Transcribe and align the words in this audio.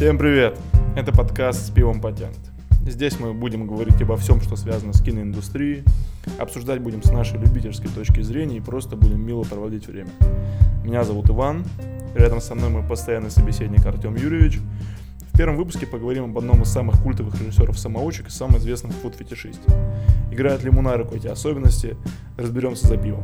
Всем 0.00 0.16
привет! 0.16 0.58
Это 0.96 1.12
подкаст 1.12 1.66
с 1.66 1.70
пивом 1.70 2.00
патент. 2.00 2.38
Здесь 2.86 3.20
мы 3.20 3.34
будем 3.34 3.66
говорить 3.66 4.00
обо 4.00 4.16
всем, 4.16 4.40
что 4.40 4.56
связано 4.56 4.94
с 4.94 5.02
киноиндустрией, 5.02 5.84
обсуждать 6.38 6.80
будем 6.80 7.02
с 7.02 7.10
нашей 7.10 7.38
любительской 7.38 7.90
точки 7.90 8.22
зрения 8.22 8.56
и 8.56 8.60
просто 8.60 8.96
будем 8.96 9.20
мило 9.20 9.42
проводить 9.42 9.86
время. 9.86 10.08
Меня 10.82 11.04
зовут 11.04 11.28
Иван, 11.28 11.66
рядом 12.14 12.40
со 12.40 12.54
мной 12.54 12.70
мой 12.70 12.82
постоянный 12.82 13.30
собеседник 13.30 13.84
Артем 13.84 14.16
Юрьевич. 14.16 14.60
В 15.34 15.36
первом 15.36 15.58
выпуске 15.58 15.86
поговорим 15.86 16.24
об 16.24 16.38
одном 16.38 16.62
из 16.62 16.72
самых 16.72 17.02
культовых 17.02 17.38
режиссеров-самоучек 17.38 18.28
и 18.28 18.30
самом 18.30 18.56
известном 18.56 18.92
фуд-фетишисте. 18.92 19.70
Играют 20.32 20.62
ли 20.62 20.70
ему 20.70 20.80
на 20.80 20.96
руку 20.96 21.14
эти 21.14 21.26
особенности, 21.26 21.98
разберемся 22.38 22.86
за 22.86 22.96
пивом. 22.96 23.22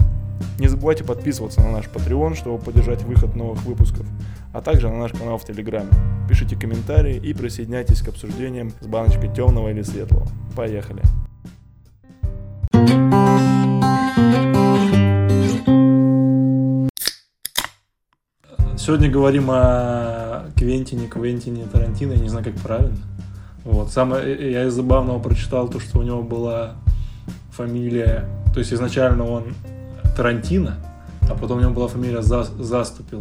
Не 0.58 0.68
забывайте 0.68 1.04
подписываться 1.04 1.60
на 1.60 1.70
наш 1.70 1.86
Patreon, 1.86 2.34
чтобы 2.34 2.58
поддержать 2.58 3.02
выход 3.02 3.36
новых 3.36 3.62
выпусков, 3.64 4.06
а 4.52 4.60
также 4.62 4.88
на 4.88 4.98
наш 4.98 5.12
канал 5.12 5.38
в 5.38 5.45
Телеграме. 5.45 5.90
Пишите 6.28 6.56
комментарии 6.56 7.16
и 7.16 7.34
присоединяйтесь 7.34 8.00
к 8.00 8.09
обсуждениям 8.09 8.72
с 8.80 8.86
баночкой 8.86 9.32
темного 9.34 9.70
или 9.70 9.82
светлого. 9.82 10.26
Поехали! 10.56 11.02
Сегодня 18.78 19.10
говорим 19.10 19.50
о 19.50 20.46
Квентине, 20.56 21.09
Квентине 21.09 21.66
Тарантино, 21.66 22.12
я 22.12 22.20
не 22.20 22.28
знаю, 22.28 22.45
как 22.45 22.54
правильно. 22.54 22.96
Вот. 23.64 23.90
Самое, 23.90 24.52
я 24.52 24.64
из 24.64 24.74
забавного 24.74 25.18
прочитал 25.18 25.68
то, 25.68 25.80
что 25.80 25.98
у 25.98 26.02
него 26.02 26.23
была 26.23 26.76
фамилия, 27.50 28.28
то 28.54 28.60
есть 28.60 28.73
изначально 28.73 29.24
он 29.24 29.54
Тарантино, 30.16 30.76
а 31.28 31.34
потом 31.34 31.59
у 31.59 31.60
него 31.60 31.72
была 31.72 31.88
фамилия 31.88 32.22
За, 32.22 32.45
Заступил. 32.45 33.20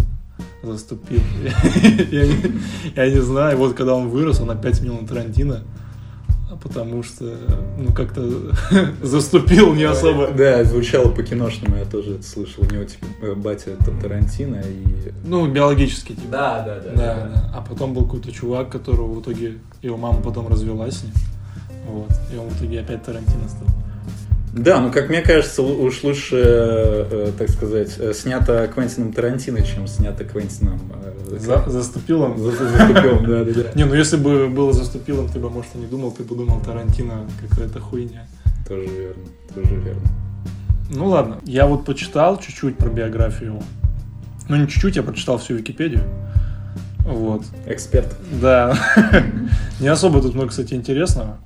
Заступил. 0.64 1.22
я, 2.12 3.10
не, 3.10 3.22
знаю, 3.22 3.58
вот 3.58 3.76
когда 3.76 3.94
он 3.94 4.10
вырос, 4.10 4.40
он 4.40 4.50
опять 4.50 4.76
сменил 4.76 5.00
на 5.00 5.08
Тарантино, 5.08 5.64
потому 6.62 7.04
что, 7.04 7.36
ну, 7.78 7.94
как-то 7.94 8.28
заступил 9.04 9.74
не 9.74 9.84
особо. 9.84 10.32
Да, 10.32 10.64
звучало 10.64 11.12
по-киношному, 11.12 11.78
я 11.78 11.86
тоже 11.86 12.16
это 12.16 12.24
слышал. 12.24 12.64
У 12.64 12.74
него, 12.74 12.86
типа, 12.86 13.36
батя 13.36 13.72
это 13.72 13.92
Тарантино 13.92 14.62
и... 14.62 15.12
Ну, 15.24 15.48
биологически, 15.48 16.14
типа. 16.14 16.32
Да, 16.32 16.64
да, 16.66 16.80
да. 16.80 16.92
Да, 16.92 17.16
да. 17.28 17.52
А 17.54 17.62
потом 17.62 17.94
был 17.94 18.06
какой-то 18.06 18.32
чувак, 18.32 18.70
которого 18.70 19.14
в 19.14 19.22
итоге 19.22 19.60
его 19.82 19.98
мама 19.98 20.22
потом 20.22 20.48
развелась 20.48 20.98
с 20.98 21.04
ним. 21.04 21.14
Вот. 21.88 22.12
И 22.34 22.38
он 22.38 22.50
в 22.50 22.58
итоге 22.58 22.80
опять 22.80 23.04
Тарантино 23.04 23.48
стал. 23.48 23.85
Да, 24.56 24.80
ну 24.80 24.90
как 24.90 25.10
мне 25.10 25.22
кажется, 25.22 25.62
уж 25.62 26.04
лучше, 26.04 26.42
э, 26.42 27.32
так 27.38 27.50
сказать, 27.50 27.96
э, 28.00 28.14
снято 28.14 28.70
Квентином 28.74 29.12
Тарантино, 29.12 29.62
чем 29.62 29.86
снято 29.86 30.24
Квентином... 30.24 30.80
Э, 31.04 31.38
За, 31.38 31.70
заступилом? 31.70 32.38
За, 32.38 32.52
заступилом, 32.52 33.26
да, 33.26 33.44
да, 33.44 33.52
да. 33.54 33.72
Не, 33.76 33.84
ну 33.84 33.94
если 33.94 34.16
бы 34.16 34.48
было 34.48 34.72
заступилом, 34.72 35.28
ты 35.28 35.40
бы, 35.40 35.50
может, 35.50 35.76
и 35.76 35.80
не 35.80 35.88
думал, 35.88 36.12
ты 36.14 36.24
бы 36.24 36.38
думал 36.38 36.62
Тарантино 36.62 37.30
какая-то 37.50 37.82
хуйня. 37.82 38.28
Тоже 38.66 38.88
верно, 38.88 39.24
тоже 39.54 39.76
верно. 39.76 40.10
Ну 40.90 41.08
ладно, 41.08 41.40
я 41.44 41.68
вот 41.68 41.84
почитал 41.84 42.40
чуть-чуть 42.40 42.78
про 42.78 42.90
биографию. 42.90 43.62
Ну 44.48 44.56
не 44.56 44.70
чуть-чуть, 44.70 44.96
я 44.96 45.04
прочитал 45.04 45.38
всю 45.38 45.56
Википедию. 45.56 46.04
Вот. 47.06 47.44
Эксперт. 47.68 48.16
Да. 48.42 48.76
Не 49.80 49.90
особо 49.90 50.22
тут 50.22 50.34
много, 50.34 50.50
кстати, 50.50 50.74
интересного. 50.74 51.38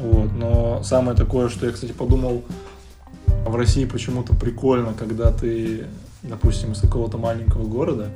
Вот. 0.00 0.32
Но 0.32 0.82
самое 0.82 1.16
такое, 1.16 1.48
что 1.48 1.66
я, 1.66 1.72
кстати, 1.72 1.92
подумал, 1.92 2.42
в 3.46 3.54
России 3.54 3.84
почему-то 3.84 4.34
прикольно, 4.34 4.94
когда 4.94 5.30
ты, 5.30 5.86
допустим, 6.22 6.72
из 6.72 6.80
какого-то 6.80 7.18
маленького 7.18 7.66
города, 7.66 8.08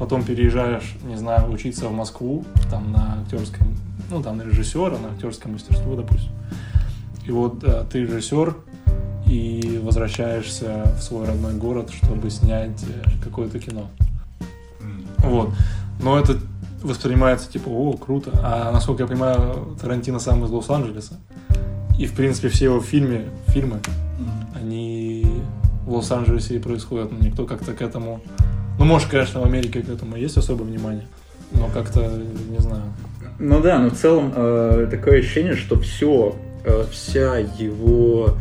потом 0.00 0.24
переезжаешь, 0.24 0.96
не 1.04 1.16
знаю, 1.16 1.52
учиться 1.52 1.88
в 1.88 1.92
Москву, 1.92 2.44
там 2.70 2.90
на 2.90 3.20
актерском, 3.20 3.68
ну 4.10 4.22
там 4.22 4.38
на 4.38 4.42
режиссера, 4.42 4.96
на 4.98 5.08
актерское 5.12 5.52
мастерство, 5.52 5.94
допустим. 5.94 6.32
И 7.26 7.30
вот 7.30 7.58
да, 7.58 7.84
ты 7.84 8.00
режиссер 8.00 8.56
и 9.26 9.78
возвращаешься 9.82 10.94
в 10.98 11.02
свой 11.02 11.26
родной 11.26 11.54
город, 11.54 11.90
чтобы 11.90 12.30
снять 12.30 12.82
э, 12.82 13.10
какое-то 13.22 13.60
кино. 13.60 13.88
Вот. 15.18 15.50
Но 16.02 16.18
это 16.18 16.38
воспринимается 16.82 17.50
типа, 17.50 17.68
о, 17.68 17.92
круто. 17.94 18.30
А 18.42 18.70
насколько 18.72 19.02
я 19.02 19.08
понимаю, 19.08 19.76
Тарантино 19.80 20.18
сам 20.18 20.44
из 20.44 20.50
Лос-Анджелеса. 20.50 21.14
И, 21.98 22.06
в 22.06 22.14
принципе, 22.14 22.48
все 22.48 22.66
его 22.66 22.80
фильмы, 22.80 23.26
фильмы 23.48 23.76
mm-hmm. 23.76 24.60
они 24.60 25.26
в 25.86 25.94
Лос-Анджелесе 25.94 26.56
и 26.56 26.58
происходят. 26.58 27.12
Но 27.12 27.18
никто 27.18 27.44
как-то 27.44 27.72
к 27.72 27.82
этому... 27.82 28.20
Ну, 28.78 28.84
может, 28.84 29.08
конечно, 29.08 29.40
в 29.40 29.44
Америке 29.44 29.82
к 29.82 29.88
этому 29.88 30.16
есть 30.16 30.36
особое 30.38 30.64
внимание, 30.64 31.06
но 31.52 31.68
как-то, 31.68 32.00
не 32.48 32.58
знаю. 32.58 32.84
Ну 33.38 33.60
да, 33.60 33.78
но 33.78 33.90
в 33.90 33.94
целом 33.94 34.32
э, 34.34 34.88
такое 34.90 35.20
ощущение, 35.20 35.54
что 35.54 35.78
все, 35.78 36.36
э, 36.64 36.84
вся 36.90 37.36
его 37.38 38.36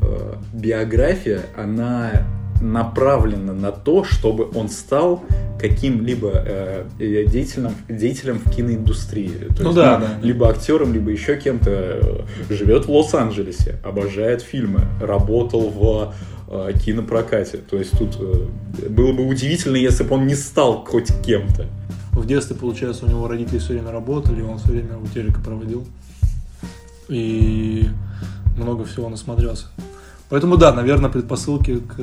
э, 0.00 0.34
биография, 0.54 1.42
она 1.56 2.26
направлена 2.62 3.52
на 3.52 3.72
то, 3.72 4.04
чтобы 4.04 4.48
он 4.54 4.68
стал 4.68 5.22
каким-либо 5.58 6.30
э, 6.34 6.86
деятелем, 6.98 7.72
деятелем 7.88 8.38
в 8.38 8.50
киноиндустрии. 8.50 9.48
То 9.56 9.62
ну 9.62 9.68
есть, 9.70 9.76
да, 9.76 9.98
ну, 9.98 10.06
да. 10.06 10.26
Либо 10.26 10.48
актером, 10.48 10.92
либо 10.92 11.10
еще 11.10 11.36
кем-то. 11.36 12.24
Живет 12.48 12.86
в 12.86 12.90
Лос-Анджелесе, 12.90 13.78
обожает 13.84 14.42
фильмы, 14.42 14.86
работал 15.00 15.70
в 15.70 16.14
э, 16.48 16.72
кинопрокате. 16.84 17.58
То 17.58 17.76
есть 17.76 17.98
тут 17.98 18.16
э, 18.20 18.88
было 18.88 19.12
бы 19.12 19.26
удивительно, 19.26 19.76
если 19.76 20.04
бы 20.04 20.14
он 20.14 20.26
не 20.26 20.34
стал 20.34 20.84
хоть 20.84 21.12
кем-то. 21.22 21.66
В 22.12 22.26
детстве, 22.26 22.56
получается, 22.56 23.06
у 23.06 23.08
него 23.08 23.26
родители 23.26 23.58
все 23.58 23.72
время 23.74 23.90
работали, 23.90 24.42
он 24.42 24.58
все 24.58 24.68
время 24.68 24.98
у 24.98 25.06
телека 25.06 25.40
проводил. 25.40 25.86
И 27.08 27.86
много 28.56 28.84
всего 28.84 29.08
насмотрелся. 29.08 29.66
Поэтому 30.28 30.56
да, 30.56 30.72
наверное, 30.72 31.10
предпосылки 31.10 31.78
к 31.78 31.96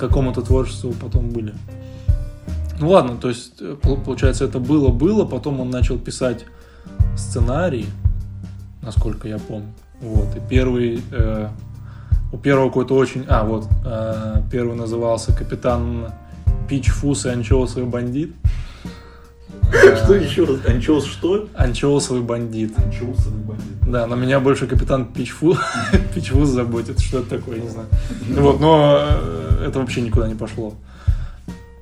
какому-то 0.00 0.42
творчеству 0.42 0.92
потом 1.00 1.30
были. 1.30 1.54
Ну 2.80 2.88
ладно, 2.88 3.16
то 3.16 3.28
есть, 3.28 3.60
э, 3.60 3.76
получается, 4.04 4.44
это 4.46 4.58
было-было, 4.58 5.24
потом 5.26 5.60
он 5.60 5.70
начал 5.70 5.98
писать 5.98 6.46
сценарий, 7.16 7.86
насколько 8.82 9.28
я 9.28 9.38
помню. 9.38 9.72
Вот, 10.00 10.34
и 10.34 10.40
первый, 10.48 11.02
э, 11.12 11.48
у 12.32 12.38
первого 12.38 12.68
какой-то 12.68 12.94
очень, 12.94 13.26
а, 13.28 13.44
вот, 13.44 13.68
э, 13.84 14.42
первый 14.50 14.76
назывался 14.76 15.36
«Капитан 15.36 16.12
Пичфус 16.68 17.26
и 17.26 17.28
анчоусовый 17.28 17.88
бандит». 17.88 18.34
Что 20.04 20.14
еще 20.14 20.44
раз? 20.44 20.58
Анчоус 20.66 21.04
что? 21.04 21.48
Анчоусовый 21.54 22.22
бандит. 22.22 22.72
Анчоусовый 22.76 23.40
бандит. 23.40 23.66
Да, 23.86 24.06
но 24.06 24.16
меня 24.16 24.40
больше 24.40 24.66
капитан 24.66 25.06
Пичфу, 25.06 25.56
Пичфус 26.14 26.48
заботит, 26.48 27.00
что 27.00 27.20
это 27.20 27.38
такое, 27.38 27.60
не 27.60 27.68
знаю. 27.68 27.88
Вот, 28.30 28.60
но 28.60 28.98
э, 29.00 29.66
это 29.68 29.80
вообще 29.80 30.00
никуда 30.00 30.28
не 30.28 30.34
пошло 30.34 30.74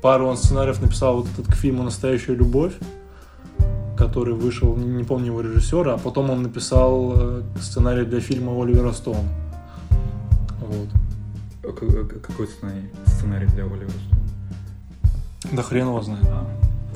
пару 0.00 0.27
он 0.27 0.37
сценариев 0.37 0.81
написал 0.81 1.16
вот 1.16 1.27
этот 1.33 1.47
к 1.47 1.55
фильму 1.55 1.83
«Настоящая 1.83 2.34
любовь», 2.34 2.75
который 3.97 4.34
вышел, 4.34 4.77
не 4.77 5.05
помню 5.05 5.27
его 5.27 5.41
режиссера, 5.41 5.95
а 5.95 5.99
потом 5.99 6.31
он 6.31 6.43
написал 6.43 7.15
э, 7.16 7.43
сценарий 7.60 8.05
для 8.05 8.21
фильма 8.21 8.53
Оливера 8.53 8.93
Стоуна. 8.93 9.28
Вот. 10.60 10.89
А 11.65 11.72
какой 12.21 12.47
сценарий, 12.47 12.89
сценарий 13.06 13.47
для 13.49 13.65
Оливера 13.65 13.89
Стоуна? 13.89 15.53
Да 15.53 15.62
хрен 15.62 15.89
его 15.89 16.00
знает. 16.03 16.25
А, 16.28 16.47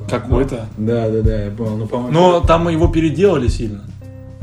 Какой-то. 0.09 0.67
Да, 0.77 1.09
да, 1.09 1.21
да, 1.21 1.43
я 1.45 1.51
понял. 1.51 1.77
Ну, 1.77 1.87
по 1.87 1.99
Но 1.99 2.41
там 2.41 2.69
его 2.69 2.87
переделали 2.87 3.47
сильно. 3.47 3.81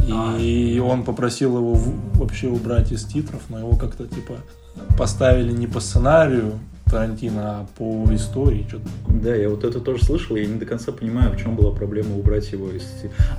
И 0.06 0.78
а. 0.80 0.84
он 0.84 1.04
попросил 1.04 1.58
его 1.58 1.78
вообще 2.14 2.48
убрать 2.48 2.90
из 2.90 3.04
титров, 3.04 3.42
но 3.48 3.58
его 3.58 3.76
как-то 3.76 4.06
типа 4.06 4.34
поставили 4.96 5.52
не 5.52 5.66
по 5.66 5.80
сценарию, 5.80 6.58
Тарантино 6.90 7.60
а 7.60 7.66
по 7.78 8.12
истории, 8.14 8.66
что-то 8.68 8.88
Да, 9.08 9.34
я 9.34 9.48
вот 9.48 9.62
это 9.62 9.80
тоже 9.80 10.04
слышал, 10.04 10.34
я 10.34 10.46
не 10.46 10.58
до 10.58 10.66
конца 10.66 10.90
понимаю, 10.90 11.32
в 11.32 11.36
чем 11.36 11.54
была 11.54 11.70
проблема 11.70 12.16
убрать 12.16 12.50
его 12.50 12.70
из... 12.70 12.84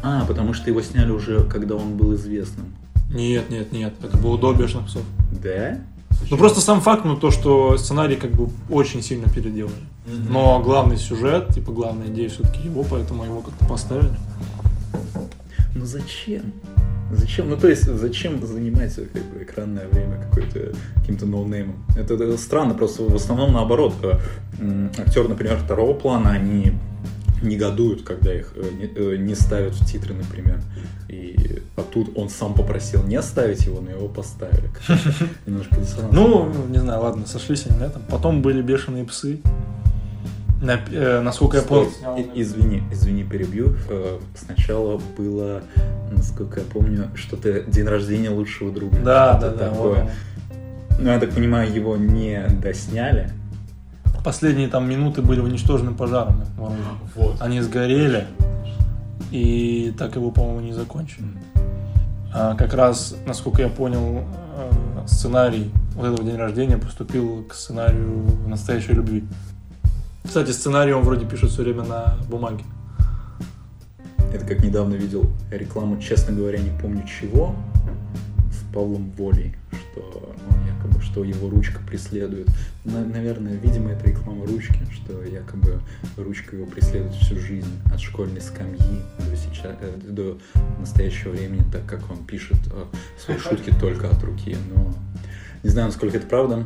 А, 0.02 0.26
потому 0.26 0.54
что 0.54 0.70
его 0.70 0.82
сняли 0.82 1.12
уже, 1.12 1.44
когда 1.44 1.76
он 1.76 1.98
был 1.98 2.16
известным. 2.16 2.74
Нет, 3.14 3.50
нет, 3.50 3.74
нет, 3.74 3.94
это 4.02 4.18
было 4.18 4.38
до 4.38 4.54
«Бешеных 4.54 4.86
псов». 4.86 5.04
Да? 5.44 5.80
Ну 6.30 6.38
просто 6.38 6.62
сам 6.62 6.82
факт, 6.82 7.04
ну 7.06 7.18
то, 7.18 7.32
что 7.32 7.78
сценарий 7.78 8.16
как 8.16 8.32
бы 8.32 8.50
очень 8.70 9.02
сильно 9.02 9.28
переделали. 9.28 9.74
Mm-hmm. 10.06 10.28
Но 10.30 10.62
главный 10.62 10.98
сюжет, 10.98 11.50
типа 11.54 11.72
главная 11.72 12.08
идея 12.08 12.30
все-таки 12.30 12.68
его, 12.68 12.86
поэтому 12.90 13.26
его 13.26 13.42
как-то 13.42 13.66
поставили. 13.66 14.16
Ну 15.76 15.86
зачем? 15.86 16.54
Зачем? 17.14 17.50
Ну, 17.50 17.58
то 17.58 17.68
есть, 17.68 17.84
зачем 17.84 18.46
занимать 18.46 18.96
как 18.96 19.24
бы, 19.26 19.44
экранное 19.44 19.88
время 19.88 20.18
какой-то 20.30 20.74
каким-то 20.96 21.26
ноунеймом? 21.26 21.76
Это, 21.98 22.14
это 22.14 22.38
странно, 22.38 22.74
просто 22.74 23.04
в 23.04 23.16
основном 23.16 23.54
наоборот. 23.54 23.94
Э, 24.04 24.90
Актеры, 24.98 25.28
например, 25.28 25.58
второго 25.58 25.94
плана, 25.94 26.32
они 26.32 26.74
негодуют, 27.42 28.04
когда 28.04 28.34
их 28.34 28.54
э, 28.56 28.64
не, 28.78 28.86
э, 28.86 29.18
не 29.18 29.36
ставят 29.36 29.74
в 29.74 29.86
титры, 29.86 30.14
например. 30.14 30.60
И 31.10 31.62
а 31.76 31.82
тут 31.82 32.18
он 32.18 32.30
сам 32.30 32.54
попросил 32.54 33.04
не 33.04 33.22
ставить 33.22 33.66
его, 33.66 33.82
но 33.82 33.90
его 33.90 34.08
поставили. 34.08 34.70
Немножко. 35.46 35.76
Ну, 36.12 36.52
не 36.70 36.78
знаю, 36.78 37.02
ладно, 37.02 37.26
сошлись 37.26 37.66
они 37.68 37.80
на 37.80 37.84
этом. 37.86 38.02
Потом 38.10 38.42
были 38.42 38.62
бешеные 38.62 39.04
псы. 39.06 39.40
На- 40.62 40.80
э, 40.92 41.22
насколько 41.22 41.58
я 41.58 41.64
Стой, 41.64 41.88
понял, 42.04 42.18
и- 42.18 42.42
извини, 42.42 42.84
извини, 42.92 43.24
перебью. 43.24 43.76
Э, 43.90 44.20
Сначала 44.36 45.02
было, 45.18 45.64
насколько 46.12 46.60
я 46.60 46.66
помню, 46.66 47.10
что-то 47.16 47.62
день 47.62 47.86
рождения 47.88 48.30
лучшего 48.30 48.72
друга. 48.72 48.98
Да, 49.04 49.40
да, 49.40 49.50
да. 49.50 49.70
такое. 49.70 49.90
вот 49.90 49.98
оно. 49.98 50.10
Ну, 51.00 51.10
я 51.10 51.20
так 51.20 51.32
понимаю, 51.32 51.74
его 51.74 51.98
не 51.98 52.46
досняли. 52.62 53.32
Последние 54.24 54.68
там 54.68 54.88
минуты 54.90 55.22
были 55.22 55.40
уничтожены 55.40 55.94
пожарами. 55.94 56.46
вооружены. 56.58 56.86
Вот. 57.16 57.42
Они 57.42 57.60
сгорели, 57.62 58.28
и 59.32 59.94
так 59.98 60.16
его, 60.16 60.32
по-моему, 60.32 60.60
не 60.62 60.74
закончили. 60.74 61.28
А 62.34 62.56
как 62.56 62.74
раз, 62.74 63.16
насколько 63.26 63.62
я 63.62 63.70
понял, 63.70 64.24
э, 64.56 65.08
сценарий 65.08 65.72
вот 65.96 66.06
этого 66.06 66.24
день 66.24 66.38
рождения 66.38 66.78
поступил 66.78 67.44
к 67.44 67.54
сценарию 67.54 68.26
настоящей 68.48 68.94
любви. 68.94 69.26
Кстати, 70.24 70.52
сценарий 70.52 70.94
он 70.94 71.04
вроде 71.04 71.26
пишет 71.26 71.50
все 71.50 71.64
время 71.64 71.84
на 71.84 72.16
бумаге. 72.30 72.64
Это 74.34 74.46
как 74.46 74.64
недавно 74.64 74.94
видел 74.94 75.26
рекламу, 75.50 76.00
честно 76.00 76.34
говоря, 76.34 76.60
не 76.60 76.70
помню 76.80 77.04
чего, 77.06 77.54
Павлом 78.74 79.12
Волей, 79.18 79.56
что 79.92 80.36
он 80.50 80.66
якобы, 80.68 81.02
что 81.02 81.24
его 81.24 81.50
ручка 81.50 81.80
преследует. 81.88 82.48
На- 82.86 83.06
наверное, 83.06 83.54
видимо, 83.56 83.92
это 83.92 84.10
реклама 84.10 84.46
ручки, 84.46 84.80
что 84.92 85.22
якобы 85.24 85.80
ручка 86.18 86.56
его 86.56 86.66
преследует 86.66 87.14
всю 87.16 87.40
жизнь 87.40 87.68
от 87.94 88.00
школьной 88.00 88.42
скамьи 88.42 89.02
до, 89.20 89.36
сейчас, 89.36 89.76
э, 89.82 89.98
до 90.10 90.38
настоящего 90.80 91.32
времени, 91.32 91.64
так 91.72 91.86
как 91.86 92.10
он 92.10 92.24
пишет 92.26 92.58
э, 92.72 92.86
свои 93.24 93.38
шутки 93.38 93.74
только 93.80 94.10
от 94.10 94.24
руки. 94.24 94.56
Но 94.74 94.94
не 95.64 95.70
знаю, 95.70 95.88
насколько 95.88 96.18
это 96.18 96.28
правда. 96.28 96.66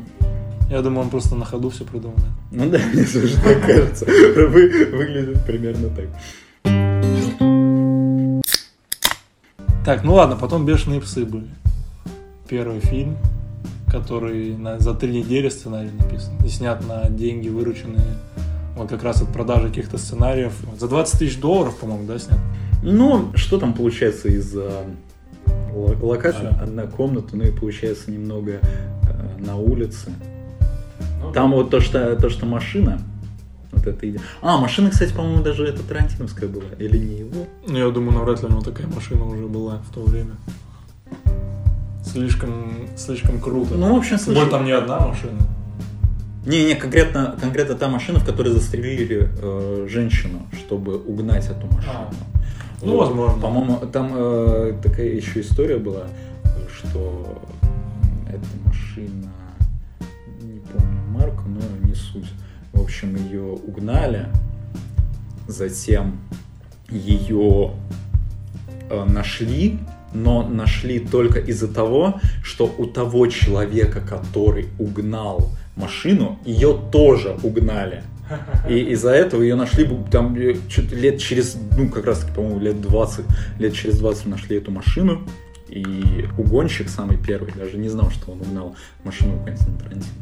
Я 0.70 0.82
думаю, 0.82 1.02
он 1.02 1.10
просто 1.10 1.36
на 1.36 1.46
ходу 1.46 1.70
все 1.70 1.84
придумал. 1.86 2.18
Ну 2.52 2.70
да, 2.70 2.80
мне 2.94 3.04
тоже 3.04 3.36
так 3.42 3.62
кажется. 3.66 4.06
Вы- 4.06 4.86
Выглядит 4.92 5.46
примерно 5.46 5.90
так. 5.90 6.08
Так, 9.84 10.04
ну 10.04 10.16
ладно, 10.16 10.36
потом 10.36 10.66
«Бешеные 10.66 11.00
псы» 11.00 11.26
были. 11.26 11.48
Первый 12.48 12.80
фильм, 12.80 13.18
который 13.92 14.56
на- 14.56 14.80
за 14.80 14.94
три 14.94 15.12
недели 15.20 15.50
сценарий 15.50 15.90
написан. 15.92 16.34
И 16.46 16.50
снят 16.50 16.86
на 16.88 17.10
деньги, 17.10 17.50
вырученные 17.50 18.06
вот 18.76 18.90
как 18.90 19.04
раз 19.04 19.22
от 19.22 19.30
продажи 19.30 19.70
каких-то 19.70 19.98
сценариев. 19.98 20.54
За 20.78 20.88
20 20.88 21.20
тысяч 21.20 21.40
долларов, 21.40 21.78
по-моему, 21.78 22.06
да, 22.06 22.20
снят? 22.20 22.40
Ну, 22.84 23.32
что 23.36 23.58
там 23.58 23.74
получается 23.74 24.28
из-за 24.28 24.84
ло- 25.74 25.96
локации? 26.02 26.48
Ага. 26.48 26.64
Одна 26.64 26.84
комната, 26.84 27.36
ну 27.38 27.44
и 27.44 27.52
получается 27.52 28.12
немного 28.12 28.60
э, 28.62 29.38
на 29.40 29.56
улице. 29.56 30.12
Там 31.34 31.52
вот 31.54 31.70
то, 31.70 31.80
что, 31.80 32.16
то, 32.18 32.30
что 32.30 32.46
машина, 32.46 33.00
вот 33.72 33.88
это 33.88 34.08
идея. 34.10 34.22
А, 34.42 34.58
машина, 34.58 34.90
кстати, 34.92 35.14
по-моему, 35.14 35.42
даже 35.42 35.66
это 35.66 35.82
Тарантиновская 35.82 36.48
была, 36.48 36.64
или 36.78 36.98
не 36.98 37.20
его? 37.20 37.48
Ну, 37.68 37.78
я 37.78 37.90
думаю, 37.90 38.14
навряд 38.20 38.42
ли 38.42 38.48
у 38.48 38.52
него 38.52 38.62
такая 38.62 38.88
машина 38.88 39.26
уже 39.26 39.48
была 39.48 39.80
в 39.90 39.94
то 39.94 40.02
время. 40.04 40.36
Слишком, 42.16 42.88
слишком 42.96 43.42
круто. 43.42 43.76
Ну, 43.76 43.94
в 43.94 43.98
общем, 43.98 44.18
Тем 44.18 44.36
более, 44.36 44.50
там 44.50 44.64
не 44.64 44.72
одна 44.72 45.00
машина. 45.00 45.38
Не-не, 46.46 46.76
конкретно, 46.76 47.36
конкретно 47.42 47.76
та 47.76 47.90
машина, 47.90 48.20
в 48.20 48.26
которой 48.26 48.54
застрелили 48.54 49.30
э, 49.38 49.88
женщину, 49.90 50.44
чтобы 50.54 50.98
угнать 50.98 51.46
эту 51.48 51.68
машину. 51.68 52.10
Ну, 52.82 52.98
возможно. 52.98 53.42
По-моему, 53.42 53.80
там 53.92 54.12
э, 54.14 54.74
такая 54.82 55.08
еще 55.08 55.42
история 55.42 55.76
была, 55.78 56.04
что 56.74 57.44
эта 58.30 58.46
машина, 58.66 59.34
не 60.42 60.60
помню 60.60 61.02
марку, 61.10 61.44
но 61.50 61.60
не 61.86 61.96
суть. 61.96 62.32
В 62.72 62.82
общем, 62.82 63.18
ее 63.18 63.42
угнали, 63.42 64.28
затем 65.50 66.18
ее 66.90 67.72
э, 68.90 69.04
нашли, 69.04 69.80
но 70.16 70.48
нашли 70.48 71.00
только 71.00 71.40
из-за 71.40 71.68
того, 71.68 72.20
что 72.44 72.74
у 72.78 72.86
того 72.86 73.28
человека, 73.28 74.02
который 74.02 74.68
угнал 74.80 75.52
машину, 75.76 76.40
ее 76.46 76.80
тоже 76.92 77.36
угнали. 77.44 78.04
И 78.70 78.80
из-за 78.94 79.12
этого 79.12 79.42
ее 79.42 79.56
нашли 79.56 79.88
там 80.10 80.36
э, 80.36 80.56
лет 80.92 81.20
через, 81.20 81.58
ну, 81.78 81.90
как 81.90 82.06
раз 82.06 82.20
таки, 82.20 82.34
по-моему, 82.34 82.60
лет 82.60 82.82
20, 82.82 83.26
лет 83.60 83.74
через 83.74 84.00
20 84.00 84.26
нашли 84.28 84.58
эту 84.58 84.72
машину. 84.72 85.28
И 85.68 86.26
угонщик 86.38 86.90
самый 86.90 87.18
первый 87.18 87.52
даже 87.54 87.78
не 87.78 87.90
знал, 87.90 88.10
что 88.10 88.32
он 88.32 88.42
угнал 88.42 88.76
машину 89.04 89.44
Квентина 89.44 89.78
Тарантино. 89.78 90.14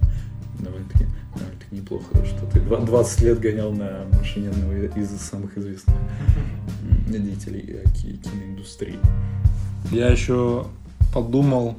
Довольно-таки, 0.60 1.06
довольно-таки 1.36 1.76
неплохо, 1.76 2.26
что 2.26 2.46
ты 2.52 2.60
два- 2.62 2.80
20 2.80 3.22
лет 3.22 3.40
гонял 3.40 3.72
на 3.72 4.06
машине 4.18 4.50
одного 4.50 4.74
из 4.74 5.10
самых 5.22 5.58
известных 5.58 5.96
деятелей 7.08 7.82
э, 7.84 7.84
ки- 7.94 8.18
киноиндустрии. 8.18 9.00
Я 9.92 10.10
еще 10.10 10.66
подумал, 11.14 11.76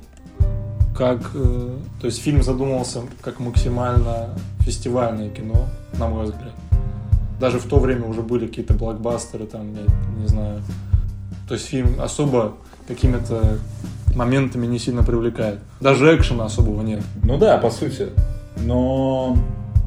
как... 0.97 1.31
э, 1.35 1.77
то 2.01 2.07
есть 2.07 2.23
фильм 2.23 2.43
задумался 2.43 3.03
как 3.21 3.41
максимально 3.41 4.31
фестивальное 4.61 5.31
кино, 5.31 5.67
на 5.99 6.09
мой 6.09 6.25
взгляд. 6.25 6.53
Даже 7.41 7.59
в 7.59 7.65
то 7.65 7.79
время 7.79 8.07
уже 8.07 8.23
были 8.23 8.47
какие-то 8.47 8.75
блокбастеры, 8.75 9.47
там, 9.47 9.75
я 9.75 9.83
не 10.21 10.29
знаю. 10.29 10.63
То 11.49 11.55
есть 11.55 11.67
фильм 11.67 12.01
особо 12.01 12.55
какими-то 12.87 13.59
моментами 14.15 14.67
не 14.67 14.79
сильно 14.79 15.03
привлекает. 15.03 15.59
Даже 15.81 16.17
экшена 16.17 16.45
особого 16.45 16.83
нет. 16.83 17.03
Ну 17.23 17.39
да, 17.39 17.59
по 17.59 17.71
сути. 17.71 18.11
Но 18.59 19.37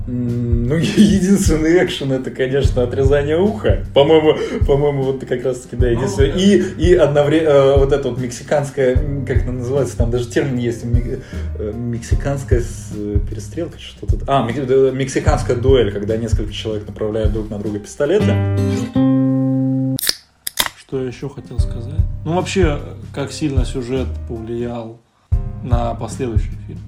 ну, 0.08 0.76
единственный 0.78 1.84
экшен 1.84 2.14
это, 2.14 2.32
конечно, 2.32 2.84
отрезание 2.84 3.38
уха. 3.38 3.86
По-моему, 3.94 4.38
по-моему, 4.66 5.04
вот 5.04 5.26
как 5.26 5.44
раз 5.44 5.60
таки, 5.60 5.76
да, 5.76 5.90
единственное. 5.90 6.32
И, 6.38 6.62
и 6.78 6.96
одновременно 6.96 7.78
вот 7.78 7.92
это 7.92 8.10
вот 8.10 8.18
мексиканская, 8.18 8.96
как 9.28 9.38
это 9.38 9.52
называется, 9.52 9.98
там 9.98 10.10
даже 10.10 10.28
термин 10.28 10.58
есть, 10.58 10.86
э, 10.86 11.74
мексиканская 11.74 12.62
э, 12.62 13.18
перестрелка, 13.30 13.78
что-то. 13.80 14.18
А, 14.28 14.48
мек- 14.48 14.70
э, 14.70 14.92
мексиканская 14.94 15.58
дуэль, 15.58 15.92
когда 15.92 16.16
несколько 16.16 16.54
человек 16.54 16.88
направляют 16.88 17.34
друг 17.34 17.50
на 17.50 17.60
друга 17.60 17.80
пистолеты. 17.80 18.34
Что 20.78 21.02
я 21.02 21.08
еще 21.08 21.28
хотел 21.30 21.60
сказать? 21.60 22.00
Ну, 22.24 22.36
вообще, 22.36 22.80
как 23.14 23.34
сильно 23.34 23.66
сюжет 23.66 24.08
повлиял 24.30 25.02
на 25.62 25.94
последующий 25.96 26.54
фильм? 26.66 26.80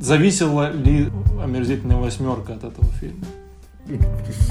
Зависела 0.00 0.72
ли 0.72 1.08
омерзительная 1.42 1.96
восьмерка 1.96 2.54
от 2.54 2.64
этого 2.64 2.86
фильма? 3.00 3.24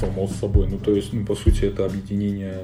Само 0.00 0.28
собой. 0.28 0.68
Ну, 0.68 0.78
то 0.78 0.92
есть, 0.92 1.12
ну, 1.12 1.24
по 1.26 1.34
сути, 1.34 1.64
это 1.64 1.86
объединение. 1.86 2.58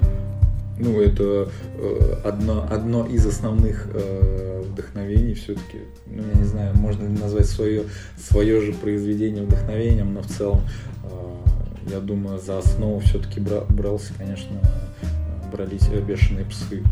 Ну, 0.78 1.00
это 1.00 1.50
э, 1.76 2.20
одно, 2.24 2.66
одно 2.70 3.06
из 3.06 3.26
основных 3.26 3.88
э, 3.92 4.62
вдохновений 4.66 5.34
все-таки. 5.34 5.80
Ну, 6.06 6.22
я 6.32 6.40
не 6.40 6.46
знаю, 6.46 6.74
можно 6.76 7.02
ли 7.02 7.18
назвать 7.20 7.46
свое, 7.46 7.84
свое 8.16 8.60
же 8.62 8.72
произведение 8.72 9.44
вдохновением, 9.44 10.14
но 10.14 10.22
в 10.22 10.26
целом, 10.26 10.62
э, 11.04 11.90
я 11.92 12.00
думаю, 12.00 12.38
за 12.38 12.58
основу 12.58 13.00
все-таки 13.00 13.40
брался, 13.68 14.14
конечно, 14.16 14.56
э, 15.02 15.50
брались 15.52 15.88
э, 15.92 16.00
бешеные 16.00 16.46
псы. 16.46 16.82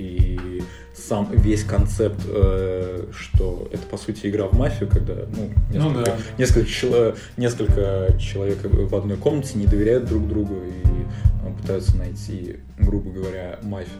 И 0.00 0.62
сам 0.94 1.28
весь 1.32 1.64
концепт, 1.64 2.20
э, 2.26 3.06
что 3.12 3.68
это 3.70 3.82
по 3.86 3.96
сути 3.98 4.26
игра 4.28 4.46
в 4.46 4.56
мафию, 4.56 4.88
когда 4.88 5.14
ну, 5.36 5.50
Ну 5.72 5.90
несколько, 5.90 6.04
да. 6.04 6.16
несколько, 6.38 6.66
чело- 6.68 7.14
несколько 7.36 8.16
человек 8.18 8.58
в 8.62 8.94
одной 8.94 9.16
комнате 9.16 9.58
не 9.58 9.66
доверяют 9.66 10.06
друг 10.06 10.26
другу 10.26 10.54
и 10.54 10.88
э, 10.88 11.52
пытаются 11.60 11.96
найти, 11.96 12.56
грубо 12.78 13.10
говоря, 13.10 13.58
мафию. 13.62 13.98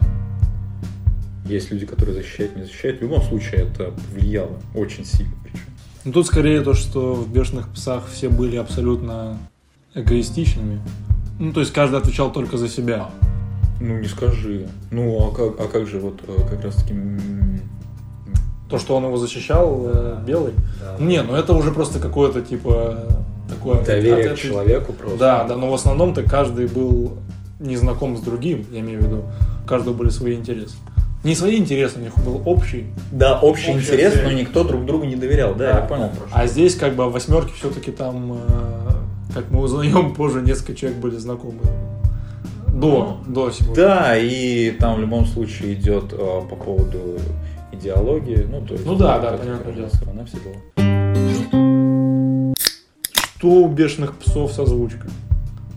Есть 1.45 1.71
люди, 1.71 1.85
которые 1.85 2.15
защищают, 2.15 2.55
не 2.55 2.63
защищают. 2.63 2.99
В 2.99 3.01
любом 3.03 3.21
случае 3.21 3.63
это 3.63 3.91
повлияло 3.91 4.57
очень 4.73 5.05
сильно. 5.05 5.33
Причем. 5.43 5.65
Ну, 6.05 6.13
тут 6.13 6.25
скорее 6.27 6.61
то, 6.61 6.73
что 6.73 7.13
в 7.13 7.31
«Бешеных 7.31 7.69
псах» 7.69 8.07
все 8.11 8.29
были 8.29 8.55
абсолютно 8.55 9.37
эгоистичными. 9.93 10.79
Ну, 11.39 11.53
то 11.53 11.59
есть 11.59 11.73
каждый 11.73 11.99
отвечал 11.99 12.31
только 12.31 12.57
за 12.57 12.69
себя. 12.69 13.09
Ну 13.81 13.97
не 13.99 14.07
скажи. 14.07 14.67
Ну 14.91 15.27
а 15.27 15.35
как, 15.35 15.59
а 15.59 15.67
как 15.67 15.87
же 15.87 15.99
вот 15.99 16.21
э, 16.27 16.41
как 16.49 16.63
раз 16.63 16.75
таки 16.75 16.93
То, 18.69 18.77
что 18.77 18.95
он 18.95 19.05
его 19.05 19.17
защищал, 19.17 19.81
э, 19.85 20.17
белый. 20.25 20.53
Не, 20.99 21.23
ну 21.23 21.33
это 21.35 21.53
уже 21.53 21.71
просто 21.71 21.99
какое-то 21.99 22.41
типа 22.41 23.07
такое... 23.49 23.83
доверие 23.83 24.31
от- 24.31 24.37
к 24.37 24.41
человеку 24.41 24.93
просто. 24.93 25.17
Да, 25.17 25.43
да, 25.45 25.57
но 25.57 25.69
в 25.69 25.73
основном-то 25.73 26.23
каждый 26.23 26.67
был 26.67 27.13
не 27.59 27.75
знаком 27.75 28.17
с 28.17 28.21
другим, 28.21 28.65
я 28.71 28.79
имею 28.81 29.01
в 29.01 29.03
виду. 29.05 29.23
У 29.63 29.67
каждого 29.67 29.93
были 29.93 30.09
свои 30.09 30.35
интересы. 30.35 30.75
Не 31.23 31.35
свои 31.35 31.57
интересы, 31.57 31.99
у 31.99 32.01
них 32.01 32.13
был 32.25 32.41
общий. 32.45 32.85
Да, 33.11 33.39
общий 33.39 33.71
Общая 33.71 33.93
интерес, 33.93 34.13
цель. 34.13 34.23
но 34.25 34.31
никто 34.31 34.63
друг 34.63 34.85
другу 34.85 35.05
не 35.05 35.15
доверял. 35.15 35.53
Да, 35.53 35.69
я 35.69 35.81
понял. 35.85 36.09
про 36.09 36.27
что. 36.27 36.29
А 36.31 36.47
здесь 36.47 36.75
как 36.75 36.95
бы 36.95 37.05
в 37.07 37.11
восьмерке 37.11 37.51
все-таки 37.55 37.91
там, 37.91 38.33
э, 38.33 38.91
как 39.33 39.51
мы 39.51 39.61
узнаем 39.61 40.13
позже, 40.15 40.41
несколько 40.41 40.73
человек 40.75 40.99
были 40.99 41.17
знакомы. 41.17 41.59
До, 42.81 43.17
до 43.27 43.51
сегодня. 43.51 43.75
Да, 43.75 44.17
и 44.17 44.71
там 44.71 44.95
в 44.95 44.99
любом 44.99 45.25
случае 45.25 45.73
идет 45.75 46.13
э, 46.13 46.17
по 46.17 46.55
поводу 46.55 47.19
идеологии. 47.71 48.47
Ну, 48.49 48.65
то 48.65 48.73
есть, 48.73 48.85
Ну 48.85 48.95
да, 48.95 49.19
да, 49.19 49.31
как 49.31 49.41
понятное 49.41 49.73
дело. 49.73 49.89
Она 50.11 50.25
все 50.25 50.37
дела. 50.37 50.55
Что 53.37 53.47
у 53.47 53.67
бешеных 53.67 54.15
псов 54.17 54.51
с 54.51 54.59
озвучкой? 54.59 55.09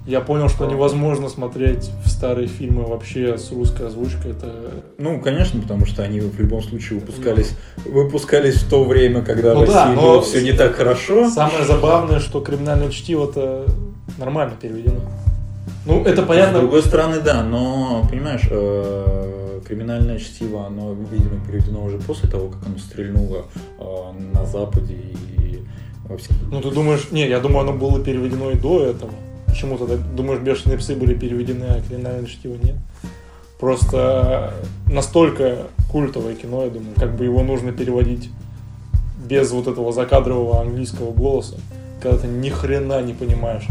Я 0.07 0.21
понял, 0.21 0.51
что 0.51 0.67
невозможно 0.67 1.31
смотреть 1.31 1.91
в 2.05 2.09
старые 2.09 2.47
фильмы 2.47 2.85
вообще 2.85 3.39
с 3.39 3.51
русской 3.53 3.87
озвучкой. 3.87 4.33
Это 4.33 4.53
Ну, 4.99 5.19
конечно, 5.19 5.63
потому 5.63 5.87
что 5.87 6.03
они 6.03 6.21
в 6.21 6.39
любом 6.39 6.63
случае 6.63 7.01
выпускались, 7.01 7.53
выпускались 7.87 8.57
в 8.57 8.69
то 8.69 8.85
время, 8.85 9.23
когда 9.23 9.55
Ну 9.55 9.61
в 9.61 9.63
России 9.63 9.75
да, 9.75 9.95
было 9.95 10.21
все 10.21 10.43
не 10.43 10.53
так 10.53 10.75
хорошо. 10.75 11.31
самое 11.31 11.65
забавное, 11.65 12.21
что 12.21 12.41
криминальное 12.41 12.91
чтиво-то 12.91 13.65
нормально 14.19 14.55
переведено. 14.61 15.01
Ну, 15.87 16.03
это 16.03 16.23
С 16.23 16.27
понятно. 16.27 16.61
другой 16.61 16.83
стороны, 16.83 17.21
да, 17.21 17.43
но, 17.43 18.07
понимаешь, 18.09 18.47
э, 18.51 19.61
криминальное 19.67 20.19
чтиво, 20.19 20.67
оно, 20.67 20.95
видимо, 20.95 21.45
переведено 21.47 21.85
уже 21.85 21.99
после 21.99 22.29
того, 22.29 22.49
как 22.49 22.67
оно 22.67 22.79
стрельнуло 22.79 23.47
э, 23.79 23.85
на 24.33 24.47
Западе 24.47 24.95
и 24.95 25.63
во 26.09 26.17
всех... 26.17 26.37
Ну, 26.51 26.61
ты 26.61 26.71
думаешь, 26.71 27.11
не, 27.11 27.29
я 27.29 27.41
думаю, 27.41 27.69
оно 27.69 27.73
было 27.73 28.03
переведено 28.03 28.51
и 28.51 28.57
до 28.57 28.85
этого. 28.85 29.13
Почему 29.47 29.79
тогда, 29.79 29.97
думаешь, 29.97 30.41
бешеные 30.41 30.79
псы 30.79 30.97
были 30.97 31.15
переведены, 31.15 31.65
а 31.65 31.81
криминальное 31.81 32.27
чтиво 32.27 32.57
нет? 32.63 32.77
Просто 33.61 34.55
настолько 34.91 35.69
культовое 35.91 36.35
кино, 36.35 36.65
я 36.65 36.71
думаю, 36.71 36.95
как 36.97 37.17
бы 37.17 37.25
его 37.25 37.43
нужно 37.43 37.73
переводить 37.73 38.31
без 39.25 39.51
вот 39.53 39.69
этого 39.69 39.93
закадрового 39.93 40.61
английского 40.61 41.13
голоса, 41.13 41.57
когда 42.03 42.19
ты 42.19 42.27
ни 42.27 42.51
хрена 42.51 43.01
не 43.03 43.15
понимаешь. 43.15 43.67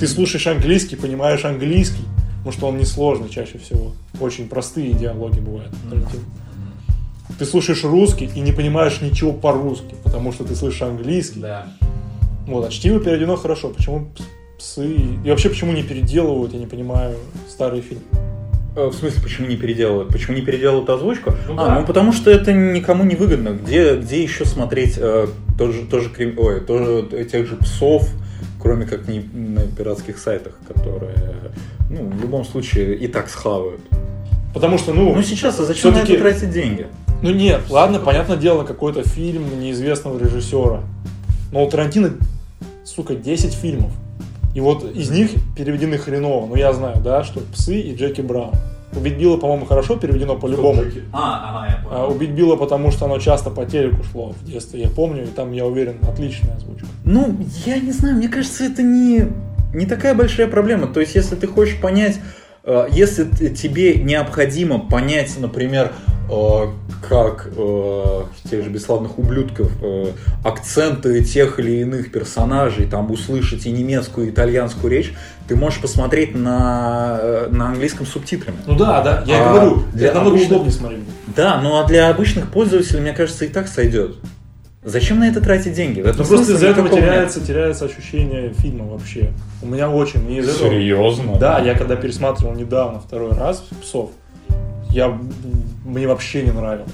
Ты 0.00 0.06
слушаешь 0.06 0.46
английский, 0.46 0.96
понимаешь 0.96 1.44
английский, 1.44 2.04
потому 2.38 2.52
что 2.52 2.66
он 2.68 2.78
несложный 2.78 3.28
чаще 3.28 3.58
всего. 3.58 3.92
Очень 4.20 4.48
простые 4.48 4.92
диалоги 4.92 5.40
бывают. 5.40 5.72
Ты 7.38 7.44
слушаешь 7.44 7.84
русский 7.84 8.30
и 8.34 8.40
не 8.40 8.52
понимаешь 8.52 9.00
ничего 9.00 9.32
по-русски, 9.32 9.94
потому 10.04 10.32
что 10.32 10.44
ты 10.44 10.54
слышишь 10.54 10.82
английский. 10.82 11.40
Да. 11.40 11.66
Вот, 12.46 12.66
а 12.66 12.70
чтиво 12.70 13.00
переведено 13.00 13.36
хорошо. 13.36 13.68
Почему 13.70 14.08
пс- 14.16 14.22
псы... 14.58 14.86
И 15.24 15.28
вообще, 15.30 15.48
почему 15.50 15.72
не 15.72 15.82
переделывают, 15.82 16.52
я 16.54 16.60
не 16.60 16.66
понимаю, 16.66 17.16
старый 17.48 17.80
фильм. 17.80 18.00
Э, 18.76 18.86
В 18.86 18.94
смысле, 18.94 19.20
почему 19.22 19.48
не 19.48 19.56
переделывают? 19.56 20.10
Почему 20.10 20.36
не 20.36 20.42
переделывают 20.42 20.88
озвучку? 20.88 21.34
Ну 21.48 21.54
а, 21.58 21.66
да. 21.66 21.80
ну 21.80 21.86
потому 21.86 22.12
что 22.12 22.30
это 22.30 22.52
никому 22.52 23.02
не 23.04 23.16
выгодно. 23.16 23.48
Где, 23.50 23.96
где 23.96 24.22
еще 24.22 24.44
смотреть 24.44 24.94
э, 24.96 25.26
тоже, 25.58 25.82
тоже, 25.90 26.08
крим- 26.10 26.38
ой, 26.38 26.60
тоже 26.60 27.26
тех 27.30 27.48
же 27.48 27.56
псов, 27.56 28.08
кроме 28.60 28.86
как 28.86 29.08
не 29.08 29.20
на 29.20 29.62
пиратских 29.62 30.18
сайтах, 30.18 30.54
которые, 30.66 31.16
ну, 31.90 32.08
в 32.08 32.20
любом 32.20 32.44
случае 32.44 32.96
и 32.96 33.08
так 33.08 33.28
схавают. 33.28 33.80
Потому 34.54 34.78
что, 34.78 34.94
ну, 34.94 35.14
Ну 35.14 35.22
сейчас, 35.22 35.60
а 35.60 35.64
зачем 35.64 35.92
на 35.92 35.98
это 35.98 36.18
тратить 36.18 36.50
деньги? 36.50 36.86
ну 37.22 37.30
нет, 37.30 37.62
ладно, 37.70 37.98
понятное 37.98 38.36
дело, 38.36 38.64
какой-то 38.64 39.02
фильм 39.02 39.60
неизвестного 39.60 40.18
режиссера. 40.18 40.82
Но 41.52 41.64
у 41.64 41.70
Тарантино, 41.70 42.12
сука, 42.84 43.14
10 43.14 43.52
фильмов. 43.52 43.92
И 44.54 44.60
вот 44.60 44.90
из 44.94 45.10
них 45.10 45.32
переведены 45.56 45.98
хреново. 45.98 46.46
Ну, 46.46 46.56
я 46.56 46.72
знаю, 46.72 47.02
да, 47.02 47.22
что 47.24 47.40
«Псы» 47.52 47.78
и 47.78 47.94
«Джеки 47.94 48.22
Браун». 48.22 48.54
«Убить 48.96 49.18
Билла», 49.18 49.36
по-моему, 49.36 49.66
хорошо 49.66 49.96
переведено 49.96 50.36
по-любому. 50.36 50.82
А, 51.12 51.64
ага, 51.64 51.66
я 51.68 51.88
А 51.90 52.06
«Убить 52.06 52.30
Билла», 52.30 52.56
потому 52.56 52.90
что 52.90 53.04
оно 53.04 53.18
часто 53.18 53.50
по 53.50 53.64
телеку 53.64 54.02
шло 54.04 54.32
в 54.32 54.44
детстве, 54.44 54.80
я 54.82 54.88
помню, 54.88 55.24
и 55.24 55.26
там, 55.26 55.52
я 55.52 55.66
уверен, 55.66 55.96
отличная 56.08 56.56
озвучка. 56.56 56.86
Ну, 57.04 57.36
я 57.64 57.78
не 57.78 57.92
знаю, 57.92 58.16
мне 58.16 58.28
кажется, 58.28 58.64
это 58.64 58.82
не, 58.82 59.26
не 59.74 59.86
такая 59.86 60.14
большая 60.14 60.48
проблема. 60.48 60.86
То 60.86 61.00
есть, 61.00 61.14
если 61.14 61.36
ты 61.36 61.46
хочешь 61.46 61.80
понять, 61.80 62.18
если 62.92 63.24
т- 63.24 63.50
тебе 63.50 63.94
необходимо 63.96 64.78
понять, 64.80 65.32
например, 65.38 65.92
э, 66.28 66.66
как 67.08 67.48
э, 67.56 68.22
тех 68.50 68.64
же 68.64 68.70
бесславных 68.70 69.18
ублюдков, 69.18 69.70
э, 69.80 70.06
акценты 70.44 71.22
тех 71.22 71.60
или 71.60 71.80
иных 71.82 72.10
персонажей, 72.10 72.86
там 72.86 73.10
услышать 73.12 73.66
и 73.66 73.70
немецкую, 73.70 74.26
и 74.26 74.30
итальянскую 74.30 74.90
речь, 74.90 75.14
ты 75.46 75.54
можешь 75.54 75.80
посмотреть 75.80 76.34
на, 76.34 77.18
э, 77.22 77.48
на 77.52 77.68
английском 77.68 78.06
субтитрами. 78.06 78.56
Ну 78.66 78.76
да, 78.76 79.00
да, 79.02 79.22
я 79.26 79.48
А, 79.48 79.52
говорю, 79.52 79.82
для 79.92 80.06
это 80.08 80.16
намного 80.16 80.36
обычных- 80.36 80.50
удобнее 80.56 80.72
смотреть. 80.72 81.00
Да, 81.36 81.60
ну 81.62 81.78
а 81.78 81.84
для 81.86 82.08
обычных 82.08 82.50
пользователей, 82.50 83.00
мне 83.00 83.12
кажется, 83.12 83.44
и 83.44 83.48
так 83.48 83.68
сойдет. 83.68 84.16
Зачем 84.86 85.18
на 85.18 85.28
это 85.28 85.40
тратить 85.40 85.72
деньги? 85.72 86.00
В 86.00 86.06
этом 86.06 86.20
Ну 86.22 86.28
просто 86.28 86.52
из-за 86.52 86.68
этого 86.68 86.84
никакого 86.84 87.00
нет. 87.00 87.10
теряется, 87.10 87.40
теряется 87.40 87.84
ощущение 87.86 88.52
фильма 88.52 88.86
вообще. 88.86 89.32
У 89.60 89.66
меня 89.66 89.90
очень. 89.90 90.24
Не 90.28 90.38
из 90.38 90.48
этого. 90.48 90.70
Серьезно? 90.70 91.36
Да, 91.40 91.58
я 91.58 91.74
когда 91.74 91.96
пересматривал 91.96 92.54
недавно 92.54 93.00
второй 93.00 93.32
раз 93.32 93.64
«Псов», 93.82 94.10
я, 94.90 95.18
мне 95.84 96.06
вообще 96.06 96.44
не 96.44 96.52
нравилось. 96.52 96.92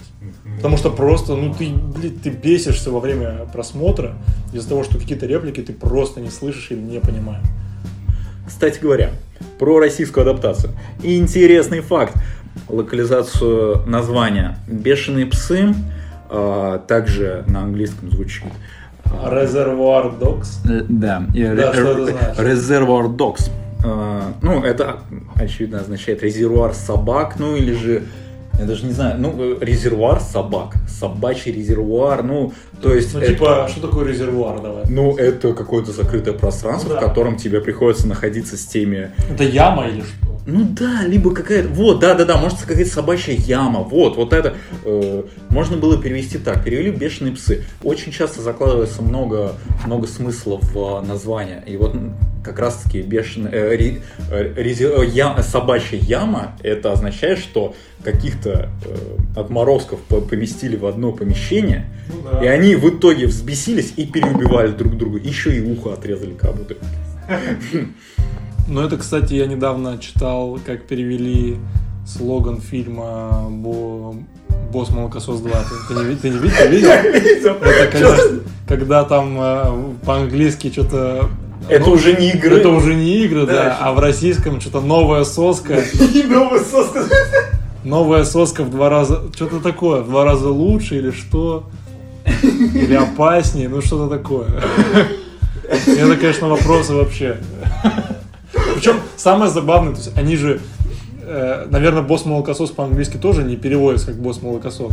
Потому 0.56 0.78
что 0.78 0.88
просто, 0.90 1.37
ну 1.37 1.52
ты, 1.52 1.68
блин, 1.68 2.18
ты 2.18 2.30
бесишься 2.30 2.90
во 2.90 2.99
время 2.99 3.46
просмотра 3.52 4.14
из-за 4.54 4.70
того, 4.70 4.84
что 4.84 4.96
какие-то 4.99 5.26
реплики 5.26 5.61
ты 5.61 5.75
просто 5.75 6.22
не 6.22 6.30
слышишь 6.30 6.68
или 6.70 6.80
не 6.80 6.99
понимаешь. 6.99 7.44
Кстати 8.46 8.78
говоря, 8.80 9.11
про 9.58 9.78
российскую 9.78 10.22
адаптацию. 10.22 10.72
Интересный 11.02 11.80
факт. 11.80 12.14
Локализацию 12.70 13.87
названия 13.87 14.56
«Бешеные 14.66 15.26
псы» 15.26 15.75
также 16.86 17.44
на 17.46 17.62
английском 17.62 18.10
звучит. 18.10 18.44
Резервуар 19.30 20.12
Докс. 20.12 20.60
Э, 20.64 20.82
Да, 20.88 21.24
Да, 21.28 21.72
что 21.72 21.82
это 21.92 22.06
ре- 22.06 22.12
значит? 22.12 22.38
Reservoir 22.38 23.14
Dogs. 23.16 23.50
А, 23.84 24.32
Ну, 24.42 24.62
это, 24.62 24.98
очевидно, 25.36 25.80
означает 25.80 26.22
резервуар 26.22 26.72
собак, 26.72 27.34
ну 27.38 27.56
или 27.56 27.72
же, 27.74 28.02
я 28.59 28.64
даже 28.64 28.85
не 28.87 28.92
знаю, 28.92 29.18
ну, 29.18 29.59
резервуар 29.61 30.21
собак, 30.21 30.75
собачий 30.88 31.52
резервуар, 31.52 32.23
ну, 32.23 32.52
то 32.82 32.94
есть... 32.94 33.14
Ну 33.14 33.21
это- 33.21 33.32
типа, 33.32 33.68
что 33.71 33.80
такое 33.88 34.06
резервуар, 34.06 34.61
давай? 34.61 34.85
Ну, 34.88 35.16
это 35.16 35.52
какое-то 35.54 35.92
закрытое 35.92 36.35
пространство, 36.35 36.88
Ну 36.90 36.94
да. 36.94 37.00
в 37.00 37.04
котором 37.09 37.37
тебе 37.37 37.61
приходится 37.61 38.06
находиться 38.06 38.56
с 38.56 38.64
теми 38.66 39.11
Это 39.30 39.44
яма 39.44 39.87
или 39.88 40.00
что? 40.00 40.32
ну 40.44 40.66
да, 40.71 41.02
либо 41.06 41.32
какая-то... 41.32 41.68
Вот, 41.68 42.00
да-да-да, 42.00 42.37
может 42.37 42.59
какая-то 42.61 42.90
собачья 42.90 43.32
яма. 43.35 43.80
Вот, 43.80 44.16
вот 44.16 44.32
это... 44.32 44.54
э, 44.85 45.23
можно 45.50 45.76
было 45.76 46.02
перевести 46.02 46.37
так. 46.38 46.64
Перевели 46.64 46.90
«бешеные 46.90 47.32
псы». 47.32 47.64
Очень 47.85 48.11
часто 48.11 48.42
закладывается 48.42 49.02
много, 49.02 49.52
много 49.87 50.09
смысла 50.09 50.59
в 50.61 50.76
э, 50.76 51.06
название. 51.06 51.62
И 51.64 51.76
вот 51.76 51.94
как 52.42 52.58
раз-таки 52.58 53.02
бешеная... 53.02 53.50
э, 53.52 53.99
э, 54.30 54.54
рези- 54.62 54.84
э, 55.02 55.06
я- 55.06 55.42
собачья 55.42 55.99
яма, 55.99 56.56
это 56.62 56.92
означает, 56.92 57.38
что 57.38 57.75
каких-то 58.02 58.68
э, 58.84 59.38
отморозков 59.40 60.00
по- 60.00 60.20
поместили 60.20 60.76
в 60.76 60.87
одно 60.87 61.12
помещение, 61.12 61.88
Ну 62.32 62.42
и 62.42 62.46
они 62.46 62.75
в 62.76 62.88
итоге 62.88 63.26
взбесились 63.26 63.94
и 63.96 64.06
переубивали 64.06 64.72
друг 64.72 64.96
друга. 64.96 65.18
Еще 65.18 65.56
и 65.56 65.61
ухо 65.61 65.92
отрезали 65.94 66.34
кому-то. 66.34 66.75
Ну, 68.68 68.80
это, 68.80 68.96
кстати, 68.96 69.34
я 69.34 69.46
недавно 69.46 69.99
читал, 69.99 70.58
как 70.64 70.84
перевели 70.87 71.56
слоган 72.06 72.61
фильма 72.61 73.46
Бо... 73.50 74.14
«Босс 74.72 74.88
Молокосос 74.90 75.40
2». 75.42 75.50
Ты, 75.88 75.94
ты 75.94 76.00
не, 76.08 76.16
ты 76.16 76.30
не 76.30 76.38
видел? 76.38 76.56
Ты 76.56 76.68
видел? 77.20 77.52
Это 77.56 77.92
когда, 77.92 78.16
когда 78.66 79.04
там 79.04 79.37
э, 79.38 79.94
по-английски 80.06 80.70
что-то... 80.72 81.28
Это 81.69 81.87
ну, 81.87 81.92
уже 81.92 82.16
не 82.16 82.31
игры. 82.31 82.57
Это 82.57 82.69
уже 82.69 82.95
не 82.95 83.25
игры, 83.25 83.47
да, 83.47 83.52
Да. 83.52 83.78
а 83.81 83.92
в 83.92 83.99
российском 83.99 84.61
что-то 84.61 84.81
новая 84.87 85.25
соска. 85.25 85.78
Новая 87.85 88.25
соска 88.25 88.62
в 88.62 88.71
два 88.71 88.88
раза... 88.88 89.23
Что-то 89.35 89.61
такое, 89.61 90.02
в 90.02 90.09
два 90.09 90.25
раза 90.25 90.49
лучше 90.49 90.97
или 90.97 91.11
что? 91.11 91.64
Или 92.42 92.95
опаснее, 92.95 93.69
ну 93.69 93.81
что-то 93.81 94.09
такое. 94.09 94.47
Это, 95.69 96.16
конечно, 96.16 96.49
вопросы 96.49 96.95
вообще. 96.95 97.38
Причем 98.75 98.97
самое 99.16 99.50
забавное, 99.50 99.95
то 99.95 99.99
есть 99.99 100.16
они 100.16 100.37
же, 100.37 100.61
э, 101.23 101.66
наверное, 101.71 102.02
босс 102.02 102.25
молокосос 102.25 102.71
по-английски 102.71 103.16
тоже 103.16 103.42
не 103.42 103.57
переводится 103.57 104.09
как 104.09 104.16
босс 104.16 104.42
молокосос. 104.42 104.92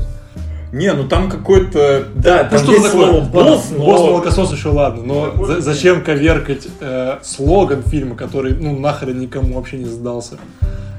Не, 0.72 0.94
ну 0.94 1.08
там 1.08 1.30
какой-то... 1.30 2.06
Да, 2.16 2.44
Ну 2.44 2.50
там 2.52 2.60
что 2.60 2.72
есть 2.74 2.86
такое? 2.86 3.08
слово 3.08 3.22
босс, 3.26 3.72
но... 3.76 3.86
Босс 3.86 4.02
молокосос 4.02 4.54
еще 4.54 4.70
ладно, 4.70 5.04
но 5.04 5.46
за- 5.46 5.62
зачем 5.62 6.04
коверкать 6.04 6.68
э, 6.80 7.18
слоган 7.24 7.82
фильма, 7.84 8.16
который, 8.16 8.54
ну, 8.54 8.78
нахрен 8.78 9.20
никому 9.20 9.56
вообще 9.56 9.78
не 9.78 9.86
сдался. 9.86 10.36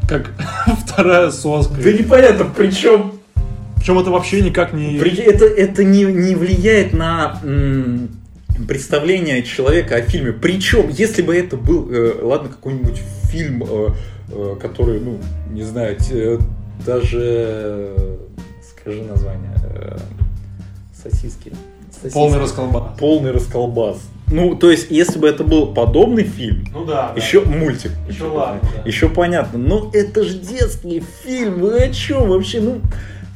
Как 0.09 0.33
вторая 0.87 1.31
соска. 1.31 1.75
Да 1.83 1.93
непонятно, 1.93 2.47
причем... 2.57 3.12
Причем 3.77 3.99
это 4.00 4.11
вообще 4.11 4.43
никак 4.43 4.73
не... 4.73 4.97
Это, 4.99 5.45
это 5.47 5.85
не, 5.85 6.03
не 6.05 6.35
влияет 6.35 6.93
на 6.93 7.39
м, 7.45 8.09
представление 8.69 9.43
человека 9.45 9.95
о 9.97 10.03
фильме. 10.03 10.33
Причем, 10.33 10.89
если 10.91 11.23
бы 11.23 11.35
это 11.37 11.57
был, 11.57 11.89
э, 11.91 12.15
ладно, 12.23 12.49
какой-нибудь 12.49 13.00
фильм, 13.31 13.62
э, 13.67 13.89
э, 14.33 14.57
который, 14.61 15.00
ну, 15.00 15.19
не 15.53 15.62
знаю, 15.62 15.97
те- 15.97 16.39
даже... 16.85 17.93
Скажи 18.94 19.09
название. 19.11 19.50
э, 19.64 19.99
сосиски. 20.94 21.52
Сосиски. 21.90 22.14
Полный 22.14 22.38
расколбас. 22.38 22.99
Полный 22.99 23.30
расколбас. 23.32 23.99
Ну, 24.28 24.54
то 24.54 24.70
есть, 24.70 24.90
если 24.90 25.18
бы 25.18 25.28
это 25.28 25.42
был 25.42 25.75
подобный 25.75 26.23
фильм, 26.25 26.64
Ну 26.73 26.85
да. 26.85 27.12
Еще 27.16 27.40
мультик. 27.44 27.90
Еще 28.09 28.25
ладно, 28.25 28.61
да. 28.76 28.82
Еще 28.88 29.09
понятно. 29.09 29.59
Но 29.59 29.90
это 29.92 30.23
же 30.23 30.38
детский 30.38 31.02
фильм. 31.25 31.61
Вы 31.61 31.78
о 31.82 31.92
чем 31.92 32.28
вообще? 32.28 32.61
Ну, 32.61 32.80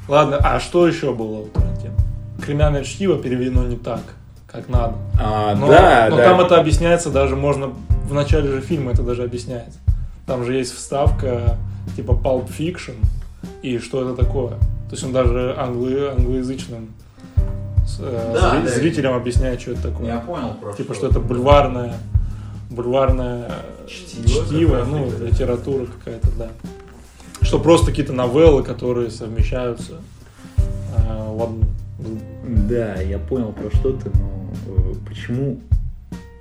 Ладно, 0.06 0.36
а 0.36 0.60
что 0.60 0.86
еще 0.86 1.12
было 1.14 1.40
у 1.40 1.46
Тарантино? 1.46 1.94
Криминальное 2.44 2.84
чтиво 2.84 3.16
переведено 3.16 3.64
не 3.64 3.76
так, 3.76 4.02
как 4.46 4.68
надо. 4.68 4.94
А, 5.20 5.54
Но, 5.56 5.66
да, 5.66 6.08
но 6.10 6.16
да. 6.16 6.24
там 6.24 6.40
это 6.42 6.60
объясняется 6.60 7.10
даже, 7.10 7.34
можно 7.36 7.72
в 8.08 8.12
начале 8.12 8.50
же 8.50 8.60
фильма 8.60 8.92
это 8.92 9.02
даже 9.02 9.22
объясняется. 9.24 9.78
Там 10.26 10.44
же 10.44 10.54
есть 10.54 10.74
вставка 10.74 11.56
типа 11.96 12.12
Pulp 12.12 12.50
Fiction 12.56 12.94
и 13.62 13.78
что 13.78 14.02
это 14.02 14.22
такое. 14.22 14.52
То 14.94 14.96
есть 14.96 15.06
он 15.06 15.12
даже 15.12 15.56
англо- 15.58 16.12
англоязычным 16.16 16.90
с- 17.84 17.98
э, 17.98 18.30
Да, 18.32 18.54
зри- 18.54 18.64
да. 18.64 18.70
зрителям 18.70 19.14
объясняет, 19.14 19.60
что 19.60 19.72
это 19.72 19.82
такое. 19.90 20.06
Я 20.06 20.20
понял 20.20 20.54
про 20.54 20.72
Типа, 20.72 20.94
что 20.94 21.08
это 21.08 21.18
бульварное, 21.18 21.94
бульварное 22.70 23.50
Чтиво 23.88 24.44
чтиво, 24.46 24.84
ну, 24.88 25.10
да. 25.18 25.24
литература 25.26 25.86
какая-то, 25.86 26.28
да. 26.38 26.48
Что 27.42 27.58
просто 27.58 27.86
какие-то 27.86 28.12
новеллы, 28.12 28.62
которые 28.62 29.10
совмещаются 29.10 29.94
э, 30.96 31.28
в 31.28 31.42
одну. 31.42 31.64
Да, 32.68 32.94
я 33.00 33.18
понял 33.18 33.50
про 33.50 33.76
что 33.76 33.94
ты, 33.94 34.12
но 34.14 34.48
э, 34.76 34.94
почему... 35.08 35.58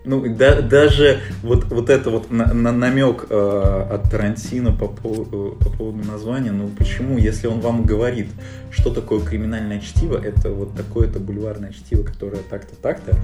Ну, 0.05 0.21
да- 0.35 0.61
даже 0.61 1.19
вот, 1.43 1.65
вот 1.65 1.89
это 1.89 2.09
вот 2.09 2.29
на, 2.29 2.53
намек 2.53 3.27
э, 3.29 3.87
от 3.91 4.09
Тарантино 4.11 4.73
по, 4.73 4.85
пов- 4.85 5.29
э, 5.31 5.63
по 5.63 5.69
поводу 5.69 6.05
названия, 6.05 6.51
ну 6.51 6.67
почему, 6.77 7.17
если 7.17 7.47
он 7.47 7.61
вам 7.61 7.83
говорит, 7.83 8.27
что 8.69 8.89
такое 8.93 9.21
криминальное 9.21 9.79
чтиво, 9.79 10.17
это 10.21 10.49
вот 10.49 10.75
такое-то 10.75 11.19
бульварное 11.19 11.71
чтиво, 11.71 12.03
которое 12.03 12.41
так-то, 12.49 12.75
так-то, 12.75 13.15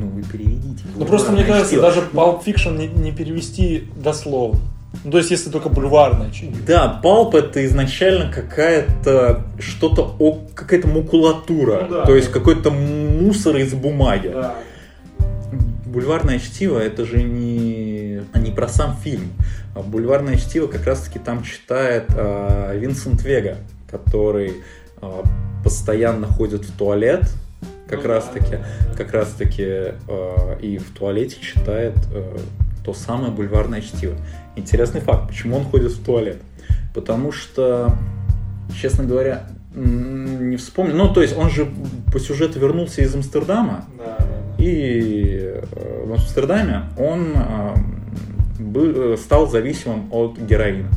ну 0.00 0.08
вы 0.08 0.22
переведите. 0.22 0.84
Ну 0.96 1.04
просто 1.04 1.32
мне 1.32 1.44
кажется, 1.44 1.68
чтиво. 1.68 1.82
даже 1.82 2.00
Pulp 2.12 2.42
Fiction 2.44 2.78
не, 2.78 2.86
не 2.88 3.12
перевести 3.12 3.88
дословно. 3.96 4.60
Ну, 5.04 5.10
то 5.10 5.18
есть, 5.18 5.30
если 5.30 5.48
только 5.50 5.70
бульварное 5.70 6.30
чтиво. 6.30 6.52
Да, 6.66 7.00
палп 7.02 7.34
это 7.34 7.64
изначально 7.64 8.30
какая-то 8.30 9.46
что-то, 9.58 10.14
о- 10.18 10.40
какая-то 10.54 10.86
макулатура, 10.88 11.86
Ну 11.88 11.94
да. 11.96 12.04
то 12.04 12.14
есть 12.14 12.30
какой-то 12.30 12.70
мусор 12.70 13.56
из 13.56 13.72
бумаги. 13.74 14.28
Бульварное 15.92 16.38
чтиво 16.38 16.78
это 16.78 17.04
же 17.04 17.22
не, 17.22 18.22
не 18.34 18.50
про 18.50 18.66
сам 18.66 18.96
фильм. 18.96 19.30
А 19.74 19.80
Бульварное 19.80 20.36
чтиво 20.36 20.66
как 20.66 20.86
раз-таки 20.86 21.18
там 21.18 21.42
читает 21.42 22.06
а, 22.16 22.74
Винсент 22.74 23.22
Вега, 23.22 23.58
который 23.90 24.54
а, 25.02 25.22
постоянно 25.62 26.26
ходит 26.26 26.64
в 26.64 26.76
туалет, 26.76 27.30
как 27.88 28.02
Ну 28.02 28.08
раз-таки, 28.08 28.56
да, 28.56 28.94
как 28.96 29.12
раз-таки 29.12 29.64
а, 30.08 30.58
и 30.60 30.78
в 30.78 30.90
туалете 30.92 31.36
читает 31.40 31.94
а, 32.14 32.38
то 32.84 32.94
самое 32.94 33.30
бульварное 33.30 33.82
чтиво. 33.82 34.16
Интересный 34.56 35.02
факт, 35.02 35.28
почему 35.28 35.58
он 35.58 35.64
ходит 35.64 35.92
в 35.92 36.02
туалет? 36.02 36.40
Потому 36.94 37.32
что, 37.32 37.94
честно 38.80 39.04
говоря, 39.04 39.46
не 39.74 40.56
вспомню. 40.56 40.94
Ну, 40.94 41.12
то 41.12 41.20
есть 41.20 41.36
он 41.36 41.50
же 41.50 41.68
по 42.12 42.18
сюжету 42.18 42.58
вернулся 42.58 43.02
из 43.02 43.14
Амстердама, 43.14 43.84
Да, 43.98 44.16
да, 44.18 44.24
да. 44.24 44.41
И 44.62 45.38
э, 45.42 46.04
в 46.06 46.12
Амстердаме 46.12 46.82
он 46.96 47.32
э, 47.34 47.74
бы- 48.60 49.14
э, 49.14 49.16
стал 49.16 49.48
зависимым 49.48 50.06
от 50.12 50.38
героина, 50.38 50.88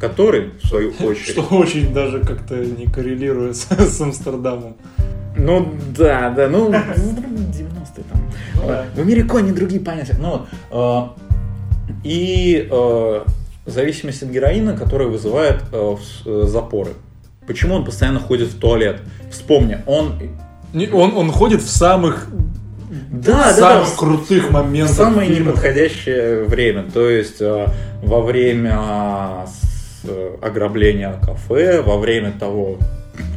который, 0.00 0.50
в 0.62 0.66
свою 0.66 0.90
очередь... 1.00 1.30
Что 1.30 1.42
очень 1.56 1.92
даже 1.92 2.20
как-то 2.20 2.54
не 2.56 2.86
коррелирует 2.86 3.56
с, 3.56 3.66
с 3.68 4.00
Амстердамом. 4.00 4.76
Ну 5.36 5.74
да, 5.96 6.30
да, 6.30 6.48
ну 6.48 6.68
90-е 6.70 8.04
там. 8.10 8.22
Ну 8.54 8.68
да. 8.68 8.84
В 8.94 8.98
Американе 9.00 9.52
другие 9.52 9.80
понятия. 9.80 10.16
Ну, 10.20 10.46
э, 10.70 11.08
и 12.04 12.68
э, 12.70 13.24
зависимость 13.66 14.22
от 14.22 14.28
героина, 14.30 14.76
которая 14.76 15.08
вызывает 15.08 15.62
э, 15.72 15.96
запоры. 16.44 16.92
Почему 17.46 17.74
он 17.74 17.84
постоянно 17.84 18.20
ходит 18.20 18.48
в 18.48 18.58
туалет? 18.58 19.00
Вспомни, 19.30 19.78
он... 19.86 20.12
Не, 20.74 20.86
Он, 20.88 21.16
он 21.16 21.32
ходит 21.32 21.62
в 21.62 21.70
самых, 21.70 22.28
Да, 23.10 23.44
да, 23.44 23.52
самых 23.52 23.84
да, 23.88 23.90
в- 23.90 23.96
крутых 23.96 24.48
В 24.48 24.52
моментах 24.52 24.96
самое 24.96 25.28
фильма. 25.28 25.50
неподходящее 25.50 26.44
время. 26.44 26.84
То 26.92 27.08
есть 27.08 27.40
э, 27.40 27.66
во 28.02 28.20
время 28.22 28.78
с- 29.46 30.04
э, 30.08 30.36
ограбления 30.42 31.12
кафе, 31.22 31.82
во 31.82 31.98
время 31.98 32.32
того... 32.38 32.78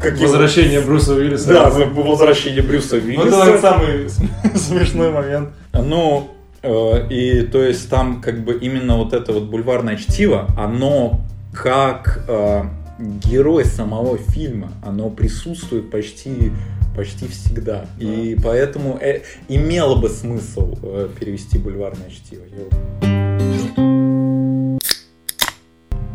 какие- 0.01 0.25
Возвращение 0.25 0.81
Брюса 0.81 1.13
Уиллиса. 1.15 1.47
Да, 1.47 1.69
возвращение 1.69 2.61
Брюса 2.63 2.97
Ну, 3.03 3.25
это 3.25 3.37
Уиллиса. 3.41 3.61
самый 3.61 4.09
см- 4.09 4.55
смешной 4.57 5.11
момент. 5.11 5.49
Ну, 5.73 6.29
э, 6.63 7.07
и 7.09 7.41
то 7.41 7.61
есть 7.63 7.89
там 7.89 8.21
как 8.21 8.43
бы 8.43 8.53
именно 8.53 8.97
вот 8.97 9.13
это 9.13 9.33
вот 9.33 9.43
бульварное 9.43 9.95
чтиво, 9.97 10.47
оно 10.57 11.19
как 11.53 12.23
э, 12.27 12.63
герой 12.99 13.65
самого 13.65 14.17
фильма, 14.17 14.71
оно 14.85 15.09
присутствует 15.09 15.89
почти 15.89 16.51
почти 16.95 17.27
всегда. 17.27 17.85
И 17.99 18.37
поэтому 18.43 18.97
э, 19.01 19.21
имело 19.47 19.95
бы 19.95 20.09
смысл 20.09 20.77
э, 20.83 21.09
перевести 21.19 21.57
бульварное 21.57 22.09
чтиво. 22.09 22.43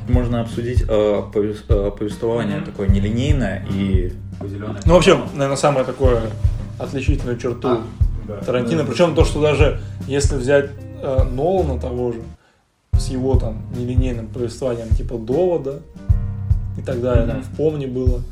Можно 0.08 0.40
обсудить 0.42 0.82
э, 0.86 0.86
э, 0.88 1.90
повествование 1.98 2.58
Мгм. 2.58 2.64
такое 2.66 2.88
нелинейное 2.88 3.66
и 3.70 4.12
Ну, 4.84 4.94
вообще, 4.94 5.18
наверное, 5.34 5.56
самое 5.56 5.84
такое 5.84 6.22
отличительную 6.78 7.38
черту 7.38 7.80
Тарантино. 8.44 8.84
Причем 8.84 9.14
то, 9.14 9.24
что 9.24 9.40
даже 9.40 9.80
если 10.06 10.36
взять 10.36 10.70
э, 11.02 11.24
Нолана 11.24 11.80
того 11.80 12.12
же, 12.12 12.20
с 12.98 13.08
его 13.08 13.36
там 13.38 13.62
нелинейным 13.76 14.28
повествованием 14.28 14.88
типа 14.90 15.16
довода 15.18 15.80
и 16.78 16.82
так 16.82 17.00
далее, 17.02 17.26
там 17.26 17.38
Мгм. 17.38 17.44
в 17.44 17.56
помни 17.56 17.86
было. 17.86 18.22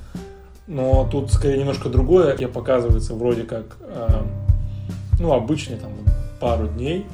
Но 0.66 1.06
тут 1.10 1.30
скорее 1.32 1.58
немножко 1.58 1.88
другое, 1.88 2.34
где 2.34 2.48
показывается 2.48 3.14
вроде 3.14 3.42
как, 3.42 3.76
э, 3.80 4.22
ну, 5.20 5.32
обычный 5.32 5.76
там 5.76 5.92
пару 6.40 6.68
дней, 6.68 7.06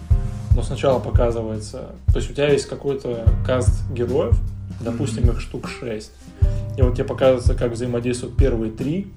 но 0.54 0.62
сначала 0.62 0.98
показывается, 1.00 1.90
то 2.06 2.16
есть 2.16 2.30
у 2.30 2.34
тебя 2.34 2.48
есть 2.48 2.66
какой-то 2.66 3.24
каст 3.44 3.88
героев, 3.90 4.38
допустим, 4.80 5.28
их 5.30 5.40
штук 5.40 5.68
6. 5.68 6.10
И 6.76 6.82
вот 6.82 6.94
тебе 6.94 7.04
показывается, 7.04 7.54
как 7.54 7.72
взаимодействуют 7.72 8.36
первые 8.36 8.70
три, 8.70 9.12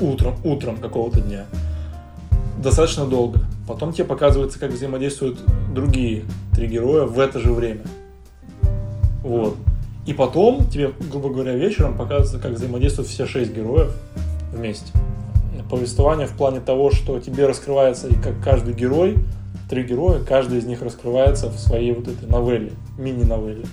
утром, 0.00 0.36
утром 0.44 0.76
какого-то 0.76 1.20
дня. 1.20 1.46
Достаточно 2.62 3.06
долго. 3.06 3.40
Потом 3.66 3.92
тебе 3.92 4.04
показывается, 4.04 4.58
как 4.58 4.72
взаимодействуют 4.72 5.38
другие 5.72 6.24
три 6.54 6.66
героя 6.66 7.04
в 7.04 7.18
это 7.18 7.38
же 7.38 7.52
время. 7.52 7.82
Вот. 9.22 9.56
И 10.08 10.14
потом 10.14 10.66
тебе, 10.70 10.90
грубо 11.10 11.28
говоря, 11.28 11.54
вечером 11.54 11.94
показывается, 11.94 12.38
как 12.38 12.52
взаимодействуют 12.52 13.10
все 13.10 13.26
шесть 13.26 13.54
героев 13.54 13.92
вместе. 14.54 14.90
Повествование 15.68 16.26
в 16.26 16.32
плане 16.32 16.60
того, 16.60 16.90
что 16.90 17.20
тебе 17.20 17.46
раскрывается 17.46 18.08
и 18.08 18.14
как 18.14 18.42
каждый 18.42 18.72
герой, 18.72 19.18
три 19.68 19.82
героя, 19.82 20.20
каждый 20.20 20.60
из 20.60 20.64
них 20.64 20.80
раскрывается 20.80 21.50
в 21.50 21.58
своей 21.58 21.92
вот 21.92 22.08
этой 22.08 22.26
новелле, 22.26 22.72
мини-новелле. 22.96 23.66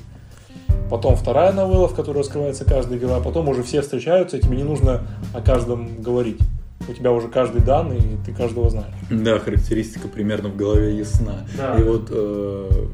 Потом 0.90 1.16
вторая 1.16 1.54
новелла, 1.54 1.88
в 1.88 1.96
которой 1.96 2.18
раскрывается 2.18 2.66
каждый 2.66 3.00
герой, 3.00 3.16
а 3.16 3.22
потом 3.22 3.48
уже 3.48 3.64
все 3.64 3.80
встречаются, 3.80 4.36
и 4.36 4.42
тебе 4.42 4.58
не 4.58 4.64
нужно 4.64 5.08
о 5.34 5.40
каждом 5.40 6.02
говорить. 6.02 6.42
У 6.90 6.92
тебя 6.92 7.14
уже 7.14 7.30
каждый 7.30 7.62
дан, 7.62 7.94
и 7.94 8.02
ты 8.26 8.34
каждого 8.34 8.70
знаешь. 8.70 8.94
Да, 9.10 9.40
характеристика 9.40 10.10
примерно 10.10 10.50
в 10.50 10.58
голове 10.58 10.98
ясна. 10.98 11.48
Да. 11.58 11.80
И 11.80 11.84
вот 11.84 12.10
э, 12.12 12.88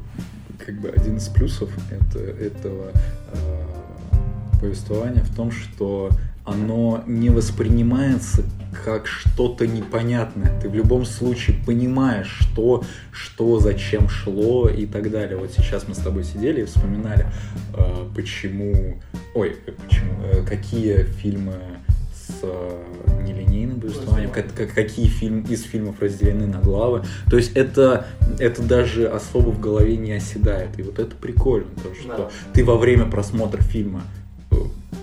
как 0.64 0.80
бы 0.80 0.88
один 0.88 1.16
из 1.16 1.28
плюсов 1.28 1.70
это, 1.90 2.18
этого 2.18 2.92
э, 3.32 4.60
повествования 4.60 5.22
в 5.22 5.34
том, 5.34 5.50
что 5.50 6.10
оно 6.44 7.04
не 7.06 7.30
воспринимается 7.30 8.42
как 8.84 9.06
что-то 9.06 9.66
непонятное. 9.66 10.58
Ты 10.60 10.68
в 10.68 10.74
любом 10.74 11.04
случае 11.04 11.56
понимаешь, 11.64 12.36
что, 12.40 12.84
что, 13.12 13.60
зачем 13.60 14.08
шло 14.08 14.68
и 14.68 14.86
так 14.86 15.10
далее. 15.10 15.36
Вот 15.36 15.52
сейчас 15.52 15.86
мы 15.86 15.94
с 15.94 15.98
тобой 15.98 16.24
сидели 16.24 16.62
и 16.62 16.64
вспоминали, 16.64 17.26
э, 17.74 18.08
почему, 18.14 19.00
ой, 19.34 19.56
почему, 19.86 20.22
э, 20.24 20.44
какие 20.44 21.04
фильмы 21.04 21.54
с 22.42 23.22
нелинейным 23.22 23.80
повествованием, 23.80 24.30
как- 24.30 24.52
как- 24.54 24.74
какие 24.74 25.06
фильм, 25.06 25.42
из 25.48 25.62
фильмов 25.62 25.96
разделены 26.00 26.46
на 26.46 26.60
главы. 26.60 27.04
То 27.30 27.36
есть 27.36 27.52
это, 27.54 28.06
это 28.38 28.62
даже 28.62 29.06
особо 29.08 29.50
в 29.50 29.60
голове 29.60 29.96
не 29.96 30.12
оседает. 30.12 30.78
И 30.78 30.82
вот 30.82 30.98
это 30.98 31.14
прикольно, 31.14 31.68
то, 31.82 31.94
что 31.94 32.16
Да. 32.16 32.30
ты 32.52 32.64
во 32.64 32.76
время 32.76 33.04
просмотра 33.06 33.62
фильма 33.62 34.02
э, 34.50 34.54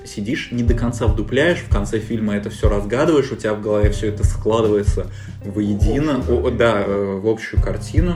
сидишь, 0.06 0.50
не 0.52 0.64
до 0.64 0.74
конца 0.74 1.08
вдупляешь, 1.08 1.60
в 1.60 1.70
конце 1.70 2.00
фильма 2.00 2.36
это 2.36 2.50
все 2.50 2.70
разгадываешь, 2.70 3.32
у 3.32 3.36
тебя 3.36 3.54
в 3.54 3.62
голове 3.62 3.90
все 3.92 4.08
это 4.08 4.24
складывается 4.26 5.08
воедино, 5.46 6.22
общую 6.28 6.30
о, 6.30 6.52
да, 6.52 6.84
э, 6.86 7.20
в 7.24 7.28
общую 7.28 7.62
картину, 7.62 8.16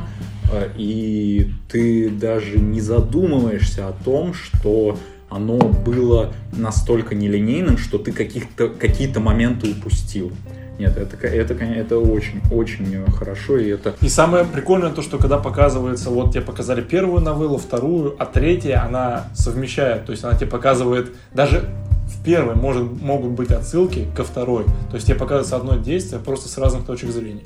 э, 0.51 0.69
и 0.77 1.51
ты 1.71 2.09
даже 2.09 2.59
не 2.59 2.81
задумываешься 2.81 3.87
о 3.87 3.93
том, 3.93 4.33
что 4.33 4.97
оно 5.33 5.57
было 5.57 6.33
настолько 6.51 7.15
нелинейным, 7.15 7.77
что 7.77 7.97
ты 7.97 8.11
каких-то, 8.11 8.69
какие-то 8.69 9.19
моменты 9.19 9.71
упустил. 9.71 10.31
Нет, 10.79 10.97
это, 10.97 11.15
это, 11.27 11.53
это 11.53 11.99
очень, 11.99 12.41
очень 12.51 13.05
хорошо, 13.11 13.57
и 13.57 13.69
это... 13.69 13.95
И 14.01 14.09
самое 14.09 14.43
прикольное 14.43 14.89
то, 14.89 15.03
что 15.03 15.17
когда 15.17 15.37
показывается, 15.37 16.09
вот 16.09 16.31
тебе 16.31 16.41
показали 16.41 16.81
первую 16.81 17.21
новеллу, 17.21 17.57
вторую, 17.57 18.15
а 18.17 18.25
третья 18.25 18.83
она 18.83 19.27
совмещает. 19.35 20.05
То 20.05 20.11
есть 20.11 20.23
она 20.23 20.35
тебе 20.35 20.47
показывает 20.47 21.11
даже 21.33 21.69
в 22.07 22.23
первой 22.23 22.55
может, 22.55 23.01
могут 23.01 23.31
быть 23.31 23.51
отсылки 23.51 24.07
ко 24.15 24.23
второй. 24.23 24.65
То 24.89 24.95
есть 24.95 25.07
тебе 25.07 25.15
показывается 25.15 25.55
одно 25.55 25.77
действие 25.77 26.19
просто 26.19 26.49
с 26.49 26.57
разных 26.57 26.85
точек 26.85 27.11
зрения. 27.11 27.43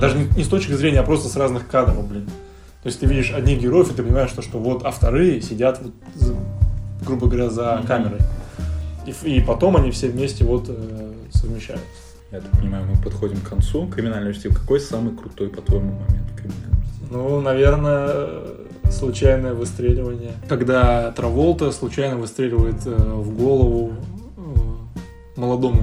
Даже 0.00 0.16
не, 0.16 0.26
не 0.36 0.44
с 0.44 0.48
точки 0.48 0.72
зрения, 0.72 1.00
а 1.00 1.02
просто 1.02 1.28
с 1.28 1.36
разных 1.36 1.68
кадров, 1.68 2.08
блин. 2.08 2.28
То 2.82 2.86
есть 2.86 2.98
ты 2.98 3.06
видишь 3.06 3.32
одних 3.32 3.60
героев, 3.60 3.90
и 3.90 3.94
ты 3.94 4.02
понимаешь, 4.02 4.30
что, 4.30 4.40
что 4.40 4.58
вот, 4.58 4.84
а 4.84 4.90
вторые 4.90 5.42
сидят, 5.42 5.80
вот, 5.82 5.92
грубо 7.02 7.26
говоря, 7.26 7.50
за 7.50 7.82
камерой. 7.86 8.20
И, 9.06 9.36
и 9.36 9.40
потом 9.40 9.76
они 9.76 9.90
все 9.90 10.08
вместе 10.08 10.44
вот 10.44 10.66
э, 10.68 11.12
совмещаются. 11.32 11.86
Я 12.30 12.40
так 12.40 12.50
понимаю, 12.52 12.84
мы 12.86 13.02
подходим 13.02 13.40
к 13.40 13.48
концу. 13.48 13.88
Криминальный 13.88 14.32
чтиво. 14.34 14.54
Какой 14.54 14.78
самый 14.78 15.16
крутой, 15.16 15.48
по-твоему, 15.48 15.92
момент 15.92 16.30
в 16.30 16.36
криминальном 16.36 16.82
чтиве? 16.84 17.08
Ну, 17.10 17.40
наверное, 17.40 18.28
случайное 18.90 19.54
выстреливание. 19.54 20.32
Когда 20.48 21.10
Траволта 21.12 21.72
случайно 21.72 22.16
выстреливает 22.16 22.86
э, 22.86 22.94
в 22.94 23.36
голову 23.36 23.92
э, 24.36 25.40
молодому, 25.40 25.82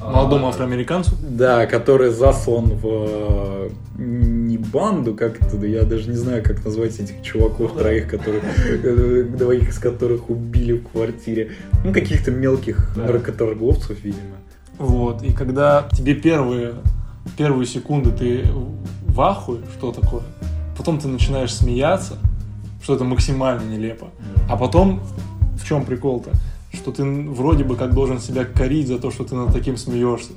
молодому 0.00 0.48
афроамериканцу. 0.48 1.12
Да, 1.22 1.66
который 1.66 2.10
заслан 2.10 2.66
в 2.74 3.70
не 3.98 4.58
банду, 4.58 5.14
как 5.14 5.40
это, 5.40 5.64
я 5.66 5.82
даже 5.84 6.08
не 6.10 6.16
знаю, 6.16 6.42
как 6.44 6.64
назвать 6.64 6.98
этих 7.00 7.22
чуваков 7.22 7.72
троих, 7.76 8.08
которых, 8.08 8.42
э, 8.68 9.22
двоих 9.22 9.68
из 9.70 9.78
которых 9.78 10.28
убили 10.30 10.74
в 10.74 10.88
квартире. 10.88 11.52
Ну, 11.84 11.92
каких-то 11.92 12.30
мелких 12.30 12.90
Да. 12.96 13.04
наркоторговцев, 13.04 14.02
видимо. 14.04 14.36
Вот, 14.78 15.22
и 15.22 15.32
когда 15.32 15.88
тебе 15.92 16.14
первые, 16.14 16.74
первые 17.38 17.66
секунды 17.66 18.10
ты 18.10 18.46
в 19.06 19.20
ахуе, 19.20 19.60
что 19.78 19.92
такое, 19.92 20.22
потом 20.76 20.98
ты 20.98 21.08
начинаешь 21.08 21.54
смеяться, 21.54 22.18
что 22.82 22.94
это 22.94 23.04
максимально 23.04 23.62
нелепо. 23.62 24.08
А 24.48 24.56
потом, 24.56 25.00
в 25.58 25.66
чем 25.66 25.84
прикол-то? 25.84 26.30
Что 26.76 26.92
ты 26.92 27.04
вроде 27.04 27.64
бы 27.64 27.76
как 27.76 27.94
должен 27.94 28.20
себя 28.20 28.44
корить 28.44 28.88
за 28.88 28.98
то, 28.98 29.10
что 29.10 29.24
ты 29.24 29.34
над 29.34 29.52
таким 29.52 29.76
смеешься. 29.76 30.32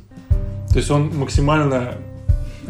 То 0.69 0.77
есть 0.77 0.89
он 0.91 1.11
максимально 1.17 1.95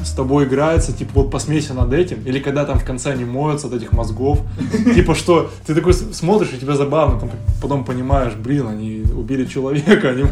с 0.04 0.12
тобой 0.12 0.46
играется, 0.46 0.94
типа 0.94 1.12
вот 1.16 1.32
посмейся 1.32 1.74
над 1.74 1.94
этим, 1.94 2.22
или 2.26 2.40
когда 2.40 2.66
там 2.66 2.80
в 2.80 2.86
конце 2.86 3.12
они 3.12 3.26
моются 3.26 3.68
от 3.68 3.74
этих 3.74 3.92
мозгов, 3.92 4.42
типа 4.96 5.16
что, 5.16 5.50
ты 5.66 5.76
такой 5.76 5.94
смотришь, 5.94 6.54
и 6.54 6.58
тебе 6.58 6.76
забавно, 6.76 7.20
там, 7.20 7.30
потом 7.62 7.84
понимаешь, 7.84 8.34
блин, 8.34 8.68
они 8.68 9.04
убили 9.16 9.46
человека, 9.46 10.10
они, 10.10 10.26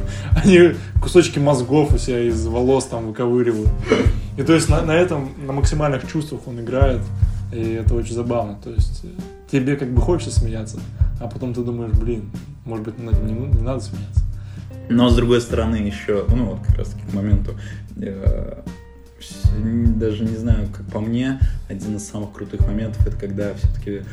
они 0.44 0.76
кусочки 1.02 1.40
мозгов 1.40 1.94
у 1.94 1.98
себя 1.98 2.22
из 2.22 2.46
волос 2.46 2.86
там 2.86 3.08
выковыривают. 3.08 3.70
И 4.38 4.44
то 4.44 4.54
есть 4.54 4.70
на, 4.70 4.82
на 4.82 4.92
этом, 4.92 5.30
на 5.46 5.54
максимальных 5.54 6.08
чувствах 6.08 6.42
он 6.46 6.60
играет, 6.60 7.02
и 7.52 7.60
это 7.74 7.96
очень 7.96 8.14
забавно. 8.14 8.58
То 8.64 8.70
есть 8.72 9.02
э, 9.04 9.08
тебе 9.52 9.76
как 9.76 9.92
бы 9.92 10.02
хочется 10.02 10.40
смеяться, 10.40 10.80
а 11.20 11.28
потом 11.28 11.54
ты 11.54 11.62
думаешь, 11.62 11.92
блин, 11.92 12.30
может 12.68 12.86
быть, 12.86 13.00
над 13.00 13.16
этим 13.16 13.28
не, 13.28 13.34
не 13.34 13.62
надо 13.62 13.82
смеяться. 13.82 14.22
Но 14.90 15.10
с 15.10 15.16
другой 15.16 15.42
стороны 15.42 15.78
еще, 15.78 16.26
ну 16.30 16.52
вот 16.52 16.66
как 16.66 16.78
раз 16.78 16.90
таки 16.90 17.06
к 17.10 17.14
моменту, 17.14 17.58
э, 18.00 18.62
даже 19.96 20.24
не 20.24 20.38
знаю, 20.38 20.68
как 20.72 20.86
по 20.88 21.00
мне, 21.00 21.40
один 21.68 21.96
из 21.96 22.08
самых 22.08 22.32
крутых 22.34 22.62
моментов 22.68 23.06
это 23.06 23.18
когда 23.18 23.54
все-таки 23.56 24.04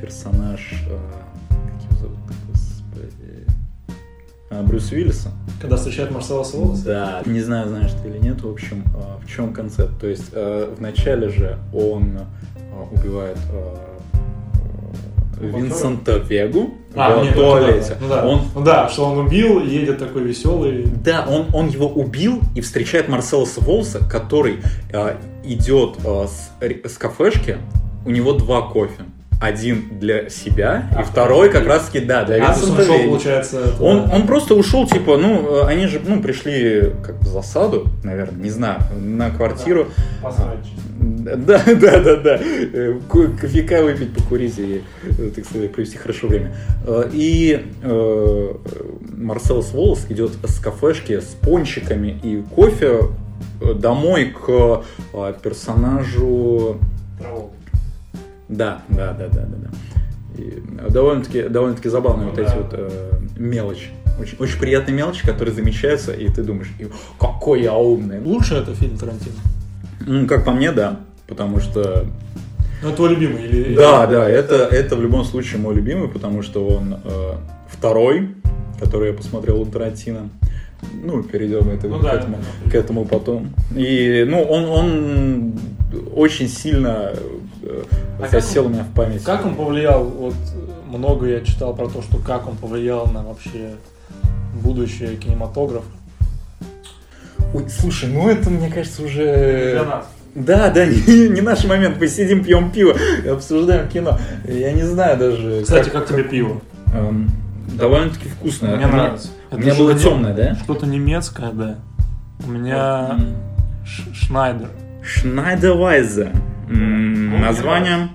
персонаж, 0.00 0.72
э, 0.88 0.98
как 1.48 1.82
его 1.82 2.00
зовут, 2.00 2.18
господи, 2.48 3.46
А, 4.50 4.62
Брюс 4.62 4.92
Уиллиса, 4.92 5.30
Когда 5.60 5.76
встречает 5.76 6.10
Марсела 6.10 6.44
Солоса, 6.44 6.84
да, 6.84 7.22
не 7.26 7.40
знаю, 7.40 7.68
знаешь 7.68 7.90
ты 8.02 8.08
или 8.08 8.18
нет, 8.18 8.42
в 8.42 8.48
общем, 8.48 8.84
э, 8.94 9.24
в 9.24 9.28
чем 9.28 9.52
концепт. 9.52 9.98
То 10.00 10.06
есть 10.06 10.30
э, 10.32 10.72
в 10.76 10.80
начале 10.80 11.28
же 11.28 11.58
он 11.72 12.18
э, 12.18 12.24
убивает 12.92 13.38
э, 13.50 13.76
э? 13.76 13.95
Винсента 15.40 16.18
Вегу 16.18 16.74
А, 16.94 17.18
в 17.18 17.24
нет, 17.24 17.34
ну 17.36 17.42
туалете. 17.42 17.90
да, 17.90 17.96
ну 18.00 18.08
да. 18.08 18.26
Он, 18.26 18.40
Ну 18.54 18.64
да, 18.64 18.88
что 18.88 19.04
он 19.04 19.18
убил, 19.26 19.60
едет 19.60 19.98
такой 19.98 20.22
веселый. 20.22 20.86
да, 21.04 21.26
он, 21.28 21.46
он 21.52 21.68
его 21.68 21.86
убил 21.88 22.40
и 22.54 22.60
встречает 22.60 23.08
Марселоса 23.08 23.60
Волса, 23.60 24.00
который 24.08 24.58
э, 24.92 25.16
идет 25.44 25.96
э, 26.04 26.26
с, 26.26 26.50
с 26.92 26.96
кафешки, 26.98 27.58
у 28.04 28.10
него 28.10 28.32
два 28.32 28.62
кофе. 28.62 29.04
Один 29.40 29.98
для 30.00 30.30
себя, 30.30 30.88
А, 30.96 31.02
и 31.02 31.04
второй 31.04 31.50
как 31.50 31.66
раз 31.66 31.86
таки, 31.86 32.00
да, 32.00 32.24
для 32.24 32.36
А, 32.36 32.38
Винсента 32.54 32.84
шел, 32.84 32.94
Веги. 32.96 33.08
получается, 33.08 33.60
это- 33.60 33.82
Он, 33.82 34.10
он 34.10 34.26
просто 34.26 34.54
ушел, 34.54 34.86
типа, 34.86 35.18
ну, 35.18 35.58
э, 35.62 35.66
они 35.66 35.86
же, 35.88 36.00
ну, 36.06 36.22
пришли 36.22 36.92
как 37.04 37.16
в 37.20 37.26
засаду, 37.28 37.86
наверное, 38.02 38.42
не 38.42 38.48
знаю, 38.50 38.80
на 38.98 39.30
квартиру. 39.30 39.88
посрать. 40.22 40.64
Да, 40.98 41.60
да, 41.66 42.00
да, 42.00 42.16
да. 42.16 42.38
Э, 42.40 42.98
ко- 43.10 43.28
Кофейка 43.38 43.82
выпить, 43.82 44.14
покурить 44.14 44.58
и, 44.58 44.82
э, 45.04 45.30
так 45.34 45.44
сказать, 45.44 45.70
провести 45.72 45.98
хорошо 45.98 46.28
время. 46.28 46.54
И 47.12 47.62
э, 47.82 48.52
Марселос 49.18 49.72
Волос 49.72 50.06
идет 50.08 50.30
с 50.46 50.58
кафешки 50.58 51.20
с 51.20 51.36
пончиками 51.42 52.18
и 52.22 52.42
кофе 52.54 53.00
домой 53.74 54.34
к 54.34 54.82
персонажу. 55.42 56.78
Да, 58.48 58.82
да, 58.88 59.12
да, 59.12 59.28
да, 59.28 59.40
да, 59.42 59.56
да. 59.56 60.40
И 60.42 60.62
довольно-таки, 60.90 61.42
довольно-таки 61.48 61.88
забавные 61.88 62.26
вот 62.28 62.36
Да. 62.36 62.42
эти 62.42 62.56
вот 62.56 62.68
э, 62.72 63.10
мелочи. 63.38 63.88
Очень, 64.20 64.36
очень 64.38 64.58
приятные 64.58 64.94
мелочи, 64.96 65.26
которые 65.26 65.54
замечаются, 65.54 66.12
и 66.12 66.28
ты 66.28 66.42
думаешь, 66.42 66.70
«И, 66.78 66.86
какой 67.18 67.62
я 67.62 67.74
умный. 67.74 68.20
Ну, 68.20 68.30
Лучше 68.30 68.54
это 68.54 68.74
фильм 68.74 68.96
Тарантино? 68.96 69.34
м, 70.06 70.26
как 70.26 70.44
по 70.44 70.52
мне, 70.52 70.72
да. 70.72 71.00
Потому 71.26 71.60
что, 71.60 72.06
Ну, 72.82 72.92
твой 72.92 73.10
любимый? 73.10 73.42
Или... 73.46 73.74
да, 73.74 74.06
да, 74.06 74.28
это, 74.28 74.54
это 74.56 74.96
в 74.96 75.02
любом 75.02 75.24
случае 75.24 75.60
мой 75.60 75.74
любимый, 75.74 76.08
потому 76.08 76.42
что 76.42 76.66
он 76.66 76.96
э, 77.04 77.32
второй, 77.68 78.28
который 78.80 79.08
я 79.10 79.14
посмотрел 79.14 79.60
у 79.60 79.66
Тарантино. 79.66 80.28
Ну, 81.02 81.22
перейдем 81.22 81.68
это, 81.70 81.88
Ну 81.88 81.98
к, 81.98 82.02
да, 82.02 82.12
этому, 82.12 82.36
это- 82.36 82.70
к 82.70 82.74
этому 82.74 83.04
потом. 83.06 83.48
И, 83.74 84.24
ну, 84.28 84.42
он, 84.42 84.64
он 84.66 85.52
очень 86.14 86.48
сильно 86.48 87.12
э, 87.14 87.16
А 88.18 88.22
как 88.22 88.30
засел 88.30 88.66
он- 88.66 88.70
у 88.70 88.74
меня 88.74 88.84
в 88.84 88.94
памяти. 88.94 89.24
Как 89.24 89.44
он 89.44 89.54
повлиял, 89.54 90.04
вот 90.04 90.34
э, 90.34 90.96
много 90.96 91.26
я 91.26 91.40
читал 91.40 91.74
про 91.74 91.88
то, 91.88 92.02
что 92.02 92.18
как 92.18 92.46
он 92.48 92.56
повлиял 92.56 93.06
на 93.08 93.22
вообще 93.22 93.72
будущее 94.62 95.16
кинематограф. 95.16 95.84
Ой, 97.54 97.66
слушай, 97.68 98.08
ну 98.10 98.28
это, 98.28 98.50
мне 98.50 98.70
кажется, 98.70 99.02
уже... 99.02 99.72
Для 99.72 99.84
нас. 99.84 100.06
Да, 100.34 100.70
да, 100.70 100.84
не, 100.86 101.28
не 101.28 101.40
наш 101.40 101.64
момент. 101.64 101.98
Посидим, 101.98 102.44
пьем 102.44 102.70
пиво, 102.70 102.94
обсуждаем 103.30 103.88
кино. 103.88 104.18
Я 104.46 104.72
не 104.72 104.82
знаю 104.82 105.16
даже... 105.18 105.62
Кстати, 105.62 105.88
как 105.88 106.06
тебе 106.08 106.24
пиво? 106.24 106.60
Эм, 106.94 107.30
довольно-таки 107.78 108.28
вкусное. 108.28 108.76
Мне 108.76 108.86
нравится. 108.86 109.28
У 109.50 109.56
меня 109.58 109.68
Это 109.72 109.78
было 109.78 109.94
темное, 109.98 110.34
да? 110.34 110.54
Что-то 110.56 110.86
немецкое, 110.86 111.52
да. 111.52 111.76
У 112.46 112.50
меня 112.50 113.18
Ш- 113.86 114.12
Шнайдер. 114.12 114.68
Шнайдервайзе. 115.02 116.32
Название 116.68 118.08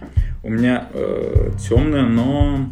у 0.44 0.50
меня 0.50 0.88
темное, 1.68 2.04
но... 2.04 2.70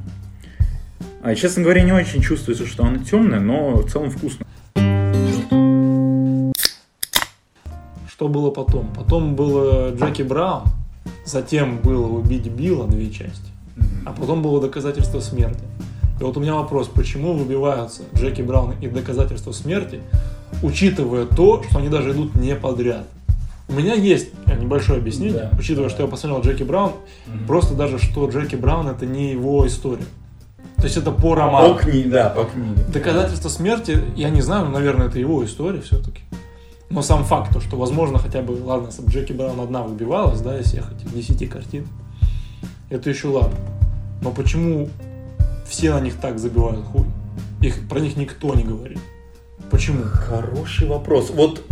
А, 1.22 1.36
честно 1.36 1.64
говоря, 1.64 1.84
не 1.84 1.92
очень 1.92 2.22
чувствуется, 2.22 2.66
что 2.66 2.86
оно 2.86 3.04
темное, 3.04 3.40
но 3.40 3.76
в 3.76 3.92
целом 3.92 4.10
вкусно. 4.10 4.46
Что 8.08 8.28
было 8.28 8.52
потом? 8.52 8.94
Потом 8.96 9.36
было 9.36 9.94
Джеки 9.96 10.24
Браун, 10.24 10.64
затем 11.26 11.78
было 11.78 12.08
«Убить 12.08 12.48
Билла» 12.48 12.88
две 12.88 13.10
части, 13.12 13.52
а 14.06 14.12
потом 14.12 14.42
было 14.42 14.62
«Доказательство 14.62 15.20
смерти». 15.20 15.64
И 16.20 16.24
вот 16.24 16.36
у 16.36 16.42
меня 16.42 16.56
вопрос, 16.56 16.90
почему 16.90 17.34
выбиваются 17.34 18.04
Джеки 18.16 18.42
Браун 18.42 18.74
и 18.82 18.88
«Доказательство 18.88 19.54
смерти», 19.54 20.02
учитывая 20.62 21.26
то, 21.26 21.64
что 21.64 21.80
они 21.80 21.88
даже 21.88 22.12
идут 22.12 22.36
не 22.36 22.56
подряд? 22.56 23.08
У 23.70 23.74
меня 23.74 23.94
есть 23.94 24.30
небольшое 24.48 25.00
объяснение, 25.00 25.50
Да. 25.52 25.58
учитывая, 25.58 25.90
что 25.90 26.04
я 26.04 26.10
посмотрел 26.10 26.42
Джеки 26.42 26.64
Браун, 26.64 26.94
просто 27.48 27.76
даже 27.76 28.00
что 28.00 28.28
Джеки 28.30 28.56
Браун 28.56 28.88
это 28.88 29.06
не 29.06 29.32
его 29.32 29.66
история. 29.68 30.04
То 30.78 30.84
есть 30.86 30.98
это 30.98 31.12
по 31.12 31.36
роману. 31.36 31.76
По 31.76 31.82
книге, 31.82 32.10
да, 32.10 32.30
по 32.30 32.46
книге. 32.46 32.82
Доказательство 32.92 33.50
смерти, 33.50 34.02
я 34.16 34.30
не 34.30 34.42
знаю, 34.42 34.66
но, 34.66 34.72
наверное, 34.72 35.08
это 35.08 35.20
его 35.20 35.44
история 35.46 35.82
все-таки. 35.82 36.22
Но 36.90 37.02
сам 37.02 37.24
факт, 37.24 37.54
то, 37.54 37.60
что, 37.62 37.76
возможно, 37.78 38.18
хотя 38.18 38.42
бы, 38.42 38.54
ладно, 38.64 38.88
если 38.88 39.02
бы 39.04 39.12
Джеки 39.12 39.34
Браун 39.34 39.60
одна 39.60 39.84
выбивалась, 39.84 40.42
да, 40.42 40.58
из 40.60 40.66
всех 40.68 40.92
этих 40.92 41.14
10 41.14 41.50
картин, 41.50 41.88
это 42.90 43.10
еще 43.10 43.28
ладно. 43.28 43.58
Но 44.22 44.32
почему 44.32 44.90
все 45.68 45.94
на 45.94 46.00
них 46.00 46.16
так 46.16 46.40
забивают 46.40 46.84
хуй? 46.86 47.06
Их, 47.62 47.88
про 47.88 48.00
них 48.00 48.16
никто 48.18 48.56
не 48.56 48.64
говорит. 48.64 49.00
Почему? 49.70 50.04
Хороший 50.04 50.88
вопрос. 50.88 51.30
Вот, 51.30 51.64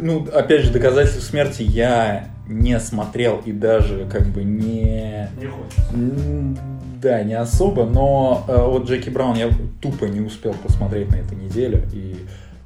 ну, 0.00 0.26
опять 0.32 0.62
же, 0.62 0.72
доказательств 0.72 1.28
смерти 1.28 1.62
я 1.62 2.28
не 2.48 2.78
смотрел 2.80 3.40
и 3.44 3.52
даже 3.52 4.06
как 4.10 4.26
бы 4.26 4.44
не... 4.44 5.28
Не 5.38 5.46
хочется. 5.46 6.60
Да, 7.00 7.22
не 7.22 7.34
особо, 7.34 7.84
но 7.84 8.44
э, 8.48 8.56
вот 8.56 8.88
Джеки 8.88 9.10
Браун 9.10 9.36
я 9.36 9.50
тупо 9.82 10.06
не 10.06 10.20
успел 10.20 10.54
посмотреть 10.54 11.10
на 11.10 11.16
этой 11.16 11.36
неделе, 11.36 11.86
и 11.92 12.16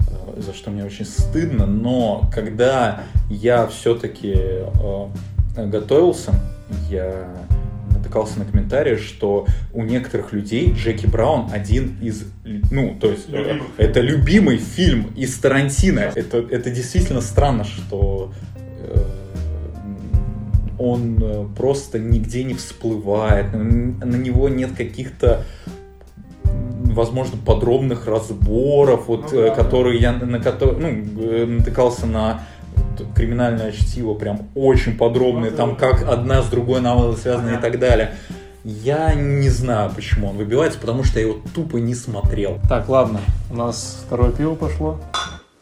э, 0.00 0.40
за 0.40 0.54
что 0.54 0.70
мне 0.70 0.84
очень 0.84 1.04
стыдно, 1.04 1.66
но 1.66 2.30
когда 2.32 3.00
я 3.28 3.66
все-таки 3.66 4.36
готовился, 5.56 6.34
я 6.88 7.26
натыкался 7.98 8.38
на 8.38 8.44
комментарии, 8.44 8.96
что 8.96 9.46
у 9.72 9.82
некоторых 9.82 10.32
людей 10.32 10.72
Джеки 10.72 11.06
Браун 11.06 11.50
один 11.52 11.96
из, 12.00 12.24
ну, 12.70 12.96
то 13.00 13.10
есть, 13.10 13.28
Любимых. 13.28 13.66
это 13.76 14.00
любимый 14.00 14.58
фильм 14.58 15.12
из 15.16 15.36
Тарантино. 15.38 16.00
Это, 16.00 16.38
это 16.38 16.70
действительно 16.70 17.20
странно, 17.20 17.64
что 17.64 18.32
э, 18.80 19.18
он 20.78 21.18
э, 21.22 21.46
просто 21.56 21.98
нигде 21.98 22.44
не 22.44 22.54
всплывает, 22.54 23.52
на, 23.52 24.16
него 24.16 24.48
нет 24.48 24.72
каких-то 24.76 25.44
возможно, 26.44 27.38
подробных 27.44 28.06
разборов, 28.06 29.08
вот, 29.08 29.32
Ну 29.32 29.40
э, 29.40 29.48
да, 29.48 29.54
которые 29.54 30.00
я 30.00 30.12
на 30.12 30.40
которые, 30.40 30.78
ну, 30.78 31.22
э, 31.22 31.46
натыкался 31.46 32.06
на 32.06 32.42
криминальное 33.14 33.72
чтиво, 33.72 34.14
прям 34.14 34.48
очень 34.54 34.96
подробные, 34.96 35.50
Ну 35.50 35.56
там 35.56 35.76
как 35.76 36.02
одна 36.08 36.42
с 36.42 36.48
другой 36.48 36.80
новелла 36.80 37.16
связаны 37.16 37.56
и 37.56 37.58
так 37.58 37.78
далее. 37.78 38.14
Я 38.64 39.14
не 39.14 39.48
знаю, 39.48 39.90
почему 39.94 40.28
он 40.28 40.36
выбивается, 40.36 40.78
потому 40.78 41.04
что 41.04 41.20
я 41.20 41.26
его 41.26 41.38
тупо 41.54 41.78
не 41.78 41.94
смотрел. 41.94 42.58
Так, 42.68 42.88
ладно, 42.88 43.20
у 43.50 43.54
нас 43.54 44.02
второе 44.06 44.30
пиво 44.32 44.54
пошло. 44.54 45.00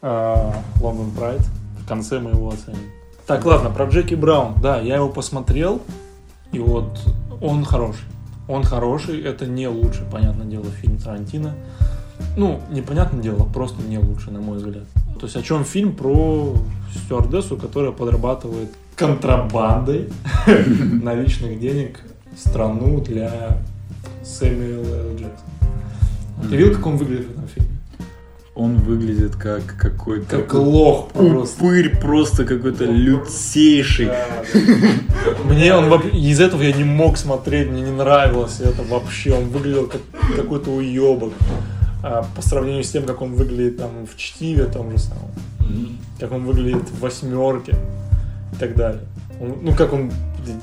Лондон 0.02 1.10
Прайд. 1.16 1.40
В 1.82 1.88
конце 1.88 2.18
мы 2.18 2.30
его 2.30 2.48
оценим. 2.48 2.90
Так, 3.26 3.44
ладно, 3.44 3.70
про 3.70 3.86
Джеки 3.86 4.14
Браун. 4.14 4.54
Да, 4.60 4.78
я 4.80 4.96
его 4.96 5.08
посмотрел, 5.08 5.82
и 6.52 6.58
вот 6.58 6.98
он 7.40 7.64
хороший. 7.64 8.04
Он 8.48 8.62
хороший, 8.62 9.20
это 9.22 9.46
не 9.46 9.68
лучший, 9.68 10.04
понятное 10.10 10.46
дело, 10.46 10.66
фильм 10.80 10.98
Тарантино. 10.98 11.54
Ну, 12.36 12.60
непонятное 12.70 13.22
дело, 13.22 13.44
просто 13.44 13.82
не 13.82 13.98
лучший, 13.98 14.32
на 14.32 14.40
мой 14.40 14.58
взгляд. 14.58 14.84
То 15.18 15.26
есть 15.26 15.36
о 15.36 15.42
чем 15.42 15.64
фильм 15.64 15.94
про 15.94 16.54
стюардессу, 16.94 17.56
которая 17.56 17.92
подрабатывает 17.92 18.70
контрабандой 18.94 20.08
наличных 21.02 21.60
денег 21.60 22.00
в 22.34 22.48
страну 22.48 23.00
для 23.00 23.58
Сэмюэла 24.24 25.12
Джексона. 25.14 26.50
Ты 26.50 26.56
видел, 26.56 26.74
как 26.74 26.86
он 26.86 26.96
выглядит 26.96 27.26
в 27.26 27.30
этом 27.30 27.48
фильме? 27.48 27.70
Он 28.54 28.76
выглядит 28.76 29.36
как 29.36 29.76
какой-то... 29.76 30.38
Как 30.38 30.54
лох 30.54 31.08
просто. 31.08 31.62
Упырь 31.62 31.98
просто 32.00 32.44
какой-то 32.46 32.84
лютейший. 32.84 34.08
Мне 35.44 35.74
он 35.74 35.92
из 36.08 36.40
этого 36.40 36.62
я 36.62 36.72
не 36.72 36.84
мог 36.84 37.18
смотреть, 37.18 37.68
мне 37.68 37.82
не 37.82 37.90
нравилось 37.90 38.60
это 38.60 38.82
вообще. 38.82 39.34
Он 39.34 39.48
выглядел 39.48 39.86
как 39.86 40.00
какой-то 40.34 40.70
уебок. 40.70 41.34
А, 42.02 42.24
по 42.34 42.42
сравнению 42.42 42.84
с 42.84 42.90
тем, 42.90 43.04
как 43.04 43.22
он 43.22 43.34
выглядит 43.34 43.78
там 43.78 44.06
в 44.06 44.16
чтиве 44.16 44.64
том 44.64 44.90
же 44.90 44.98
самом. 44.98 45.30
Как 46.20 46.32
он 46.32 46.44
выглядит 46.44 46.88
в 46.90 47.00
восьмерке 47.00 47.76
и 48.52 48.56
так 48.56 48.74
далее. 48.76 49.02
Он- 49.40 49.58
ну, 49.62 49.74
как 49.74 49.92
он 49.92 50.10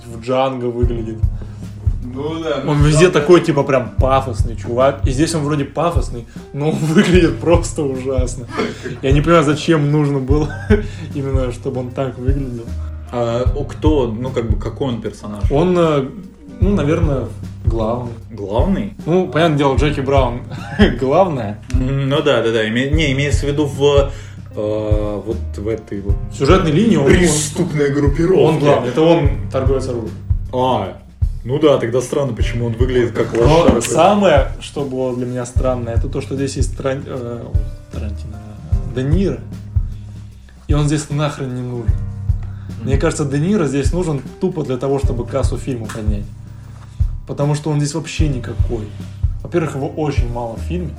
в 0.06 0.22
Джанго 0.22 0.66
выглядит. 0.66 1.18
Ну 2.04 2.42
да. 2.44 2.64
Он 2.68 2.82
везде 2.84 3.10
такой, 3.10 3.42
типа, 3.42 3.64
прям 3.64 3.92
пафосный 3.98 4.56
чувак. 4.56 5.06
И 5.08 5.12
здесь 5.12 5.34
он 5.36 5.44
вроде 5.44 5.66
пафосный, 5.66 6.26
но 6.54 6.70
он 6.70 6.76
выглядит 6.94 7.40
просто 7.40 7.84
ужасно. 7.84 8.48
Я 9.02 9.12
не 9.12 9.22
понимаю, 9.22 9.44
зачем 9.44 9.92
нужно 9.92 10.20
было 10.20 10.50
именно, 11.16 11.52
чтобы 11.52 11.82
он 11.82 11.92
так 11.92 12.18
выглядел. 12.18 12.66
А 13.12 13.46
кто, 13.70 14.08
ну 14.08 14.30
как 14.32 14.50
бы, 14.50 14.60
какой 14.60 14.88
он 14.90 15.02
персонаж? 15.02 15.44
Он, 15.52 15.76
э, 15.78 16.10
ну, 16.64 16.76
наверное, 16.76 17.28
главный. 17.66 18.14
Главный? 18.32 18.94
Ну, 19.06 19.28
понятное 19.28 19.58
дело, 19.58 19.76
Джеки 19.76 20.00
Браун 20.02 20.42
главное. 21.00 21.60
Ну 21.74 22.22
да, 22.22 22.42
да, 22.42 22.52
да. 22.52 22.68
Име- 22.68 22.90
не, 22.92 23.12
имеется 23.12 23.46
в 23.46 23.50
виду 23.50 23.66
в 23.66 24.12
э, 24.56 25.22
вот 25.26 25.38
в 25.58 25.68
этой 25.68 26.02
вот 26.02 26.16
сюжетной 26.38 26.72
линии 26.72 26.96
он, 26.98 27.06
преступной 27.08 27.92
группировке. 27.92 28.42
он 28.44 28.60
главный. 28.60 28.90
Это 28.90 29.02
он 29.02 29.30
торговец 29.52 29.88
оружием. 29.88 30.14
А, 30.54 30.98
ну 31.44 31.60
да, 31.60 31.78
тогда 31.78 32.00
странно, 32.02 32.34
почему 32.34 32.68
он 32.68 32.74
выглядит 32.74 33.12
как 33.12 33.34
Но 33.36 33.42
лошадка. 33.64 33.82
самое, 33.82 34.52
что 34.62 34.84
было 34.86 35.16
для 35.16 35.26
меня 35.26 35.46
странно, 35.46 35.90
это 35.90 36.08
то, 36.08 36.22
что 36.22 36.36
здесь 36.36 36.56
есть 36.58 36.78
Таран- 36.80 37.04
э, 37.06 37.44
Тарантино, 37.92 38.38
Де 38.96 39.04
Ниро, 39.04 39.40
и 40.68 40.74
он 40.74 40.88
здесь 40.88 41.10
нахрен 41.10 41.54
не 41.56 41.62
нужен. 41.62 41.92
Мне 42.84 42.98
кажется, 42.98 43.26
Де 43.26 43.40
Ниро 43.40 43.66
здесь 43.66 43.92
нужен 43.94 44.22
тупо 44.40 44.64
для 44.64 44.78
того, 44.78 45.00
чтобы 45.00 45.26
кассу 45.26 45.58
фильма 45.58 45.88
поднять. 45.88 46.26
Потому 47.28 47.56
что 47.56 47.70
он 47.70 47.80
здесь 47.80 47.94
вообще 47.94 48.28
никакой. 48.28 48.88
Во-первых, 49.42 49.76
его 49.76 49.88
очень 49.90 50.32
мало 50.32 50.56
в 50.56 50.62
фильме. 50.62 50.96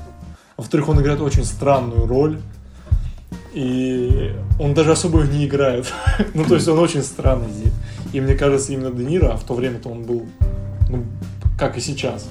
Во-вторых, 0.57 0.89
он 0.89 1.01
играет 1.01 1.21
очень 1.21 1.45
странную 1.45 2.07
роль. 2.07 2.41
И 3.53 4.35
он 4.59 4.75
даже 4.75 4.93
особо 4.93 5.23
не 5.23 5.47
играет. 5.47 5.93
ну, 6.35 6.45
то 6.45 6.55
есть 6.55 6.67
он 6.69 6.79
очень 6.79 7.03
странный 7.03 7.51
здесь. 7.51 7.73
И 8.13 8.21
мне 8.21 8.35
кажется, 8.35 8.73
именно 8.73 8.91
Де 8.91 9.05
Ниро, 9.05 9.33
а 9.33 9.37
в 9.37 9.45
то 9.45 9.55
время-то 9.55 9.89
он 9.89 10.05
был, 10.05 10.27
ну, 10.89 11.05
как 11.59 11.77
и 11.77 11.81
сейчас. 11.81 12.29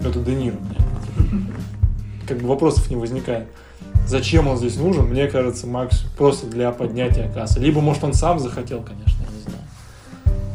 Это 0.00 0.18
Де 0.20 0.34
Ниро. 0.34 0.56
Как 2.26 2.38
бы 2.38 2.48
вопросов 2.48 2.90
не 2.90 2.96
возникает. 2.96 3.46
Зачем 4.06 4.46
он 4.46 4.56
здесь 4.56 4.76
нужен? 4.76 5.06
Мне 5.06 5.26
кажется, 5.26 5.66
Макс 5.66 6.04
просто 6.16 6.46
для 6.46 6.70
поднятия 6.70 7.30
кассы. 7.32 7.58
Либо, 7.58 7.80
может, 7.80 8.04
он 8.04 8.14
сам 8.14 8.38
захотел, 8.38 8.82
конечно, 8.82 9.24
я 9.24 9.36
не 9.36 9.42
знаю. 9.42 9.64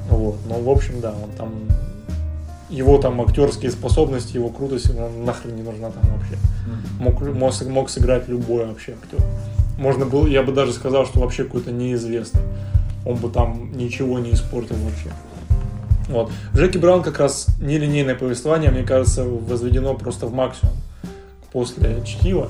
Вот. 0.10 0.38
Но, 0.48 0.60
в 0.60 0.70
общем, 0.70 1.02
да, 1.02 1.12
он 1.12 1.32
там... 1.32 1.52
Его 2.72 2.98
там 2.98 3.22
актерские 3.22 3.70
способности, 3.70 4.36
его 4.36 4.50
крутость 4.50 4.92
нахрен 4.94 5.56
не 5.56 5.62
нужна 5.62 5.92
там 5.92 6.04
вообще. 6.12 6.38
Мог, 7.00 7.22
мог, 7.22 7.66
мог 7.68 7.90
сыграть 7.90 8.28
любой 8.28 8.66
вообще 8.66 8.94
актер. 8.94 9.24
Можно 9.78 10.06
было, 10.06 10.26
я 10.26 10.42
бы 10.42 10.52
даже 10.52 10.74
сказал, 10.74 11.06
что 11.06 11.20
вообще 11.20 11.44
какой-то 11.44 11.72
неизвестный. 11.72 12.42
Он 13.06 13.18
бы 13.18 13.30
там 13.30 13.72
ничего 13.76 14.20
не 14.20 14.32
испортил 14.32 14.76
вообще. 14.78 15.12
Вот. 16.08 16.32
Джеки 16.56 16.78
Браун 16.78 17.04
как 17.04 17.20
раз 17.20 17.48
нелинейное 17.60 18.16
повествование, 18.16 18.72
мне 18.72 18.84
кажется, 18.84 19.24
возведено 19.24 19.94
просто 19.94 20.28
в 20.28 20.34
максимум 20.34 20.76
после 21.52 22.02
чтива. 22.06 22.50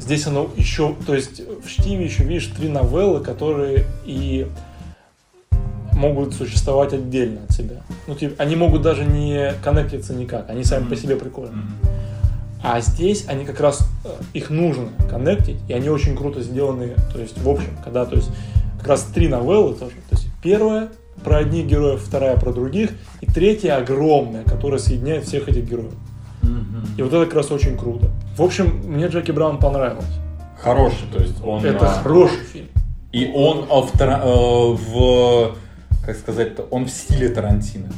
Здесь 0.00 0.26
оно 0.26 0.50
еще, 0.56 0.94
то 1.06 1.14
есть 1.14 1.42
в 1.64 1.68
чтиве 1.68 2.04
еще, 2.04 2.24
видишь, 2.24 2.46
три 2.46 2.68
новеллы, 2.68 3.20
которые 3.20 3.86
и 4.04 4.46
могут 5.92 6.34
существовать 6.34 6.92
отдельно 6.92 7.40
от 7.48 7.52
себя. 7.52 7.76
Ну, 8.06 8.14
типа, 8.14 8.42
они 8.42 8.56
могут 8.56 8.82
даже 8.82 9.04
не 9.04 9.54
коннектиться 9.62 10.14
никак, 10.14 10.48
они 10.50 10.64
сами 10.64 10.88
по 10.88 10.96
себе 10.96 11.16
прикольные. 11.16 11.64
А 12.62 12.80
здесь 12.80 13.24
они 13.28 13.44
как 13.44 13.60
раз, 13.60 13.88
э, 14.04 14.08
их 14.34 14.50
нужно 14.50 14.88
коннектить, 15.10 15.56
и 15.68 15.72
они 15.72 15.88
очень 15.88 16.16
круто 16.16 16.40
сделаны, 16.42 16.94
то 17.12 17.18
есть 17.18 17.36
в 17.38 17.48
общем, 17.48 17.76
когда, 17.82 18.04
то 18.06 18.14
есть 18.14 18.30
как 18.78 18.88
раз 18.88 19.02
три 19.02 19.28
новеллы 19.28 19.74
тоже. 19.74 19.94
То 20.10 20.16
есть 20.16 20.28
первая 20.42 20.90
про 21.24 21.38
одних 21.38 21.66
героев, 21.66 22.02
вторая 22.04 22.36
про 22.36 22.52
других, 22.52 22.90
и 23.20 23.26
третья 23.26 23.76
огромная, 23.76 24.44
которая 24.44 24.78
соединяет 24.78 25.24
всех 25.24 25.48
этих 25.48 25.68
героев. 25.68 25.92
И 26.96 27.02
вот 27.02 27.12
это 27.12 27.24
как 27.26 27.34
раз 27.34 27.50
очень 27.50 27.76
круто. 27.76 28.10
В 28.36 28.42
общем, 28.42 28.80
мне 28.84 29.06
Джеки 29.06 29.30
Браун 29.30 29.58
понравилось. 29.58 30.04
Хороший, 30.60 31.06
то 31.12 31.22
есть 31.22 31.42
он... 31.44 31.64
Это 31.64 31.86
а, 31.86 32.02
хороший 32.02 32.38
фильм. 32.52 32.66
И 33.12 33.30
он 33.34 33.66
а, 33.70 33.82
в, 33.82 34.00
э, 34.00 34.76
в 34.90 35.56
как 36.04 36.16
сказать, 36.16 36.52
он 36.70 36.86
в 36.86 36.90
стиле 36.90 37.28
Тарантино. 37.28 37.88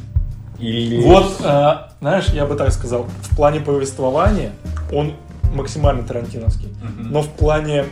Или 0.59 1.03
Вот, 1.03 1.41
э, 1.43 1.73
знаешь, 2.01 2.29
я 2.29 2.47
бы 2.47 2.55
так 2.55 2.73
сказал, 2.73 3.07
в 3.23 3.37
плане 3.37 3.61
повествования 3.61 4.53
он 4.93 5.15
максимально 5.53 6.05
тарантиновский. 6.05 6.69
Мгм. 6.83 7.13
Но 7.13 7.23
в 7.23 7.29
плане 7.31 7.87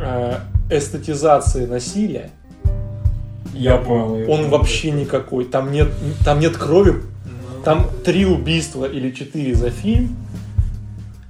э, 0.00 0.38
эстетизации 0.70 1.66
насилия 1.66 2.30
я 3.52 3.76
понял. 3.76 4.30
он 4.30 4.48
вообще 4.48 4.90
никакой. 4.90 5.44
Там 5.44 5.70
нет, 5.70 5.88
там 6.24 6.40
нет 6.40 6.56
крови. 6.56 7.02
Там 7.64 7.86
три 8.04 8.26
убийства 8.26 8.84
или 8.84 9.10
четыре 9.10 9.54
за 9.54 9.70
фильм. 9.70 10.16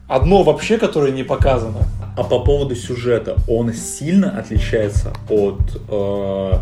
Одно 0.09 0.43
вообще, 0.43 0.79
которое 0.79 1.13
не 1.13 1.23
показано. 1.23 1.87
А 2.17 2.25
по 2.25 2.41
поводу 2.41 2.75
сюжета, 2.75 3.37
он 3.49 3.73
сильно 3.73 4.39
отличается 4.39 5.13
от 5.29 5.61
э, 5.89 6.53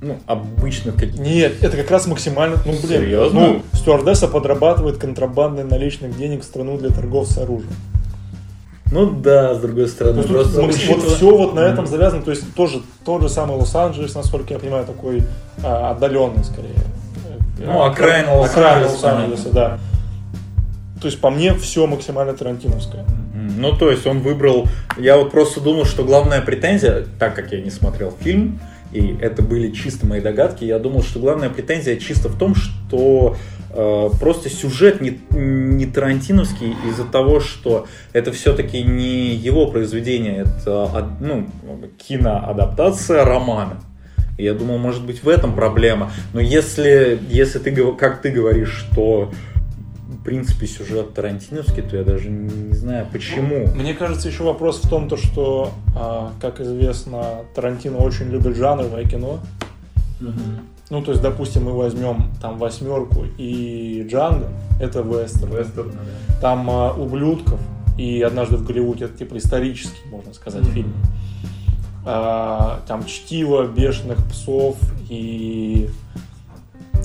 ну, 0.00 0.18
обычных 0.26 0.94
каких-то... 0.94 1.20
Нет, 1.20 1.62
это 1.62 1.76
как 1.76 1.90
раз 1.90 2.06
максимально, 2.06 2.56
ну 2.64 2.72
блин, 2.72 3.02
Серьезно? 3.02 3.40
ну 3.40 3.62
стюардесса 3.74 4.28
подрабатывает 4.28 4.96
контрабандой 4.96 5.64
наличных 5.64 6.16
денег 6.16 6.40
в 6.40 6.44
страну 6.44 6.78
для 6.78 6.88
торговца 6.88 7.42
оружием. 7.42 7.72
Ну 8.92 9.10
да, 9.10 9.54
с 9.54 9.60
другой 9.60 9.88
стороны, 9.88 10.22
То 10.22 10.28
есть 10.28 10.32
просто 10.32 10.62
макс- 10.62 10.88
вот 10.88 11.02
все 11.04 11.36
вот 11.36 11.54
на 11.54 11.60
этом 11.60 11.86
завязано, 11.86 12.22
то 12.22 12.30
есть 12.30 12.54
тоже 12.54 12.82
тот 13.04 13.22
же 13.22 13.28
самый 13.28 13.56
Лос-Анджелес, 13.56 14.14
насколько 14.14 14.52
я 14.52 14.58
понимаю, 14.58 14.84
такой 14.84 15.22
а, 15.62 15.90
отдаленный 15.90 16.42
скорее. 16.44 16.74
Ну, 17.58 17.82
окраина 17.82 18.34
Лос-Анджелеса, 18.36 18.92
Лос-Анджелеса, 18.92 19.50
да. 19.50 19.78
То 21.00 21.06
есть 21.06 21.20
по 21.20 21.30
мне 21.30 21.54
все 21.54 21.86
максимально 21.86 22.32
тарантиновское. 22.34 23.04
Ну, 23.34 23.76
то 23.76 23.90
есть 23.90 24.06
он 24.06 24.20
выбрал... 24.20 24.66
Я 24.98 25.16
вот 25.16 25.30
просто 25.30 25.60
думал, 25.60 25.84
что 25.84 26.04
главная 26.04 26.40
претензия, 26.40 27.04
так 27.18 27.34
как 27.34 27.52
я 27.52 27.60
не 27.60 27.70
смотрел 27.70 28.14
фильм, 28.20 28.60
и 28.92 29.16
это 29.20 29.42
были 29.42 29.70
чисто 29.70 30.06
мои 30.06 30.20
догадки, 30.20 30.64
я 30.64 30.78
думал, 30.78 31.02
что 31.02 31.20
главная 31.20 31.50
претензия 31.50 31.96
чисто 31.96 32.28
в 32.28 32.36
том, 32.36 32.54
что 32.54 33.36
э, 33.72 34.08
просто 34.18 34.50
сюжет 34.50 35.00
не, 35.00 35.20
не 35.30 35.86
тарантиновский 35.86 36.74
из-за 36.88 37.04
того, 37.04 37.40
что 37.40 37.86
это 38.12 38.32
все-таки 38.32 38.82
не 38.82 39.34
его 39.34 39.66
произведение, 39.66 40.44
это 40.46 41.08
ну, 41.20 41.46
киноадаптация 41.98 43.24
романа. 43.24 43.80
Я 44.38 44.54
думал, 44.54 44.78
может 44.78 45.04
быть, 45.04 45.22
в 45.22 45.28
этом 45.28 45.54
проблема. 45.54 46.10
Но 46.32 46.40
если, 46.40 47.20
если 47.28 47.58
ты, 47.58 47.92
как 47.92 48.22
ты 48.22 48.30
говоришь, 48.30 48.72
что 48.72 49.30
в 50.20 50.22
принципе 50.22 50.66
сюжет 50.66 51.14
тарантиновский, 51.14 51.82
то 51.82 51.96
я 51.96 52.04
даже 52.04 52.28
не 52.28 52.74
знаю, 52.74 53.06
почему. 53.10 53.66
Мне 53.74 53.94
кажется, 53.94 54.28
еще 54.28 54.42
вопрос 54.44 54.82
в 54.84 54.88
том, 54.88 55.08
то, 55.08 55.16
что, 55.16 55.70
а, 55.96 56.32
как 56.42 56.60
известно, 56.60 57.46
Тарантино 57.54 57.96
очень 57.98 58.26
любит 58.26 58.54
жанровое 58.54 59.06
кино. 59.06 59.40
Ну, 60.90 61.02
то 61.02 61.12
есть, 61.12 61.22
допустим, 61.22 61.64
мы 61.64 61.72
возьмем 61.72 62.30
там 62.42 62.58
восьмерку 62.58 63.24
и 63.38 64.06
Джанго, 64.10 64.48
это 64.78 65.00
вестерн. 65.00 65.56
Вестерн, 65.56 65.92
да. 65.92 66.40
Там 66.42 66.68
а, 66.68 66.92
ублюдков 66.92 67.60
и 67.96 68.20
однажды 68.20 68.56
в 68.56 68.66
Голливуде 68.66 69.06
это 69.06 69.16
типа 69.16 69.38
исторический, 69.38 70.06
можно 70.10 70.34
сказать, 70.34 70.64
Мгм. 70.64 70.72
фильм. 70.72 70.92
А, 72.04 72.82
там 72.86 73.06
чтиво 73.06 73.66
бешеных 73.66 74.18
псов 74.30 74.76
и 75.08 75.88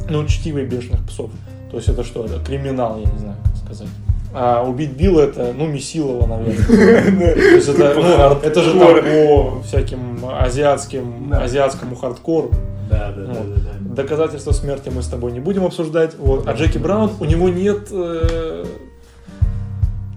ну 0.10 0.26
чтиво 0.28 0.64
бешеных 0.66 1.06
псов. 1.08 1.32
То 1.72 1.78
есть 1.78 1.90
это 1.90 2.04
что? 2.04 2.26
Это 2.26 2.40
криминал, 2.40 3.00
я 3.00 3.12
не 3.12 3.18
знаю, 3.18 3.38
как 3.44 3.58
сказать. 3.58 3.88
А 4.34 4.64
убить 4.64 4.92
Билла 4.92 5.22
это, 5.22 5.54
ну, 5.56 5.66
Месилова, 5.66 6.28
наверное. 6.28 6.66
То 7.36 7.40
есть 7.40 7.70
это, 7.70 7.94
ну, 7.96 8.40
это 8.42 8.62
же 8.62 8.78
там 8.78 8.98
по 8.98 9.62
всяким 9.62 10.26
азиатским, 10.26 11.34
азиатскому 11.34 11.96
хардкору. 11.96 12.52
Да, 12.90 13.14
да, 13.16 13.26
да, 13.26 13.34
Вот. 13.34 13.56
да, 13.56 13.62
да. 13.62 13.96
Доказательства 13.96 14.52
смерти 14.52 14.92
мы 14.94 15.02
с 15.02 15.08
тобой 15.08 15.32
не 15.32 15.40
будем 15.40 15.64
обсуждать. 15.64 16.16
Вот. 16.18 16.48
А 16.48 16.54
Джеки 16.54 16.78
Браун, 16.78 17.12
у 17.20 17.26
него 17.26 17.48
нет... 17.48 17.88
э, 17.92 18.66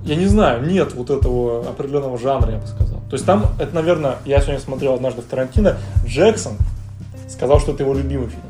я 0.05 0.17
не 0.17 0.27
знаю, 0.27 0.67
нет 0.67 0.95
вот 0.95 1.11
этого 1.11 1.61
определенного 1.69 2.19
жанра, 2.19 2.53
я 2.53 2.59
бы 2.59 2.67
сказал. 2.67 2.99
То 3.09 3.15
есть 3.15 3.25
там, 3.25 3.47
это, 3.61 3.75
наверное, 3.75 4.17
я 4.25 4.41
сегодня 4.41 4.61
смотрел 4.61 4.95
однажды 4.95 5.23
в 5.23 5.27
Тарантино, 5.27 5.77
Джексон 6.07 6.55
сказал, 7.29 7.61
что 7.61 7.73
это 7.73 7.85
его 7.85 7.95
любимый 7.95 8.29
фильм. 8.29 8.43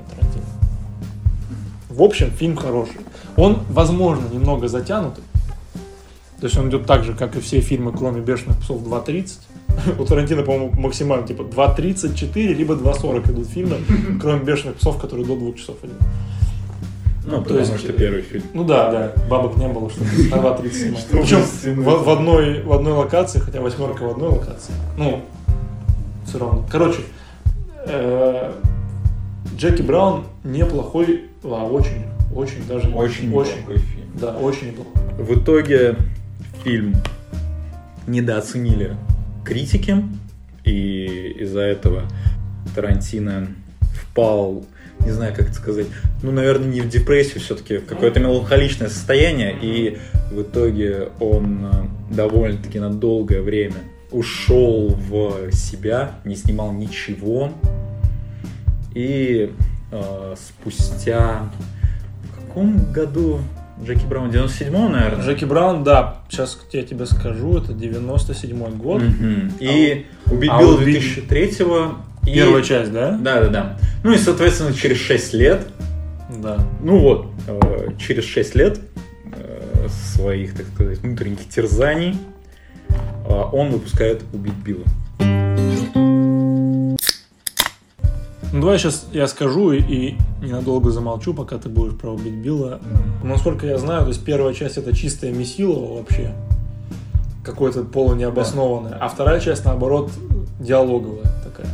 В 1.98 2.02
общем, 2.04 2.30
фильм 2.30 2.54
хороший. 2.56 3.00
Он, 3.36 3.58
возможно, 3.70 4.28
немного 4.32 4.68
затянутый. 4.68 5.24
То 6.40 6.46
есть 6.46 6.56
он 6.56 6.68
идет 6.68 6.86
так 6.86 7.02
же, 7.02 7.12
как 7.12 7.34
и 7.34 7.40
все 7.40 7.60
фильмы, 7.60 7.90
кроме 7.90 8.20
«Бешеных 8.20 8.60
псов» 8.60 8.82
2.30. 8.82 9.38
У 9.98 10.04
Тарантино, 10.04 10.44
по-моему, 10.44 10.70
максимально 10.80 11.26
типа 11.26 11.42
2.34, 11.42 12.54
либо 12.54 12.74
2.40 12.74 13.32
идут 13.32 13.48
фильмы, 13.48 13.78
кроме 14.22 14.44
«Бешеных 14.44 14.76
псов», 14.76 15.00
которые 15.00 15.26
до 15.26 15.34
двух 15.34 15.56
часов 15.56 15.74
идут. 15.82 15.96
Ну, 17.24 17.38
То 17.38 17.42
потому 17.42 17.58
есть- 17.58 17.78
что 17.80 17.92
первый 17.92 18.22
фильм. 18.22 18.44
Ну 18.54 18.62
да, 18.62 18.92
да, 18.92 19.12
бабок 19.28 19.56
не 19.56 19.66
было, 19.66 19.90
что 19.90 20.04
на 20.04 20.06
2.30 20.40 20.72
снимать. 20.72 21.00
Чтобы 21.00 21.22
Причем 21.22 21.82
в, 21.82 22.04
в 22.04 22.08
одной, 22.10 22.62
в 22.62 22.72
одной 22.72 22.92
локации, 22.92 23.40
хотя 23.40 23.60
восьмерка 23.60 24.04
в 24.04 24.10
одной 24.10 24.28
локации. 24.28 24.72
Ну, 24.96 25.20
все 26.26 26.38
равно. 26.38 26.64
Короче, 26.70 27.00
э, 27.86 28.52
Джеки 29.56 29.82
Браун 29.82 30.22
неплохой, 30.44 31.27
а 31.44 31.64
очень, 31.64 32.04
очень 32.34 32.66
даже 32.66 32.88
Очень 32.88 33.32
очень, 33.34 33.52
неплохой 33.56 33.78
фильм. 33.78 34.06
да, 34.20 34.36
очень 34.36 34.68
неплохой. 34.68 35.02
В 35.18 35.38
итоге 35.38 35.96
фильм 36.64 36.94
недооценили 38.06 38.96
критики, 39.44 40.04
и 40.64 41.36
из-за 41.40 41.60
этого 41.60 42.02
Тарантино 42.74 43.48
впал, 43.94 44.64
не 45.04 45.10
знаю, 45.10 45.34
как 45.34 45.46
это 45.46 45.54
сказать, 45.54 45.86
ну, 46.22 46.30
наверное, 46.32 46.68
не 46.68 46.80
в 46.80 46.88
депрессию, 46.88 47.40
все-таки 47.40 47.78
в 47.78 47.86
какое-то 47.86 48.20
меланхоличное 48.20 48.88
состояние, 48.88 49.56
и 49.60 49.98
в 50.32 50.42
итоге 50.42 51.08
он 51.20 51.66
э, 51.72 52.14
довольно-таки 52.14 52.78
на 52.80 52.90
долгое 52.92 53.40
время 53.40 53.76
ушел 54.10 54.88
в 55.08 55.52
себя, 55.52 56.12
не 56.24 56.34
снимал 56.34 56.72
ничего, 56.72 57.52
и 58.94 59.52
э, 59.90 60.34
спустя... 60.36 61.48
В 62.22 62.46
каком 62.48 62.92
году 62.92 63.40
Джеки 63.84 64.04
Браун? 64.06 64.30
97-м, 64.30 64.92
наверное? 64.92 65.24
Джеки 65.24 65.44
Браун, 65.44 65.84
да, 65.84 66.16
сейчас 66.28 66.58
я 66.72 66.82
тебе 66.82 67.06
скажу, 67.06 67.58
это 67.58 67.72
97 67.72 68.76
год. 68.78 69.02
Мгм. 69.02 69.52
И 69.60 70.06
убить 70.26 70.50
а 70.52 70.58
Билла 70.60 70.76
убить- 70.78 71.18
2003-го. 71.28 71.94
и- 72.26 72.34
Первая 72.34 72.62
часть, 72.62 72.92
да? 72.92 73.12
Да, 73.12 73.40
да, 73.42 73.48
да. 73.48 73.78
Ну 74.02 74.12
и, 74.12 74.18
соответственно, 74.18 74.72
через 74.74 74.96
6 74.98 75.34
лет, 75.34 75.68
Да. 76.42 76.58
ну 76.82 76.98
вот, 76.98 77.26
э, 77.46 77.90
через 77.98 78.24
6 78.24 78.54
лет 78.56 78.80
э, 79.32 79.86
своих, 79.88 80.56
так 80.56 80.66
сказать, 80.74 80.98
внутренних 80.98 81.48
терзаний 81.48 82.16
э, 82.88 82.94
он 83.52 83.70
выпускает 83.70 84.22
убить 84.32 84.54
Билла. 84.64 84.84
Ну 88.52 88.60
давай 88.60 88.78
сейчас 88.78 89.06
я 89.12 89.28
скажу 89.28 89.72
и, 89.72 89.80
и 89.80 90.16
ненадолго 90.42 90.90
замолчу, 90.90 91.34
пока 91.34 91.58
ты 91.58 91.68
будешь 91.68 91.96
про 91.98 92.10
убить 92.12 92.34
Билла. 92.34 92.80
Но 93.22 93.30
насколько 93.30 93.66
я 93.66 93.76
знаю, 93.78 94.02
то 94.02 94.08
есть 94.08 94.24
первая 94.24 94.54
часть 94.54 94.78
это 94.78 94.96
чистая 94.96 95.32
месилово 95.32 95.98
вообще. 95.98 96.32
Какое-то 97.44 97.82
полунеобоснованное. 97.84 98.96
А 99.00 99.08
вторая 99.08 99.40
часть, 99.40 99.64
наоборот, 99.64 100.10
диалоговая 100.60 101.24
такая. 101.44 101.66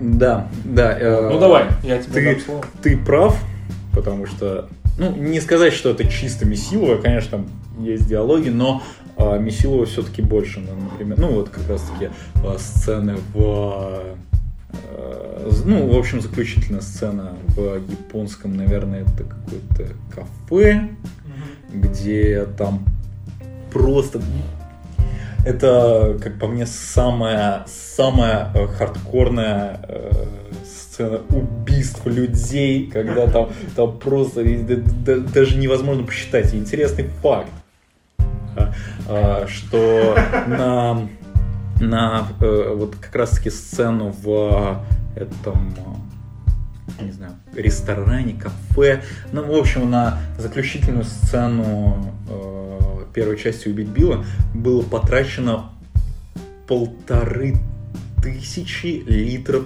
Да, 0.00 0.48
да. 0.64 0.96
э, 0.98 1.30
Ну 1.32 1.38
давай, 1.40 1.66
я 1.82 1.98
тебе 2.02 2.12
ты- 2.12 2.32
дам 2.34 2.40
слово. 2.44 2.64
ты 2.82 2.96
прав, 2.96 3.36
потому 3.92 4.26
что, 4.26 4.68
ну, 4.98 5.14
не 5.16 5.40
сказать, 5.40 5.72
что 5.72 5.90
это 5.90 6.04
чисто 6.08 6.46
Месилова, 6.46 6.96
конечно, 6.96 7.38
там 7.38 7.46
есть 7.84 8.06
диалоги, 8.06 8.48
но 8.48 8.82
а, 9.16 9.38
Месилова 9.38 9.86
все-таки 9.86 10.22
больше, 10.22 10.60
ну, 10.60 10.72
например, 10.90 11.18
ну, 11.18 11.32
вот 11.32 11.48
как 11.48 11.68
раз-таки 11.68 12.10
а, 12.36 12.56
сцены 12.58 13.16
в, 13.34 13.40
э, 13.40 14.14
ну, 15.64 15.86
в 15.86 15.98
общем, 15.98 16.20
заключительная 16.20 16.80
сцена 16.80 17.34
в 17.56 17.76
японском, 17.76 18.56
наверное, 18.56 19.02
это 19.02 19.24
какое-то 19.24 19.94
кафе, 20.14 20.88
где 21.72 22.46
там 22.56 22.84
просто 23.72 24.20
это, 25.44 26.18
как 26.22 26.38
по 26.38 26.46
мне, 26.46 26.66
самая, 26.66 27.64
самая 27.66 28.50
э, 28.54 28.66
хардкорная 28.66 29.80
э, 29.88 30.24
сцена 30.64 31.20
убийств 31.30 32.04
людей, 32.06 32.90
когда 32.90 33.26
там, 33.28 33.50
там 33.76 33.98
просто 33.98 34.44
даже 34.44 35.56
невозможно 35.56 36.04
посчитать. 36.04 36.52
Интересный 36.54 37.04
факт, 37.22 37.50
а, 38.56 38.74
а, 39.08 39.46
что 39.46 40.18
на, 40.46 41.08
на 41.80 42.28
э, 42.40 42.74
вот 42.76 42.96
как 42.96 43.14
раз-таки 43.14 43.50
сцену 43.50 44.14
в 44.22 44.84
этом 45.18 45.74
э, 46.98 47.04
не 47.04 47.12
знаю, 47.12 47.34
ресторане, 47.54 48.34
кафе. 48.34 49.02
Ну, 49.32 49.44
в 49.44 49.54
общем, 49.54 49.90
на 49.90 50.20
заключительную 50.38 51.04
сцену 51.04 52.14
э, 52.28 53.04
первой 53.14 53.38
части 53.38 53.68
«Убить 53.68 53.88
Билла» 53.88 54.24
было 54.54 54.82
потрачено 54.82 55.70
полторы 56.66 57.56
тысячи 58.22 59.02
литров 59.06 59.64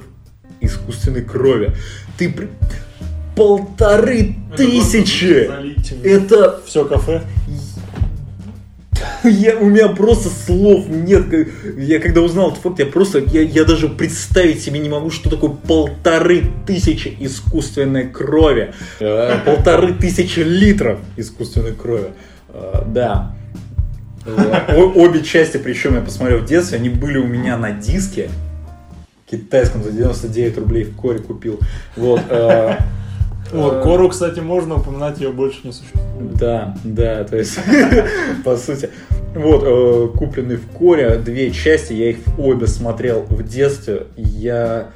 искусственной 0.61 1.23
крови. 1.23 1.75
Ты 2.17 2.31
при- 2.31 2.49
полторы 3.35 4.37
тысячи! 4.57 5.51
Это 6.05 6.61
Все 6.65 6.85
кафе. 6.85 7.23
Я, 9.25 9.57
у 9.59 9.67
меня 9.67 9.89
просто 9.89 10.29
слов 10.29 10.89
нет. 10.89 11.25
Я 11.79 11.99
когда 12.01 12.21
узнал 12.21 12.51
этот 12.51 12.63
факт, 12.63 12.79
я 12.79 12.87
просто, 12.87 13.19
я, 13.19 13.43
я 13.43 13.65
даже 13.65 13.89
представить 13.89 14.61
себе 14.63 14.79
не 14.81 14.89
могу, 14.89 15.11
что 15.11 15.31
такое 15.31 15.51
полторы 15.51 16.45
тысячи 16.67 17.15
искусственной 17.21 18.09
крови. 18.09 18.73
Полторы 19.45 19.95
тысячи 19.95 20.41
литров 20.41 20.99
искусственной 21.17 21.73
крови. 21.73 22.09
Э, 22.49 22.83
Да. 22.87 23.35
О- 24.25 24.93
Обе 25.05 25.23
части, 25.23 25.57
причем 25.57 25.95
я 25.97 26.01
посмотрел 26.01 26.39
в 26.39 26.47
детстве, 26.47 26.79
они 26.79 26.89
были 26.89 27.19
у 27.19 27.27
меня 27.27 27.57
на 27.57 27.73
диске 27.73 28.31
китайском 29.31 29.83
за 29.83 29.91
99 29.91 30.59
рублей 30.59 30.85
в 30.85 30.95
коре 30.95 31.19
купил. 31.19 31.59
Вот. 31.97 32.21
Вот, 33.53 33.83
Кору, 33.83 34.09
кстати, 34.09 34.41
можно 34.41 34.77
упоминать, 34.77 35.21
ее 35.21 35.31
больше 35.31 35.59
не 35.65 35.73
существует. 35.73 36.35
да, 36.37 36.77
да, 36.85 37.25
то 37.25 37.37
есть, 37.37 37.59
по 38.45 38.57
сути. 38.57 38.91
Вот, 39.35 39.63
э, 39.65 40.19
купленный 40.19 40.57
в 40.57 40.67
Коре, 40.69 41.17
две 41.17 41.51
части, 41.51 41.93
я 41.95 42.11
их 42.11 42.19
обе 42.39 42.67
смотрел 42.67 43.23
в 43.29 43.43
детстве. 43.43 44.07
Я, 44.17 44.91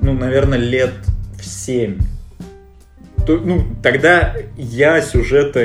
ну, 0.00 0.12
наверное, 0.14 0.58
лет 0.58 0.92
в 1.38 1.44
семь. 1.44 1.98
То- 3.26 3.38
ну, 3.38 3.62
тогда 3.82 4.34
я 4.56 5.00
сюжета, 5.02 5.64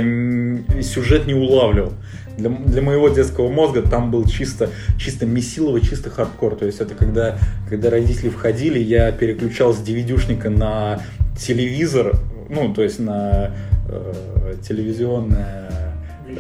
сюжет 0.82 1.26
не 1.26 1.34
улавливал. 1.34 1.94
Для, 2.38 2.50
для 2.50 2.82
моего 2.82 3.10
детского 3.10 3.50
мозга 3.50 3.82
там 3.82 4.12
был 4.12 4.26
чисто, 4.26 4.70
чисто 5.00 5.26
месилово, 5.26 5.82
чисто 5.82 6.10
хардкор. 6.10 6.56
То 6.56 6.66
есть 6.66 6.82
это 6.82 6.94
когда, 6.94 7.38
когда 7.70 7.90
родители 7.90 8.30
входили, 8.30 8.78
я 8.78 9.12
переключал 9.12 9.74
с 9.74 9.80
DVD-шника 9.80 10.50
на 10.50 11.02
телевизор, 11.40 12.14
ну, 12.50 12.74
то 12.74 12.84
есть 12.84 13.00
на 13.00 13.52
э, 13.90 14.56
телевизионное 14.68 15.72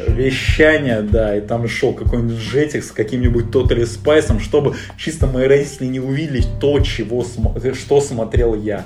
вещание, 0.09 1.01
да, 1.01 1.37
и 1.37 1.41
там 1.41 1.67
шел 1.67 1.93
какой-нибудь 1.93 2.37
джетик 2.37 2.83
с 2.83 2.91
каким-нибудь 2.91 3.51
тотали 3.51 3.85
спайсом, 3.85 4.39
чтобы 4.39 4.75
чисто 4.97 5.27
мои 5.27 5.47
родители 5.47 5.85
не 5.85 5.99
увидели 5.99 6.43
то, 6.59 6.79
чего, 6.81 7.25
что 7.73 8.01
смотрел 8.01 8.53
я. 8.55 8.85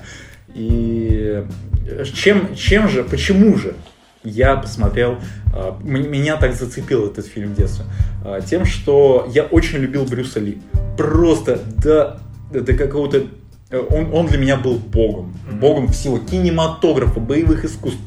И 0.53 1.43
чем, 2.13 2.55
чем 2.55 2.87
же, 2.87 3.03
почему 3.03 3.57
же 3.57 3.73
я 4.23 4.55
посмотрел, 4.55 5.17
м- 5.83 6.11
меня 6.11 6.37
так 6.37 6.53
зацепил 6.53 7.07
этот 7.07 7.25
фильм 7.25 7.53
в 7.53 7.57
детстве? 7.57 7.85
Тем, 8.47 8.65
что 8.65 9.27
я 9.33 9.43
очень 9.43 9.79
любил 9.79 10.05
Брюса 10.05 10.39
Ли. 10.39 10.61
Просто 10.97 11.59
до, 11.83 12.19
до 12.51 12.73
какого-то... 12.73 13.23
э, 13.71 13.79
Он, 13.79 14.13
он 14.13 14.27
для 14.27 14.37
меня 14.37 14.57
был 14.57 14.75
богом. 14.75 15.33
Богом 15.51 15.87
в 15.87 15.95
силу 15.95 16.19
кинематографа, 16.19 17.19
боевых 17.19 17.65
искусств. 17.65 18.01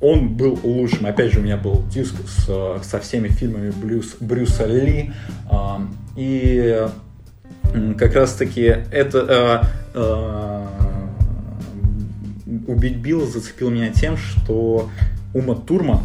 Он 0.00 0.30
был 0.34 0.58
лучшим. 0.62 1.06
Опять 1.06 1.32
же, 1.32 1.40
у 1.40 1.42
меня 1.42 1.56
был 1.56 1.84
диск 1.88 2.14
с, 2.26 2.46
э, 2.48 2.78
со 2.82 3.00
всеми 3.00 3.28
фильмами 3.28 3.70
Брюс, 3.70 4.16
Брюса 4.20 4.66
Ли. 4.66 5.12
А, 5.48 5.80
И 6.16 6.86
как 7.96 8.14
раз 8.14 8.34
таки 8.34 8.62
это 8.62 9.68
э, 9.94 10.66
убить 12.66 12.96
Билла 12.96 13.26
зацепил 13.26 13.70
меня 13.70 13.90
тем, 13.90 14.16
что 14.16 14.90
Ума 15.32 15.54
Турман, 15.54 16.00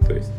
то 0.00 0.14
есть 0.14 0.30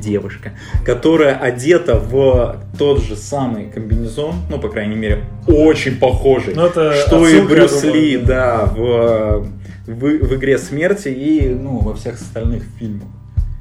девушка, 0.00 0.52
которая 0.84 1.34
одета 1.34 1.98
в 1.98 2.60
тот 2.78 3.02
же 3.02 3.16
самый 3.16 3.70
комбинезон, 3.70 4.36
ну, 4.50 4.58
по 4.58 4.68
крайней 4.68 4.96
мере, 4.96 5.24
очень 5.46 5.98
похожий, 5.98 6.54
Ну, 6.54 6.66
это 6.66 6.92
что 6.92 7.26
и 7.26 7.38
отсылка, 7.38 7.54
я 7.54 7.60
Брюс. 7.60 7.84
Ли, 7.84 8.16
да, 8.18 8.66
в, 8.66 9.48
в, 9.86 10.00
в 10.00 10.34
«Игре 10.34 10.58
смерти» 10.58 11.08
и, 11.08 11.48
ну, 11.48 11.78
во 11.78 11.94
всех 11.94 12.14
остальных 12.14 12.64
фильмах. 12.78 13.08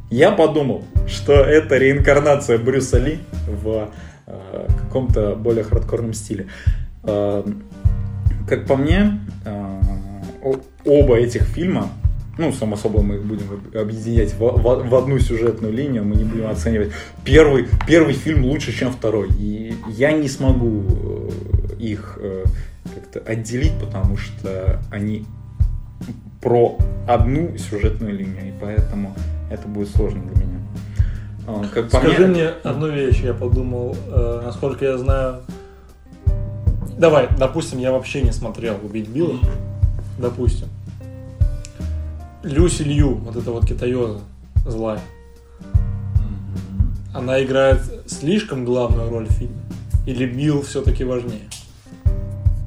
Я 0.09 0.31
подумал, 0.31 0.85
что 1.07 1.33
это 1.33 1.77
реинкарнация 1.77 2.57
Брюса 2.57 2.97
Ли 2.97 3.19
в 3.45 3.89
э, 4.25 4.67
каком-то 4.83 5.35
более 5.35 5.65
хардкорном 5.65 6.13
стиле. 6.13 6.47
Э, 7.03 7.43
как 8.47 8.65
по 8.65 8.77
мне, 8.77 9.19
э, 9.43 9.81
оба 10.85 11.17
этих 11.17 11.43
фильма, 11.43 11.89
ну, 12.37 12.51
само 12.53 12.75
собой, 12.75 13.03
мы 13.03 13.15
их 13.15 13.23
будем 13.23 13.45
объединять 13.73 14.33
в, 14.33 14.39
в- 14.39 14.89
в 14.89 14.95
одну 14.95 15.19
сюжетную 15.19 15.73
линию, 15.73 16.03
мы 16.03 16.15
не 16.15 16.23
будем 16.23 16.47
оценивать. 16.49 16.91
Первый, 17.25 17.67
первый 17.87 18.13
фильм 18.13 18.45
лучше, 18.45 18.71
чем 18.71 18.91
второй. 18.91 19.29
И 19.39 19.75
я 19.89 20.11
не 20.11 20.27
смогу 20.27 20.83
э, 20.87 21.29
их 21.79 22.17
э, 22.21 22.43
как-то 22.95 23.19
отделить, 23.31 23.73
потому 23.79 24.17
что 24.17 24.79
они 24.91 25.25
про 26.41 26.77
одну 27.07 27.57
сюжетную 27.57 28.13
линию, 28.15 28.49
и 28.49 28.53
поэтому 28.61 29.15
это 29.49 29.67
будет 29.67 29.89
сложно 29.89 30.21
для 30.33 30.45
меня. 30.45 30.59
А, 31.47 31.63
Как 31.73 31.87
Скажи 31.89 32.27
мне 32.27 32.47
одну 32.63 32.89
вещь, 32.89 33.21
я 33.23 33.33
подумал, 33.33 33.95
э, 34.07 34.41
насколько 34.45 34.85
я 34.85 34.97
знаю. 34.97 35.37
Давай, 36.97 37.27
допустим, 37.37 37.79
я 37.79 37.91
вообще 37.91 38.21
не 38.21 38.31
смотрел 38.31 38.75
«Убить 38.83 39.07
Билла». 39.07 39.37
Допустим. 40.19 40.67
Люси 42.47 42.83
Лью, 42.83 43.15
вот 43.15 43.35
эта 43.35 43.51
вот 43.51 43.65
китаёза 43.65 44.19
злая, 44.65 44.99
она 47.13 47.43
играет 47.43 47.81
слишком 48.07 48.65
главную 48.65 49.09
роль 49.09 49.27
в 49.27 49.31
фильме? 49.31 49.55
Или 50.05 50.25
Билл 50.25 50.61
все-таки 50.61 51.03
важнее? 51.03 51.41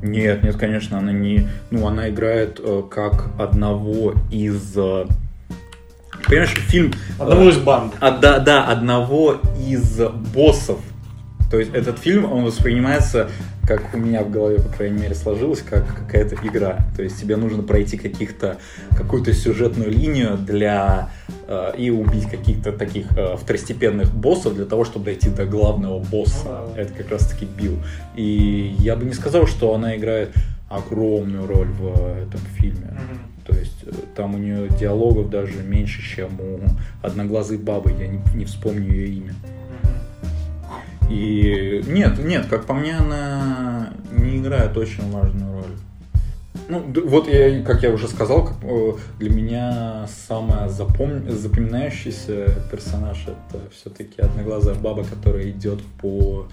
Нет, 0.03 0.43
нет, 0.43 0.57
конечно, 0.57 0.99
она 0.99 1.13
не... 1.13 1.47
Ну, 1.71 1.87
она 1.87 2.09
играет 2.09 2.59
э, 2.63 2.83
как 2.91 3.31
одного 3.39 4.15
из... 4.31 4.73
э, 4.77 5.07
Понимаешь, 6.27 6.55
фильм... 6.69 6.93
Одного 7.19 7.45
э, 7.45 7.51
из 7.51 7.59
банд. 7.59 7.95
а, 8.01 8.11
да, 8.11 8.39
да, 8.39 8.65
одного 8.65 9.37
из 9.67 10.01
боссов. 10.35 10.81
То 11.51 11.59
есть 11.59 11.75
этот 11.75 11.99
фильм, 11.99 12.31
он 12.31 12.45
воспринимается, 12.45 13.31
как 13.71 13.95
у 13.95 13.99
меня 13.99 14.25
в 14.25 14.31
голове, 14.33 14.59
по 14.59 14.69
крайней 14.69 15.01
мере, 15.03 15.15
сложилось, 15.15 15.63
как 15.63 15.87
какая-то 15.87 16.35
игра. 16.45 16.81
То 16.97 17.05
есть 17.05 17.21
тебе 17.21 17.37
нужно 17.37 17.63
пройти 17.63 17.97
каких-то, 17.97 18.57
какую-то 18.97 19.33
сюжетную 19.33 19.93
линию 19.93 20.37
для 20.37 21.11
э, 21.47 21.75
и 21.79 21.89
убить 21.91 22.29
каких-то 22.29 22.73
таких 22.73 23.17
э, 23.17 23.37
второстепенных 23.37 24.13
боссов 24.13 24.57
для 24.57 24.65
того, 24.65 24.85
чтобы 24.85 25.05
дойти 25.05 25.29
до 25.31 25.47
главного 25.47 26.01
босса. 26.01 26.67
Ну. 26.67 26.75
Это 26.75 26.93
как 26.95 27.13
раз-таки 27.13 27.45
Билл. 27.47 27.77
И 28.17 28.75
я 28.81 28.97
бы 28.97 29.05
не 29.05 29.13
сказал, 29.13 29.47
что 29.47 29.73
она 29.73 29.97
играет 29.97 30.31
огромную 30.69 31.47
роль 31.47 31.69
в 31.69 31.95
этом 32.19 32.41
фильме. 32.59 32.99
То 33.47 33.57
есть 33.57 33.85
э, 33.85 33.93
там 34.17 34.35
у 34.35 34.39
нее 34.39 34.69
диалогов 34.81 35.31
даже 35.31 35.63
меньше, 35.63 36.03
чем 36.03 36.41
у 36.41 36.59
одноглазой 37.07 37.59
бабы. 37.59 37.93
Я 37.93 38.09
не, 38.09 38.21
не 38.35 38.47
вспомню 38.47 38.91
ее 38.91 39.07
имя. 39.15 39.35
И 41.11 41.83
нет, 41.89 42.19
нет, 42.19 42.47
как 42.47 42.67
по 42.67 42.75
мне, 42.75 42.97
она 42.97 43.91
не 44.13 44.39
играет 44.39 44.77
очень 44.77 45.11
важную 45.11 45.53
роль. 45.53 45.77
Ну, 46.69 46.85
вот 47.05 47.27
я, 47.27 47.63
как 47.63 47.83
я 47.83 47.91
уже 47.91 48.07
сказал, 48.07 48.47
как, 48.47 48.57
э, 48.63 48.93
для 49.19 49.31
меня 49.31 50.07
самая 50.29 50.69
запом... 50.69 51.29
запоминающийся 51.29 52.47
персонаж 52.71 53.23
это 53.25 53.61
все-таки 53.73 54.23
одноглазая 54.23 54.77
баба, 54.77 55.03
которая 55.03 55.51
идет 55.51 55.81
по 56.01 56.47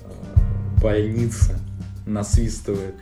э, 0.00 0.80
больнице, 0.80 1.58
насвистывает. 2.06 2.94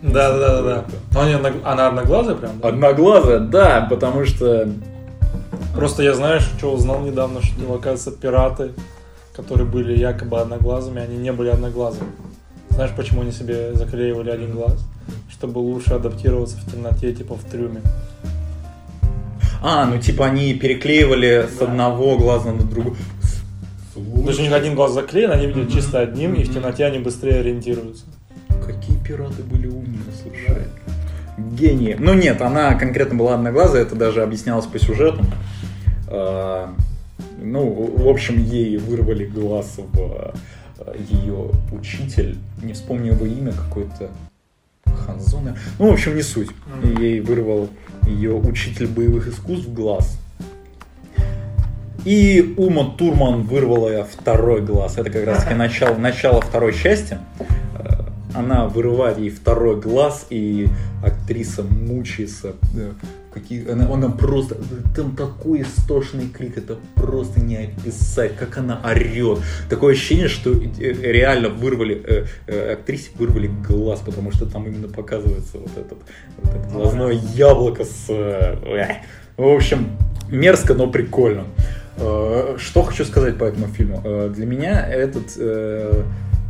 Да, 0.00 0.32
да, 0.32 0.38
да, 0.38 0.62
да. 0.62 0.84
Но 1.12 1.20
они 1.20 1.34
одног- 1.34 1.62
она 1.62 1.88
одноглазая 1.88 2.36
прям? 2.36 2.58
да? 2.58 2.68
Одноглазая, 2.68 3.40
да, 3.40 3.86
потому 3.90 4.24
что 4.24 4.68
Просто 5.74 6.04
я, 6.04 6.14
знаешь, 6.14 6.48
что 6.56 6.72
узнал 6.72 7.00
недавно, 7.00 7.42
что, 7.42 7.74
оказывается, 7.74 8.12
пираты, 8.12 8.72
которые 9.34 9.66
были 9.66 9.98
якобы 9.98 10.40
одноглазыми, 10.40 11.02
они 11.02 11.16
не 11.16 11.32
были 11.32 11.48
одноглазыми. 11.48 12.10
Знаешь, 12.70 12.92
почему 12.96 13.22
они 13.22 13.32
себе 13.32 13.74
заклеивали 13.74 14.30
один 14.30 14.52
глаз? 14.52 14.84
Чтобы 15.30 15.58
лучше 15.58 15.94
адаптироваться 15.94 16.56
в 16.56 16.70
темноте, 16.70 17.12
типа 17.12 17.34
в 17.34 17.44
трюме. 17.44 17.80
А, 19.62 19.86
ну 19.86 19.98
типа 19.98 20.26
они 20.26 20.54
переклеивали 20.54 21.48
с 21.56 21.60
одного 21.62 22.18
глаза 22.18 22.52
на 22.52 22.64
другой. 22.64 22.96
Есть 24.26 24.40
у 24.40 24.42
них 24.42 24.52
один 24.52 24.74
глаз 24.74 24.92
заклеен, 24.92 25.30
они 25.30 25.46
видят 25.46 25.72
чисто 25.72 26.00
одним, 26.00 26.34
и 26.34 26.42
в 26.42 26.52
темноте 26.52 26.84
они 26.84 26.98
быстрее 26.98 27.40
ориентируются. 27.40 28.04
Какие 28.66 28.98
пираты 28.98 29.42
были 29.42 29.68
умные, 29.68 30.00
слушай. 30.22 30.64
Гении. 31.38 31.96
Ну 31.98 32.14
нет, 32.14 32.42
она 32.42 32.74
конкретно 32.74 33.16
была 33.16 33.34
одноглазая, 33.34 33.82
это 33.82 33.94
даже 33.94 34.22
объяснялось 34.22 34.66
по 34.66 34.78
сюжету. 34.78 35.24
Ну, 37.44 37.68
в 37.96 38.08
общем, 38.08 38.42
ей 38.42 38.76
вырвали 38.78 39.26
глаз 39.26 39.78
в 39.78 40.34
ее 41.08 41.50
учитель. 41.72 42.38
Не 42.62 42.72
вспомню 42.72 43.12
его 43.12 43.26
имя, 43.26 43.52
какой-то 43.52 44.10
Ханзона. 44.84 45.56
Ну, 45.78 45.90
в 45.90 45.92
общем, 45.92 46.16
не 46.16 46.22
суть. 46.22 46.50
Мгм. 46.66 47.00
Ей 47.00 47.20
вырвал 47.20 47.68
ее 48.06 48.34
учитель 48.34 48.86
боевых 48.86 49.28
искусств 49.28 49.68
глаз. 49.68 50.18
И 52.04 52.54
Ума 52.58 52.94
Турман 52.98 53.42
вырвала 53.42 54.04
второй 54.04 54.60
глаз. 54.60 54.98
Это 54.98 55.10
как 55.10 55.24
раз 55.24 55.44
таки 55.44 55.54
начало, 55.54 55.96
начало 55.96 56.42
второй 56.42 56.74
части. 56.74 57.18
Э, 57.78 58.02
Она 58.34 58.66
вырывает 58.66 59.18
ей 59.18 59.30
второй 59.30 59.80
глаз, 59.80 60.26
и 60.28 60.68
актриса 61.02 61.62
мучается. 61.62 62.56
Какие, 63.34 63.68
она, 63.68 63.92
она 63.92 64.10
просто... 64.10 64.56
Там 64.94 65.16
такой 65.16 65.62
истошный 65.62 66.28
крик, 66.28 66.56
это 66.56 66.78
просто 66.94 67.40
не 67.40 67.56
описать, 67.56 68.36
как 68.36 68.56
она 68.58 68.80
орет. 68.84 69.40
Такое 69.68 69.94
ощущение, 69.94 70.28
что 70.28 70.52
э, 70.52 70.62
реально 70.78 71.48
вырвали, 71.48 72.00
э, 72.06 72.26
э, 72.46 72.72
актрисе 72.74 73.10
вырвали 73.16 73.48
глаз, 73.48 74.00
потому 74.06 74.30
что 74.30 74.46
там 74.46 74.68
именно 74.68 74.86
показывается 74.86 75.58
вот 75.58 75.76
этот, 75.76 75.98
вот 76.38 76.54
это 76.54 76.68
глазное 76.68 77.12
яблоко 77.34 77.84
с... 77.84 78.06
э. 78.08 79.02
В 79.36 79.48
общем, 79.48 79.88
мерзко, 80.30 80.74
но 80.74 80.86
прикольно. 80.86 81.44
Э, 81.96 82.56
Что 82.58 82.82
хочу 82.82 83.04
сказать 83.04 83.36
по 83.36 83.44
этому 83.44 83.66
фильму? 83.66 84.00
Э, 84.04 84.30
Для 84.32 84.46
меня 84.46 84.86
этот, 84.86 85.36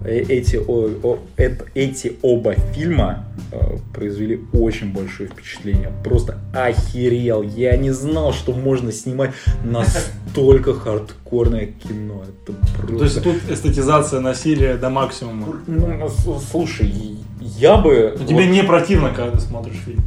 эти, 0.05 0.57
о- 0.57 0.91
о- 1.03 1.19
эт- 1.37 1.67
эти 1.75 2.13
оба 2.23 2.55
фильма 2.75 3.25
э, 3.53 3.57
произвели 3.95 4.41
очень 4.53 4.93
большое 4.93 5.29
впечатление. 5.29 5.91
Просто 6.05 6.39
охерел. 6.55 7.43
Я 7.43 7.77
не 7.77 7.91
знал, 7.91 8.33
что 8.33 8.53
можно 8.53 8.93
снимать 8.93 9.31
настолько 9.65 10.75
хардкорное 10.79 11.67
кино. 11.67 12.23
Это 12.45 12.53
просто... 12.77 12.97
То 12.99 13.05
есть 13.05 13.23
тут 13.23 13.37
эстетизация 13.51 14.21
насилия 14.21 14.75
до 14.77 14.91
максимума. 14.91 15.61
Ну, 15.67 16.09
с- 16.09 16.51
слушай, 16.51 16.93
я 17.41 17.77
бы... 17.77 18.15
Но 18.19 18.25
тебе 18.27 18.45
вот- 18.45 18.51
не 18.51 18.63
противно, 18.63 19.11
когда 19.15 19.33
ты 19.33 19.41
смотришь 19.41 19.81
фильм. 19.85 20.03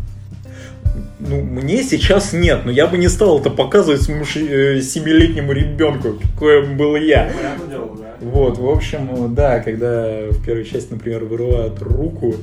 Ну, 1.19 1.41
мне 1.41 1.83
сейчас 1.83 2.31
нет, 2.33 2.61
но 2.65 2.71
я 2.71 2.87
бы 2.87 2.97
не 2.97 3.07
стал 3.07 3.39
это 3.39 3.49
показывать 3.49 4.01
э, 4.07 4.81
семилетнему 4.81 5.51
ребенку, 5.51 6.13
какой 6.33 6.65
был 6.65 6.95
я. 6.95 7.31
Понятное 7.35 7.67
дело, 7.67 7.89
да. 7.97 8.06
Вот, 8.21 8.57
в 8.57 8.67
общем, 8.67 9.33
да, 9.35 9.59
когда 9.59 10.27
в 10.29 10.43
первой 10.43 10.65
части, 10.65 10.91
например, 10.93 11.25
вырывают 11.25 11.81
руку, 11.81 12.35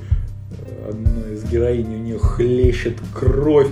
одной 0.88 1.34
из 1.34 1.44
героинь, 1.44 1.94
у 1.94 1.98
нее 1.98 2.18
хлещет 2.18 2.98
кровь. 3.12 3.68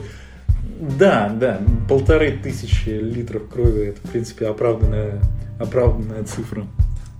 Да, 0.98 1.32
да, 1.32 1.60
полторы 1.88 2.32
тысячи 2.32 2.88
литров 2.88 3.48
крови, 3.48 3.90
это, 3.90 4.00
в 4.02 4.10
принципе, 4.10 4.46
оправданная, 4.46 5.20
оправданная 5.60 6.24
цифра. 6.24 6.64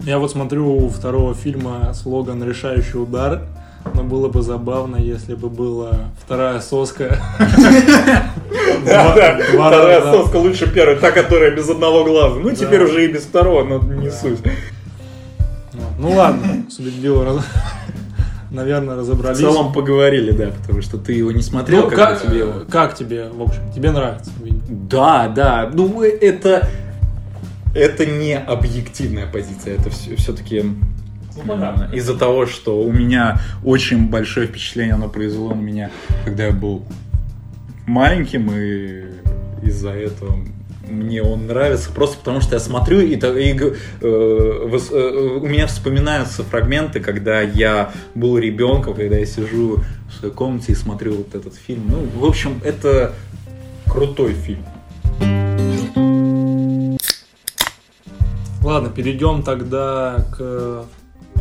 Я 0.01 0.19
вот 0.19 0.33
смотрю 0.33 0.85
у 0.85 0.89
второго 0.89 1.33
фильма 1.35 1.93
слоган 1.95 2.43
«Решающий 2.43 2.99
удар», 2.99 3.47
но 3.95 4.03
было 4.03 4.29
бы 4.29 4.43
забавно, 4.43 4.97
если 4.97 5.35
бы 5.35 5.49
была 5.49 6.11
вторая 6.25 6.61
соска. 6.61 7.19
Вторая 8.83 10.03
соска 10.13 10.37
лучше 10.37 10.73
первой, 10.73 10.97
та, 10.97 11.13
которая 11.13 11.53
без 11.55 11.69
одного 11.69 12.05
глаза. 12.05 12.41
Ну, 12.41 12.51
теперь 12.51 12.83
уже 12.83 13.05
и 13.05 13.13
без 13.13 13.23
второго, 13.23 13.63
но 13.65 13.95
не 13.95 14.11
суть. 14.11 14.41
Ну 15.99 16.11
ладно, 16.13 16.67
Судьбило, 16.71 17.25
раз- 17.25 17.47
наверное, 18.51 18.95
В 18.97 18.99
разобрались. 18.99 19.39
целом 19.39 19.73
поговорили, 19.73 20.33
да, 20.33 20.49
потому 20.51 20.83
что 20.83 20.99
ты 20.99 21.13
его 21.15 21.33
не 21.33 21.43
смотрел, 21.43 21.85
Ну, 21.85 21.89
как, 21.89 22.21
как, 22.21 22.23
тебе 22.23 22.39
его... 22.41 22.53
как 22.71 22.95
тебе, 22.95 23.29
в 23.29 23.43
общем, 23.43 23.73
тебе 23.75 23.91
нравится? 23.93 24.31
Да, 24.69 25.29
да, 25.29 25.71
ну 25.73 26.03
это... 26.03 26.69
Это 27.75 28.05
не 28.05 28.37
объективная 28.37 29.27
позиция, 29.27 29.77
это 29.79 29.89
все-таки 29.89 30.63
понятно. 31.47 31.89
из-за 31.95 32.15
того, 32.19 32.45
что 32.45 32.83
у 32.83 32.93
меня 32.93 33.41
очень 33.65 34.11
большое 34.11 34.47
впечатление 34.47 34.93
оно 34.95 35.09
произвело 35.09 35.55
на 35.55 35.61
меня, 35.61 35.91
когда 36.27 36.45
я 36.45 36.53
был 36.53 36.85
маленьким, 37.87 38.51
и 38.53 39.05
из-за 39.63 39.89
этого 39.91 40.37
мне 40.93 41.23
он 41.23 41.47
нравится, 41.47 41.91
просто 41.91 42.19
потому 42.19 42.41
что 42.41 42.55
я 42.55 42.61
смотрю, 42.61 43.01
и, 43.01 43.15
и 43.15 43.17
э, 43.17 43.75
э, 44.01 44.07
у 45.41 45.47
меня 45.47 45.67
вспоминаются 45.67 46.45
фрагменты, 46.45 47.01
когда 47.01 47.41
я 47.41 47.93
был 48.15 48.39
ребенком, 48.39 48.95
когда 48.95 49.17
я 49.17 49.27
сижу 49.27 49.83
в 50.09 50.19
своей 50.19 50.35
комнате 50.35 50.73
и 50.73 50.75
смотрю 50.75 51.15
вот 51.17 51.35
этот 51.35 51.55
фильм. 51.55 51.85
Ну, 51.89 52.07
в 52.21 52.25
общем, 52.25 52.61
это 52.65 53.15
крутой 53.87 54.35
фильм. 54.35 54.65
Ладно, 58.63 58.91
перейдем 58.91 59.43
тогда 59.43 60.25
к 60.37 60.85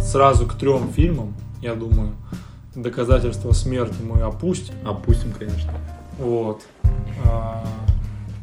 сразу 0.01 0.45
к 0.47 0.55
трем 0.55 0.91
фильмам, 0.91 1.35
я 1.61 1.75
думаю. 1.75 2.15
Доказательства 2.75 3.51
смерти 3.51 3.95
мы 4.01 4.21
опустим. 4.21 4.73
Опустим, 4.85 5.31
конечно. 5.37 5.71
Вот. 6.17 6.61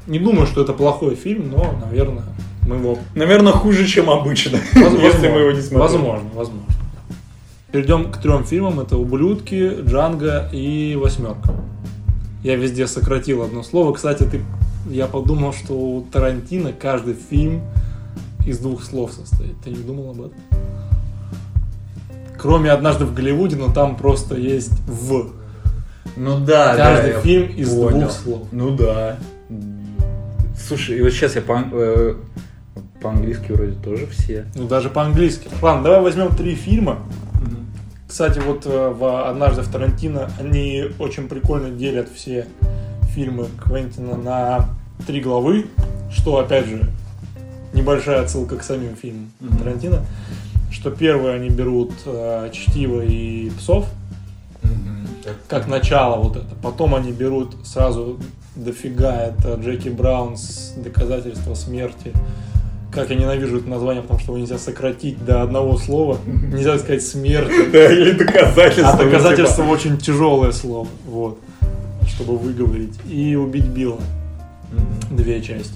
Не 0.09 0.19
думаю, 0.19 0.47
что 0.47 0.63
это 0.63 0.73
плохой 0.73 1.15
фильм, 1.15 1.51
но, 1.51 1.79
наверное, 1.85 2.25
мы 2.67 2.77
его 2.77 2.99
Наверное, 3.15 3.53
хуже, 3.53 3.87
чем 3.87 4.09
обычно, 4.09 4.59
Возможно, 4.75 4.99
если 5.07 5.29
мы 5.29 5.41
его 5.41 5.53
не 5.53 5.61
смотрели. 5.61 5.81
Возможно, 5.81 6.29
возможно. 6.35 6.63
Перейдем 7.71 8.11
к 8.11 8.17
трем 8.17 8.45
фильмам. 8.45 8.81
Это 8.81 8.97
«Ублюдки», 8.97 9.83
«Джанго» 9.85 10.49
и 10.51 10.97
«Восьмерка». 10.97 11.55
Я 12.43 12.57
везде 12.57 12.87
сократил 12.87 13.43
одно 13.43 13.63
слово. 13.63 13.93
Кстати, 13.93 14.23
ты, 14.23 14.41
я 14.89 15.07
подумал, 15.07 15.53
что 15.53 15.75
у 15.75 16.01
Тарантино 16.11 16.73
каждый 16.73 17.15
фильм 17.15 17.61
из 18.47 18.59
двух 18.59 18.83
слов 18.83 19.13
состоит. 19.13 19.61
Ты 19.63 19.71
не 19.71 19.83
думал 19.83 20.11
об 20.13 20.21
этом? 20.21 20.39
Кроме 22.39 22.71
«Однажды 22.71 23.05
в 23.05 23.13
Голливуде», 23.13 23.57
но 23.57 23.71
там 23.71 23.97
просто 23.97 24.37
есть 24.37 24.73
«в». 24.87 25.33
Ну 26.17 26.41
да, 26.41 26.75
Каждый 26.75 27.13
да, 27.13 27.21
фильм 27.21 27.49
из 27.55 27.69
понял. 27.69 28.01
двух 28.01 28.13
слов. 28.13 28.43
Ну 28.51 28.71
да. 28.71 29.19
Слушай, 30.69 30.99
и 30.99 31.03
вот 31.03 31.13
сейчас 31.13 31.35
я 31.35 31.41
по, 31.41 31.65
э, 31.73 32.15
по-английски 33.01 33.53
вроде 33.53 33.73
тоже 33.73 34.07
все. 34.09 34.45
Ну, 34.55 34.69
даже 34.69 34.91
по-английски. 34.91 35.49
Ладно, 35.63 35.83
давай 35.83 36.03
возьмем 36.03 36.37
три 36.37 36.55
фильма. 36.55 36.99
Кстати, 38.07 38.39
вот 38.39 38.67
э, 38.67 38.89
в 38.91 39.31
«Однажды 39.31 39.63
в 39.63 39.73
Тарантино» 39.73 40.31
они 40.39 40.85
очень 40.99 41.27
прикольно 41.27 41.71
делят 41.71 42.11
все 42.15 42.47
фильмы 43.15 43.47
Квентина 43.65 44.19
на 44.19 44.69
три 45.07 45.23
главы, 45.23 45.69
что, 46.11 46.37
опять 46.37 46.67
же, 46.67 46.87
небольшая 47.73 48.21
отсылка 48.21 48.57
к 48.59 48.63
самим 48.63 48.95
фильмам 48.95 49.31
Мгм. 49.41 49.57
Тарантино, 49.57 50.05
что 50.71 50.91
первые 50.91 51.35
они 51.35 51.49
берут 51.49 51.93
э, 52.05 52.51
«Чтиво» 52.53 53.01
и 53.01 53.49
«Псов», 53.59 53.87
как 55.47 55.67
начало 55.67 56.23
вот 56.23 56.37
это. 56.37 56.55
Потом 56.63 56.95
они 56.95 57.13
берут 57.13 57.57
сразу 57.65 58.19
дофига, 58.59 59.23
это 59.23 59.55
Джеки 59.55 59.89
Браун 59.89 60.37
с 60.37 60.75
доказательства 60.77 61.55
смерти. 61.55 62.13
Как 62.93 63.11
я 63.11 63.17
ненавижу 63.17 63.59
это 63.59 63.69
название, 63.69 64.03
потому 64.03 64.19
что 64.19 64.33
его 64.33 64.39
нельзя 64.39 64.59
сократить 64.59 65.25
до 65.25 65.43
одного 65.43 65.77
слова. 65.77 66.19
Нельзя 66.27 66.79
сказать 66.79 67.03
смерть. 67.03 67.51
Да, 67.73 67.93
или 67.93 68.13
доказательства. 68.13 68.91
А 68.91 68.97
доказательство 68.97 69.65
очень 69.65 69.99
тяжелое 69.99 70.53
слово. 70.53 70.89
Вот. 71.07 71.39
Чтобы 72.07 72.39
выговорить. 72.39 72.99
И 73.09 73.37
убить 73.37 73.67
Билла. 73.67 74.01
Две 75.11 75.41
части. 75.43 75.75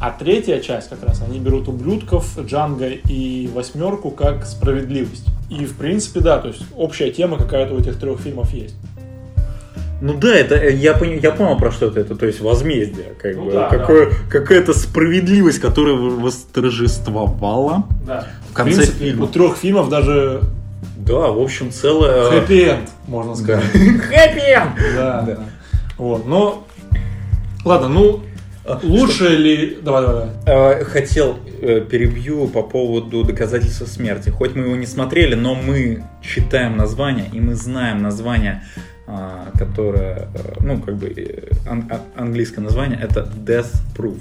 А 0.00 0.10
третья 0.10 0.58
часть 0.58 0.88
как 0.88 1.04
раз, 1.04 1.22
они 1.22 1.38
берут 1.38 1.68
ублюдков, 1.68 2.36
Джанго 2.36 2.88
и 2.88 3.48
восьмерку 3.54 4.10
как 4.10 4.44
справедливость. 4.46 5.26
И 5.48 5.64
в 5.64 5.76
принципе, 5.76 6.18
да, 6.18 6.38
то 6.38 6.48
есть 6.48 6.62
общая 6.76 7.12
тема 7.12 7.38
какая-то 7.38 7.74
у 7.74 7.78
этих 7.78 8.00
трех 8.00 8.18
фильмов 8.20 8.52
есть. 8.52 8.74
Ну 10.04 10.14
да, 10.14 10.34
это 10.34 10.56
э, 10.56 10.74
я, 10.74 10.94
понял, 10.94 11.20
я 11.22 11.30
понял 11.30 11.56
про 11.56 11.70
что 11.70 11.86
это, 11.86 12.00
это 12.00 12.16
то 12.16 12.26
есть 12.26 12.40
возмездие, 12.40 13.12
как 13.22 13.36
Ну 13.36 13.44
бы, 13.44 13.52
да, 13.52 13.68
какое, 13.68 14.10
какая-то 14.28 14.72
справедливость, 14.74 15.60
которая 15.60 15.94
восторжествовала 15.94 17.84
Да. 18.04 18.26
в 18.48 18.50
В 18.50 18.52
конце 18.52 18.78
принципе, 18.78 18.98
фильма. 19.06 19.24
у 19.24 19.28
трех 19.28 19.56
фильмов 19.56 19.88
даже 19.88 20.40
Да, 20.98 21.28
в 21.28 21.40
общем, 21.40 21.70
целое... 21.70 22.30
хэппи-энд, 22.30 22.90
можно 23.06 23.32
Да. 23.34 23.38
сказать. 23.38 23.70
Хэппи-энд! 23.72 24.70
Да, 24.96 25.22
Да. 25.22 25.22
да. 25.22 25.38
Вот, 25.98 26.26
но... 26.26 26.66
Ладно, 27.64 27.88
ну, 27.88 28.22
А, 28.64 28.80
лучше 28.82 29.28
ли... 29.28 29.78
Давай, 29.82 30.02
давай, 30.02 30.26
давай. 30.46 30.80
Э, 30.80 30.84
Хотел 30.84 31.38
э, 31.60 31.80
перебью 31.80 32.48
по 32.48 32.62
поводу 32.62 33.22
доказательства 33.24 33.86
смерти. 33.86 34.30
Хоть 34.30 34.54
мы 34.56 34.64
его 34.66 34.76
не 34.76 34.86
смотрели, 34.86 35.34
но 35.34 35.54
мы 35.54 36.02
читаем 36.22 36.76
название, 36.76 37.26
и 37.32 37.40
мы 37.40 37.54
знаем 37.54 38.02
название, 38.02 38.62
а, 39.14 39.50
которое, 39.58 40.28
э, 40.34 40.54
ну, 40.60 40.80
как 40.80 40.96
бы, 40.96 41.06
э, 41.08 41.50
ан- 41.68 41.90
а- 41.90 42.20
английское 42.20 42.62
название, 42.62 42.98
это 42.98 43.28
Death 43.46 43.72
Proof. 43.94 44.20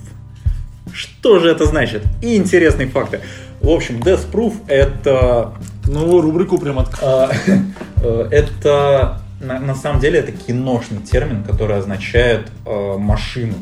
Что 0.93 1.39
же 1.39 1.49
это 1.49 1.65
значит? 1.65 2.03
И 2.21 2.35
интересные 2.35 2.87
факты. 2.87 3.21
В 3.61 3.69
общем, 3.69 3.99
Death 3.99 4.29
Proof 4.31 4.53
это 4.67 5.53
Новую 5.87 6.21
рубрику 6.21 6.57
прям 6.57 6.79
открыл. 6.79 7.07
а, 7.07 7.31
э, 8.03 8.27
Это 8.31 9.21
на, 9.39 9.59
на 9.59 9.75
самом 9.75 9.99
деле 10.01 10.19
это 10.19 10.31
киношный 10.33 10.99
термин, 10.99 11.43
который 11.43 11.77
означает 11.77 12.51
э, 12.65 12.97
машину, 12.97 13.55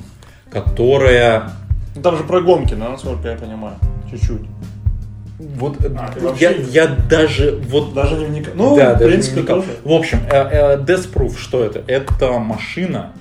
которая 0.52 1.52
Ну, 1.96 2.02
Там 2.02 2.18
же 2.18 2.24
про 2.24 2.42
гонки, 2.42 2.74
да, 2.74 2.90
насколько 2.90 3.28
я 3.30 3.36
понимаю. 3.38 3.76
Чуть-чуть. 4.10 4.42
Вот 5.40 5.78
А, 5.98 6.14
я, 6.38 6.52
я 6.52 6.88
даже 6.88 7.60
вот 7.70 7.94
Даже 7.94 8.18
не 8.18 8.26
вникал. 8.26 8.54
Ну, 8.56 8.76
да, 8.76 8.96
в 8.96 9.00
принципе, 9.00 9.40
вникал. 9.40 9.62
тоже. 9.62 9.72
В 9.84 9.92
общем, 9.94 10.20
э, 10.30 10.36
э, 10.36 10.78
Death 10.78 11.14
Proof, 11.14 11.38
что 11.38 11.64
это? 11.64 11.82
Это 11.88 12.34
машина, 12.40 13.14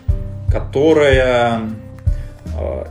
которая 0.50 1.60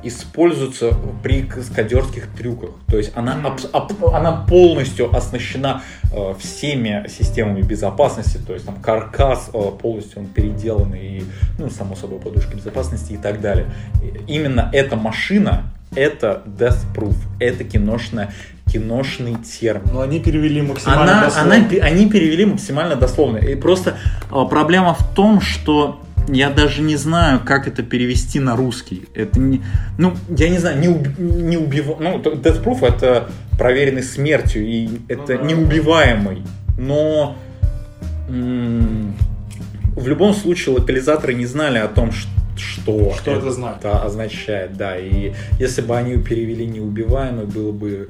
используется 0.04 0.92
при 1.24 1.42
каскадерских 1.44 2.28
трюках. 2.38 2.72
То 2.88 2.98
есть 2.98 3.12
она, 3.16 3.36
абс- 3.44 3.70
аб- 3.72 4.14
она 4.14 4.32
полностью 4.32 5.14
оснащена 5.16 5.82
э, 6.12 6.34
всеми 6.40 7.06
системами 7.10 7.62
безопасности. 7.62 8.38
То 8.46 8.54
есть 8.54 8.66
там 8.66 8.76
каркас 8.82 9.50
э, 9.54 9.60
полностью 9.82 10.22
он 10.22 10.28
переделанный, 10.28 11.18
и, 11.20 11.24
ну, 11.58 11.70
само 11.70 11.96
собой, 11.96 12.20
подушки 12.20 12.56
безопасности 12.56 13.14
и 13.14 13.18
так 13.18 13.42
далее. 13.42 13.68
Именно 14.28 14.70
эта 14.74 14.96
машина, 14.96 15.64
это 15.96 16.44
Death 16.46 16.86
Proof. 16.96 17.16
Это 17.40 17.64
киношная, 17.64 18.34
киношный 18.72 19.36
термин. 19.36 19.90
Но 19.94 20.02
они 20.02 20.20
перевели 20.20 20.62
максимально 20.62 21.04
Она, 21.04 21.24
дословно. 21.26 21.56
она 21.56 21.66
они 21.86 22.10
перевели 22.10 22.46
максимально 22.46 22.96
дословно. 22.96 23.38
И 23.38 23.56
просто 23.56 23.98
а, 24.30 24.46
проблема 24.46 24.94
в 24.94 25.14
том, 25.16 25.40
что 25.42 26.02
я 26.28 26.50
даже 26.50 26.82
не 26.82 26.96
знаю, 26.96 27.40
как 27.46 27.68
это 27.68 27.84
перевести 27.84 28.40
на 28.40 28.56
русский. 28.56 29.06
Это 29.16 29.40
не, 29.40 29.62
ну, 29.98 30.14
я 30.30 30.50
не 30.50 30.58
знаю, 30.58 30.80
не, 30.80 30.88
уби- 30.88 31.20
не 31.22 31.58
убив... 31.58 31.88
Ну, 32.00 32.20
Death 32.20 32.64
Proof 32.64 32.86
это 32.86 33.30
проверенный 33.58 34.04
смертью, 34.04 34.66
и 34.66 34.90
это 35.08 35.38
да. 35.38 35.44
неубиваемый. 35.44 36.44
Но 36.78 37.36
м, 38.30 39.16
в 39.96 40.08
любом 40.08 40.34
случае 40.34 40.76
локализаторы 40.76 41.34
не 41.34 41.46
знали 41.46 41.78
о 41.80 41.88
том, 41.88 42.12
ш- 42.12 42.28
что, 42.58 43.14
Что 43.18 43.32
это 43.32 43.52
значит. 43.52 43.80
это 43.80 44.02
означает, 44.04 44.76
да. 44.78 44.98
И 44.98 45.34
если 45.60 45.82
бы 45.82 45.96
они 45.98 46.18
перевели 46.18 46.66
неубиваемый, 46.66 47.46
было 47.46 47.72
бы 47.72 48.10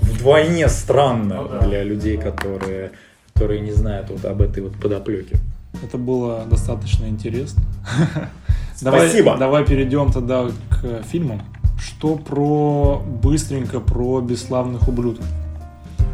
вдвойне 0.00 0.68
странно 0.68 1.36
Ну 1.42 1.48
да. 1.48 1.66
для 1.66 1.82
людей, 1.84 2.16
которые, 2.16 2.90
которые 3.34 3.60
не 3.60 3.72
знают 3.72 4.08
вот 4.10 4.24
об 4.24 4.42
этой 4.42 4.62
вот 4.62 4.74
подоплеке. 4.76 5.36
Это 5.82 5.98
было 5.98 6.44
достаточно 6.46 7.06
интересно. 7.06 7.62
Давай, 8.80 9.08
Спасибо. 9.08 9.36
давай 9.36 9.64
перейдем 9.64 10.10
тогда 10.10 10.48
к 10.68 11.02
фильмам. 11.04 11.40
Что 11.78 12.16
про 12.16 12.98
быстренько 12.98 13.78
про 13.78 14.20
бесславных 14.20 14.88
ублюдков? 14.88 15.26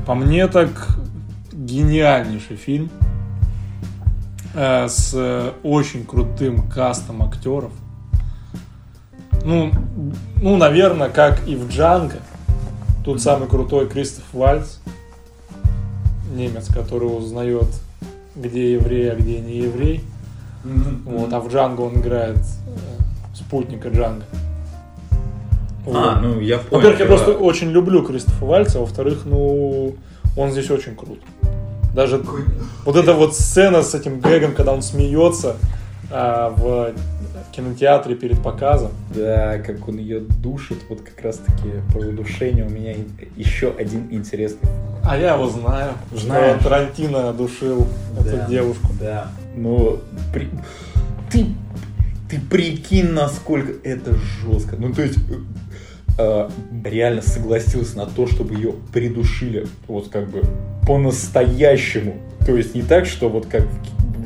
По 0.07 0.15
мне 0.15 0.47
так 0.49 0.99
гениальнейший 1.51 2.57
фильм 2.57 2.91
э, 4.55 4.87
с 4.87 5.55
очень 5.63 6.05
крутым 6.05 6.69
кастом 6.69 7.23
актеров. 7.23 7.73
Ну, 9.45 9.73
ну, 10.43 10.57
наверное, 10.57 11.09
как 11.09 11.49
и 11.49 11.57
в 11.57 11.71
Джанго. 11.71 12.19
Тут 13.05 13.23
самый 13.23 13.49
крутой 13.49 13.89
Кристоф 13.89 14.25
Вальц, 14.35 14.77
немец, 16.35 16.67
который 16.67 17.07
узнает, 17.07 17.67
где 18.41 18.73
еврей, 18.73 19.13
а 19.13 19.17
где 19.17 19.41
не 19.41 19.59
еврей. 19.59 20.05
Вот, 21.05 21.33
а 21.33 21.41
в 21.41 21.49
Джанго 21.49 21.83
он 21.83 21.97
играет 22.01 22.39
спутника 23.35 23.89
Джанго. 23.89 24.25
А, 25.87 26.21
ну 26.21 26.41
я 26.41 26.59
понял. 26.59 26.83
Во-первых, 26.83 27.01
я 27.01 27.07
да. 27.07 27.15
просто 27.17 27.33
очень 27.33 27.71
люблю 27.71 28.03
Кристофа 28.03 28.45
Вальца, 28.45 28.79
а 28.79 28.81
во-вторых, 28.83 29.23
ну, 29.25 29.95
он 30.37 30.51
здесь 30.51 30.71
очень 30.71 30.95
крут. 30.95 31.21
Даже 31.95 32.23
вот 32.85 32.97
эта 32.97 33.15
вот 33.15 33.35
сцена 33.35 33.83
с 33.83 33.95
этим 33.95 34.21
Гэгом, 34.21 34.55
когда 34.55 34.73
он 34.73 34.83
смеется 34.83 35.57
а, 36.11 36.51
в 36.51 36.93
кинотеатре 37.53 38.15
перед 38.15 38.43
показом. 38.43 38.93
Да, 39.15 39.59
как 39.59 39.89
он 39.89 39.99
ее 39.99 40.21
душит, 40.21 40.79
вот 40.89 41.01
как 41.01 41.21
раз 41.25 41.39
таки 41.39 41.71
про 41.93 42.01
удушение 42.01 42.67
у 42.67 42.71
меня 42.71 42.95
еще 43.37 43.73
один 43.77 44.09
интересный. 44.11 44.69
А 45.09 45.17
я 45.17 45.35
его 45.35 45.49
знаю. 45.49 45.93
Что 46.15 46.59
Тарантино 46.63 47.33
душил 47.33 47.87
Да. 48.15 48.21
эту 48.31 48.51
девушку. 48.51 48.89
Да. 49.01 49.29
Ну, 49.57 50.01
при- 50.35 50.51
ты, 51.31 51.47
ты 52.29 52.39
прикинь, 52.39 53.13
насколько 53.13 53.73
это 53.89 54.13
жестко. 54.15 54.77
Ну, 54.79 54.93
то 54.93 55.01
есть, 55.03 55.17
э, 55.17 55.35
э, 56.19 56.51
реально 56.85 57.23
согласился 57.23 57.97
на 57.97 58.05
то, 58.05 58.27
чтобы 58.27 58.55
ее 58.55 58.75
придушили, 58.93 59.67
вот 59.87 60.09
как 60.09 60.29
бы 60.29 60.43
по-настоящему. 60.87 62.17
То 62.45 62.55
есть 62.55 62.75
не 62.75 62.83
так, 62.83 63.07
что 63.07 63.31
вот 63.31 63.47
как 63.47 63.65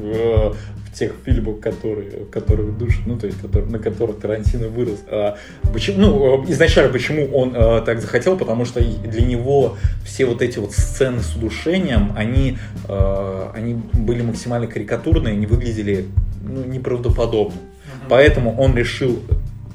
э, 0.01 0.53
тех 0.93 1.13
фильмах, 1.25 1.61
которые, 1.61 2.11
которых 2.31 2.77
душат, 2.77 3.07
ну, 3.07 3.17
то 3.19 3.27
есть 3.27 3.41
которые- 3.41 3.71
на 3.71 3.79
которых 3.79 4.19
Тарантино 4.21 4.69
вырос. 4.69 5.01
А 5.09 5.37
почему, 5.73 5.99
ну, 6.01 6.45
э, 6.45 6.53
изначально 6.53 6.93
почему 6.93 7.27
он 7.35 7.55
э, 7.55 7.83
так 7.85 8.01
захотел, 8.01 8.37
потому 8.37 8.65
что 8.65 8.81
для 8.81 9.25
него 9.25 9.77
все 10.05 10.27
вот 10.27 10.43
эти 10.43 10.59
вот 10.59 10.73
сцены 10.73 11.21
с 11.21 11.35
удушением, 11.35 12.13
они, 12.17 12.59
э, 12.89 13.47
они 13.55 13.75
были 13.93 14.23
максимально 14.23 14.67
карикатурные, 14.67 15.35
не 15.37 15.47
выглядели 15.47 16.07
ну, 16.43 16.65
неправдоподобно. 16.65 17.57
Поэтому 18.09 18.59
он 18.59 18.77
решил, 18.77 19.21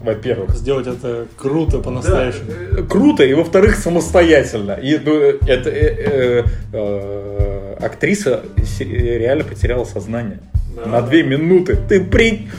во-первых, 0.01 0.51
Сделать 0.51 0.86
это 0.88 1.28
круто 1.38 1.80
по-настоящему. 1.80 2.51
да, 2.72 2.84
круто, 2.84 3.24
и 3.24 3.34
во-вторых, 3.34 3.76
самостоятельно. 3.76 4.74
И 4.74 4.97
ну, 5.03 5.13
это 5.15 5.70
э, 5.70 5.95
э, 5.97 6.43
э, 6.74 7.46
актриса 7.80 8.43
реально 8.80 9.43
потеряла 9.43 9.86
сознание 9.86 10.39
на 10.86 11.01
две 11.01 11.23
минуты. 11.23 11.75
Ты 11.75 12.03
при... 12.03 12.49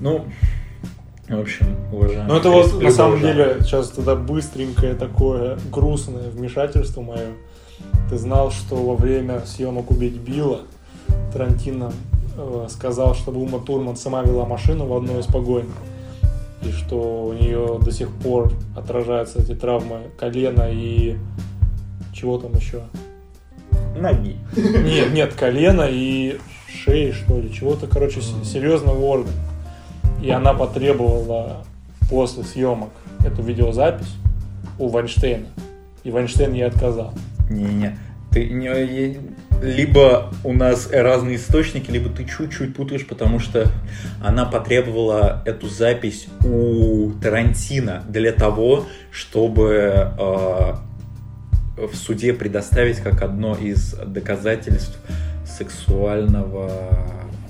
Ну, 0.00 0.24
в 1.28 1.40
общем, 1.40 1.76
уважаемый. 1.92 2.26
Ну 2.26 2.36
это 2.36 2.50
вот 2.50 2.82
на 2.82 2.90
самом 2.90 3.20
жанра. 3.20 3.32
деле 3.32 3.56
сейчас 3.60 3.90
тогда 3.90 4.16
быстренькое 4.16 4.94
такое 4.94 5.58
грустное 5.70 6.28
вмешательство 6.30 7.02
мое. 7.02 7.28
Ты 8.08 8.18
знал, 8.18 8.50
что 8.50 8.76
во 8.76 8.96
время 8.96 9.42
съемок 9.46 9.90
«Убить 9.90 10.16
Билла» 10.16 10.62
Тарантино 11.32 11.92
э, 12.36 12.66
сказал, 12.68 13.14
чтобы 13.14 13.40
Ума 13.40 13.58
Турман 13.58 13.96
сама 13.96 14.22
вела 14.22 14.44
машину 14.44 14.86
в 14.86 14.96
одной 14.96 15.20
из 15.20 15.26
погонь. 15.26 15.66
И 16.62 16.72
что 16.72 17.26
у 17.26 17.32
нее 17.32 17.78
до 17.80 17.92
сих 17.92 18.10
пор 18.10 18.52
отражаются 18.76 19.40
эти 19.40 19.54
травмы 19.54 20.10
колена 20.18 20.68
и 20.70 21.16
чего 22.12 22.38
там 22.38 22.52
еще? 22.54 22.82
Ноги. 23.96 24.36
Нет, 24.56 25.12
нет, 25.12 25.34
колено 25.34 25.86
и 25.88 26.38
шеи, 26.68 27.12
что 27.12 27.40
ли, 27.40 27.52
чего-то, 27.52 27.86
короче, 27.86 28.20
с- 28.20 28.48
серьезного 28.50 29.00
органа. 29.04 29.32
И 30.22 30.30
она 30.30 30.54
потребовала 30.54 31.64
после 32.08 32.44
съемок 32.44 32.90
эту 33.24 33.42
видеозапись 33.42 34.14
у 34.78 34.88
Вайнштейна. 34.88 35.46
И 36.04 36.10
Вайнштейн 36.10 36.52
ей 36.52 36.66
отказал. 36.66 37.12
Не-не. 37.50 37.98
Ты 38.30 38.48
не, 38.48 39.18
либо 39.60 40.32
у 40.44 40.52
нас 40.52 40.88
разные 40.90 41.36
источники, 41.36 41.90
либо 41.90 42.08
ты 42.08 42.24
чуть-чуть 42.24 42.76
путаешь, 42.76 43.06
потому 43.06 43.40
что 43.40 43.66
она 44.22 44.44
потребовала 44.44 45.42
эту 45.44 45.68
запись 45.68 46.28
у 46.44 47.10
Тарантино 47.20 48.04
для 48.08 48.32
того, 48.32 48.86
чтобы 49.10 50.12
э, 50.16 50.74
в 51.86 51.94
суде 51.94 52.32
предоставить 52.32 52.98
как 52.98 53.22
одно 53.22 53.54
из 53.54 53.94
доказательств 53.94 54.98
сексуального, 55.46 56.70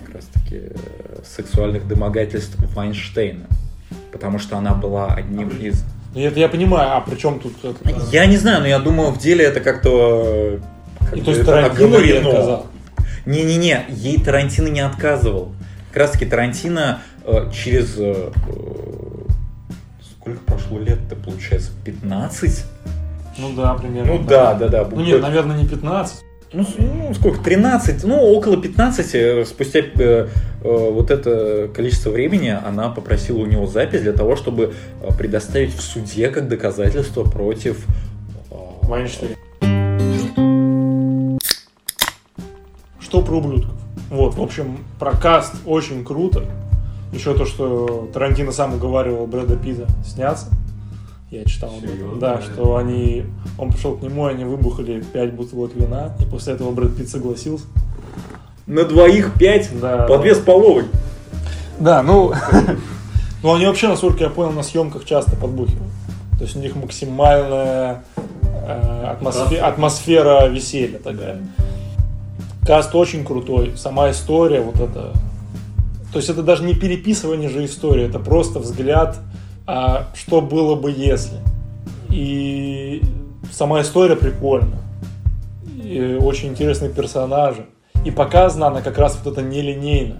как 0.04 0.16
раз 0.16 0.24
таки, 0.26 0.56
э, 0.56 0.76
сексуальных 1.24 1.86
домогательств 1.86 2.56
Вайнштейна. 2.74 3.46
Потому 4.12 4.38
что 4.38 4.56
она 4.56 4.74
была 4.74 5.14
одним 5.14 5.48
из 5.48 5.84
И 6.14 6.22
это 6.22 6.40
я 6.40 6.48
понимаю, 6.48 6.96
а 6.96 7.00
при 7.00 7.16
чем 7.16 7.40
тут 7.40 7.54
это? 7.64 7.78
я 8.12 8.26
не 8.26 8.36
знаю, 8.36 8.60
но 8.60 8.66
я 8.66 8.78
думаю, 8.78 9.10
в 9.10 9.18
деле 9.18 9.44
это 9.44 9.60
как-то... 9.60 10.60
как 10.98 11.16
И 11.16 11.20
то 11.20 11.30
есть 11.30 11.44
Тарантино 11.44 11.96
ей 11.96 12.18
отказал? 12.18 12.66
Не-не-не, 13.26 13.84
ей 13.88 14.20
Тарантино 14.20 14.68
не 14.68 14.80
отказывал. 14.80 15.52
Как 15.88 15.96
раз 15.98 16.10
таки 16.12 16.26
Тарантино 16.26 17.02
э, 17.24 17.50
через... 17.52 17.96
э, 17.98 18.32
э, 18.48 19.10
сколько 20.02 20.40
прошло 20.40 20.78
лет-то, 20.78 21.16
получается? 21.16 21.70
15? 21.84 22.64
Ну 23.38 23.52
да, 23.54 23.74
примерно. 23.74 24.14
Ну 24.14 24.18
да, 24.24 24.54
да, 24.54 24.68
да. 24.68 24.88
Ну 24.90 25.00
нет, 25.00 25.20
наверное, 25.20 25.56
не 25.56 25.66
15. 25.66 26.24
Ну, 26.52 26.66
ну, 26.78 27.14
сколько, 27.14 27.38
13, 27.44 28.02
ну, 28.02 28.16
около 28.16 28.56
15, 28.56 29.14
э, 29.14 29.44
спустя 29.44 29.78
э, 29.78 29.84
э, 29.94 30.26
вот 30.64 31.12
это 31.12 31.70
количество 31.72 32.10
времени 32.10 32.48
она 32.48 32.88
попросила 32.88 33.38
у 33.38 33.46
него 33.46 33.66
запись 33.66 34.00
для 34.00 34.12
того, 34.12 34.34
чтобы 34.34 34.74
э, 35.00 35.16
предоставить 35.16 35.72
в 35.72 35.80
суде 35.80 36.28
как 36.28 36.48
доказательство 36.48 37.22
против 37.22 37.86
э, 38.50 38.54
Вайнштейн. 38.82 39.36
Что 42.98 43.22
про 43.22 43.36
ублюдков? 43.36 43.74
Вот, 44.10 44.34
в 44.34 44.42
общем, 44.42 44.78
про 44.98 45.12
каст 45.12 45.54
очень 45.66 46.04
круто. 46.04 46.46
Еще 47.12 47.32
то, 47.34 47.44
что 47.44 48.10
Тарантино 48.12 48.50
сам 48.50 48.74
уговаривал 48.74 49.28
Брэда 49.28 49.56
Питта 49.56 49.86
сняться. 50.04 50.46
Я 51.30 51.44
читал 51.44 51.70
об 51.76 51.84
этом. 51.84 52.18
Да, 52.18 52.40
что 52.40 52.76
они... 52.76 53.24
Он 53.56 53.70
пришел 53.70 53.96
к 53.96 54.02
нему, 54.02 54.28
и 54.28 54.32
они 54.32 54.44
выбухали 54.44 55.00
5 55.00 55.34
бутылок 55.34 55.74
вина, 55.76 56.12
и 56.20 56.24
после 56.24 56.54
этого 56.54 56.72
Брэд 56.72 56.96
Питт 56.96 57.08
согласился. 57.08 57.64
На 58.66 58.84
двоих 58.84 59.34
5 59.38 59.80
Да. 59.80 60.06
по 60.06 60.18
две 60.18 60.34
с 60.34 60.38
половой. 60.38 60.84
Да, 61.78 62.02
ну... 62.02 62.32
Ну, 63.42 63.54
они 63.54 63.64
вообще, 63.64 63.88
насколько 63.88 64.22
я 64.22 64.28
понял, 64.28 64.52
на 64.52 64.62
съемках 64.62 65.06
часто 65.06 65.34
подбухивают. 65.34 65.90
То 66.36 66.44
есть 66.44 66.56
у 66.56 66.58
них 66.58 66.76
максимальная 66.76 68.04
э, 68.66 69.04
атмосфе- 69.18 69.56
атмосфера 69.60 70.46
веселья 70.46 70.98
такая. 70.98 71.38
Каст 72.66 72.94
очень 72.94 73.24
крутой, 73.24 73.72
сама 73.78 74.10
история, 74.10 74.60
вот 74.60 74.74
это... 74.74 75.14
То 76.12 76.18
есть 76.18 76.28
это 76.28 76.42
даже 76.42 76.64
не 76.64 76.74
переписывание 76.74 77.48
же 77.48 77.64
истории, 77.64 78.04
это 78.06 78.18
просто 78.18 78.58
взгляд, 78.58 79.16
а 79.72 80.08
что 80.14 80.40
было 80.40 80.74
бы 80.74 80.90
если. 80.90 81.38
И 82.08 83.02
сама 83.52 83.82
история 83.82 84.16
прикольная. 84.16 84.80
И 85.82 86.18
очень 86.20 86.48
интересные 86.48 86.90
персонажи. 86.90 87.66
И 88.04 88.10
показана 88.10 88.66
она 88.66 88.82
как 88.82 88.98
раз 88.98 89.18
вот 89.22 89.32
это 89.32 89.42
нелинейно. 89.42 90.16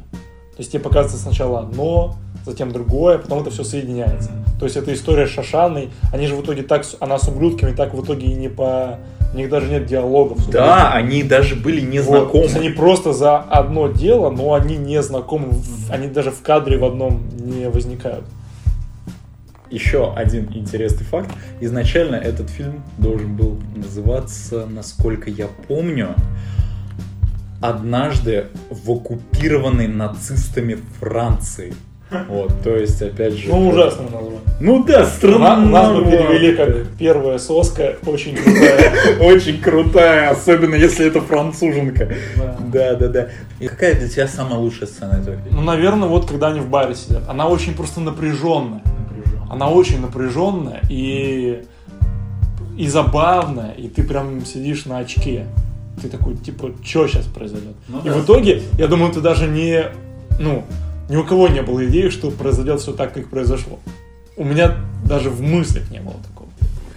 То 0.52 0.58
есть 0.58 0.70
тебе 0.72 0.82
показывается 0.82 1.20
сначала 1.20 1.60
одно, 1.60 2.14
затем 2.44 2.70
другое, 2.70 3.18
потом 3.18 3.40
это 3.40 3.50
все 3.50 3.64
соединяется. 3.64 4.30
То 4.58 4.66
есть 4.66 4.76
это 4.76 4.92
история 4.94 5.26
с 5.26 5.30
Шашаной, 5.30 5.90
они 6.12 6.26
же 6.26 6.36
в 6.36 6.42
итоге 6.42 6.62
так, 6.62 6.84
она 7.00 7.18
с 7.18 7.26
ублюдками 7.26 7.72
так 7.72 7.94
в 7.94 8.04
итоге 8.04 8.26
и 8.26 8.34
не 8.34 8.48
по... 8.48 8.98
У 9.32 9.36
них 9.36 9.48
даже 9.48 9.68
нет 9.68 9.86
диалогов. 9.86 10.48
Да, 10.50 10.92
они 10.92 11.22
даже 11.22 11.56
были 11.56 11.80
не 11.80 12.00
вот. 12.00 12.06
То 12.06 12.20
знакомы. 12.20 12.44
есть 12.44 12.56
они 12.56 12.68
просто 12.68 13.12
за 13.12 13.38
одно 13.38 13.88
дело, 13.88 14.30
но 14.30 14.54
они 14.54 14.76
не 14.76 15.02
знакомы, 15.02 15.54
они 15.88 16.08
даже 16.08 16.30
в 16.30 16.42
кадре 16.42 16.78
в 16.78 16.84
одном 16.84 17.28
не 17.38 17.68
возникают. 17.68 18.24
Еще 19.70 20.12
один 20.14 20.48
интересный 20.52 21.04
факт. 21.04 21.30
Изначально 21.60 22.16
этот 22.16 22.50
фильм 22.50 22.82
должен 22.98 23.36
был 23.36 23.58
называться, 23.76 24.66
насколько 24.66 25.30
я 25.30 25.46
помню, 25.68 26.14
«Однажды 27.60 28.46
в 28.70 28.90
оккупированной 28.90 29.86
нацистами 29.86 30.78
Франции». 30.98 31.74
Вот, 32.28 32.52
то 32.64 32.74
есть, 32.76 33.00
опять 33.00 33.34
же... 33.34 33.48
Ну, 33.48 33.68
ужасное 33.68 34.06
название. 34.06 34.40
Ну 34.58 34.82
да, 34.82 35.00
нас, 35.02 35.22
у 35.22 35.38
нас 35.38 35.92
бы 35.96 36.04
перевели 36.04 36.56
как 36.56 36.88
первая 36.98 37.38
соска, 37.38 37.94
очень 38.04 38.34
крутая. 38.34 38.92
Очень 39.20 39.60
крутая, 39.60 40.30
особенно 40.30 40.74
если 40.74 41.06
это 41.06 41.20
француженка. 41.20 42.08
Да. 42.36 42.56
Да, 42.72 42.94
да, 42.94 43.08
да. 43.08 43.28
И 43.60 43.68
какая 43.68 43.94
для 43.94 44.08
тебя 44.08 44.26
самая 44.26 44.58
лучшая 44.58 44.88
сцена 44.88 45.12
этого 45.12 45.36
фильма? 45.36 45.60
Ну, 45.60 45.62
наверное, 45.62 46.08
вот 46.08 46.26
когда 46.28 46.48
они 46.48 46.60
в 46.60 46.68
баре 46.68 46.96
сидят. 46.96 47.22
Она 47.28 47.46
очень 47.46 47.74
просто 47.74 48.00
напряженная. 48.00 48.82
Она 49.50 49.68
очень 49.68 50.00
напряженная 50.00 50.80
и, 50.88 51.64
и 52.78 52.86
забавная, 52.86 53.72
и 53.72 53.88
ты 53.88 54.04
прям 54.04 54.46
сидишь 54.46 54.86
на 54.86 54.98
очке. 54.98 55.46
Ты 56.00 56.08
такой, 56.08 56.36
типа, 56.36 56.70
что 56.84 57.08
сейчас 57.08 57.26
произойдет? 57.26 57.74
Ну 57.88 57.98
и 58.00 58.08
да. 58.08 58.14
в 58.14 58.24
итоге, 58.24 58.62
я 58.78 58.86
думаю, 58.86 59.12
ты 59.12 59.20
даже 59.20 59.48
не, 59.48 59.86
ну, 60.38 60.64
ни 61.08 61.16
у 61.16 61.24
кого 61.24 61.48
не 61.48 61.62
было 61.62 61.84
идеи, 61.88 62.10
что 62.10 62.30
произойдет 62.30 62.80
все 62.80 62.92
так, 62.92 63.12
как 63.12 63.28
произошло. 63.28 63.80
у 64.36 64.44
меня 64.44 64.76
даже 65.04 65.30
в 65.30 65.42
мыслях 65.42 65.90
не 65.90 65.98
было 65.98 66.14
такого. 66.28 66.48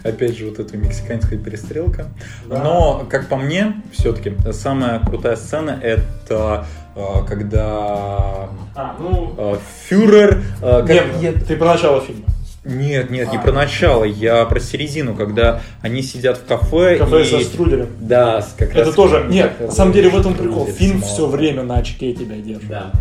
Опять 0.03 0.37
же, 0.37 0.45
вот 0.49 0.59
эта 0.59 0.77
мексиканская 0.77 1.39
перестрелка. 1.39 2.07
Но, 2.47 3.07
как 3.09 3.29
по 3.29 3.37
мне, 3.37 3.81
все-таки 3.91 4.35
самая 4.51 4.99
крутая 4.99 5.37
сцена 5.37 5.79
это 5.81 6.65
э, 6.95 7.01
когда 7.27 8.49
А, 8.75 8.95
ну... 8.99 9.33
э, 9.37 9.55
фюрер... 9.87 10.43
э, 10.61 10.85
как- 10.85 10.89
Нет, 10.89 11.05
нет, 11.21 11.47
ты 11.47 11.55
про 11.55 11.67
начало 11.73 12.01
фильма. 12.01 12.25
Нет, 12.65 13.09
нет, 13.11 13.29
не 13.31 13.37
А. 13.37 13.41
про 13.41 13.51
начало, 13.51 14.05
я 14.05 14.45
про 14.45 14.59
середину, 14.59 15.15
когда 15.15 15.59
они 15.81 16.01
сидят 16.01 16.37
в 16.37 16.45
кафе. 16.45 16.97
Кафе 16.97 17.21
и... 17.23 17.25
со 17.25 17.39
струделем. 17.41 17.87
Да, 17.99 18.41
с- 18.41 18.53
как 18.57 18.69
Это 18.71 18.85
раз 18.85 18.95
тоже... 18.95 19.21
как 19.21 19.29
Нет, 19.31 19.59
на 19.59 19.71
самом 19.71 19.91
деле 19.91 20.09
в 20.09 20.17
этом 20.17 20.33
прикол. 20.33 20.65
Фильм 20.67 20.99
снимал. 20.99 21.09
все 21.09 21.27
время 21.27 21.63
на 21.63 21.77
очке 21.77 22.13
тебя 22.13 22.37
держит. 22.37 22.69
Да, 22.69 22.91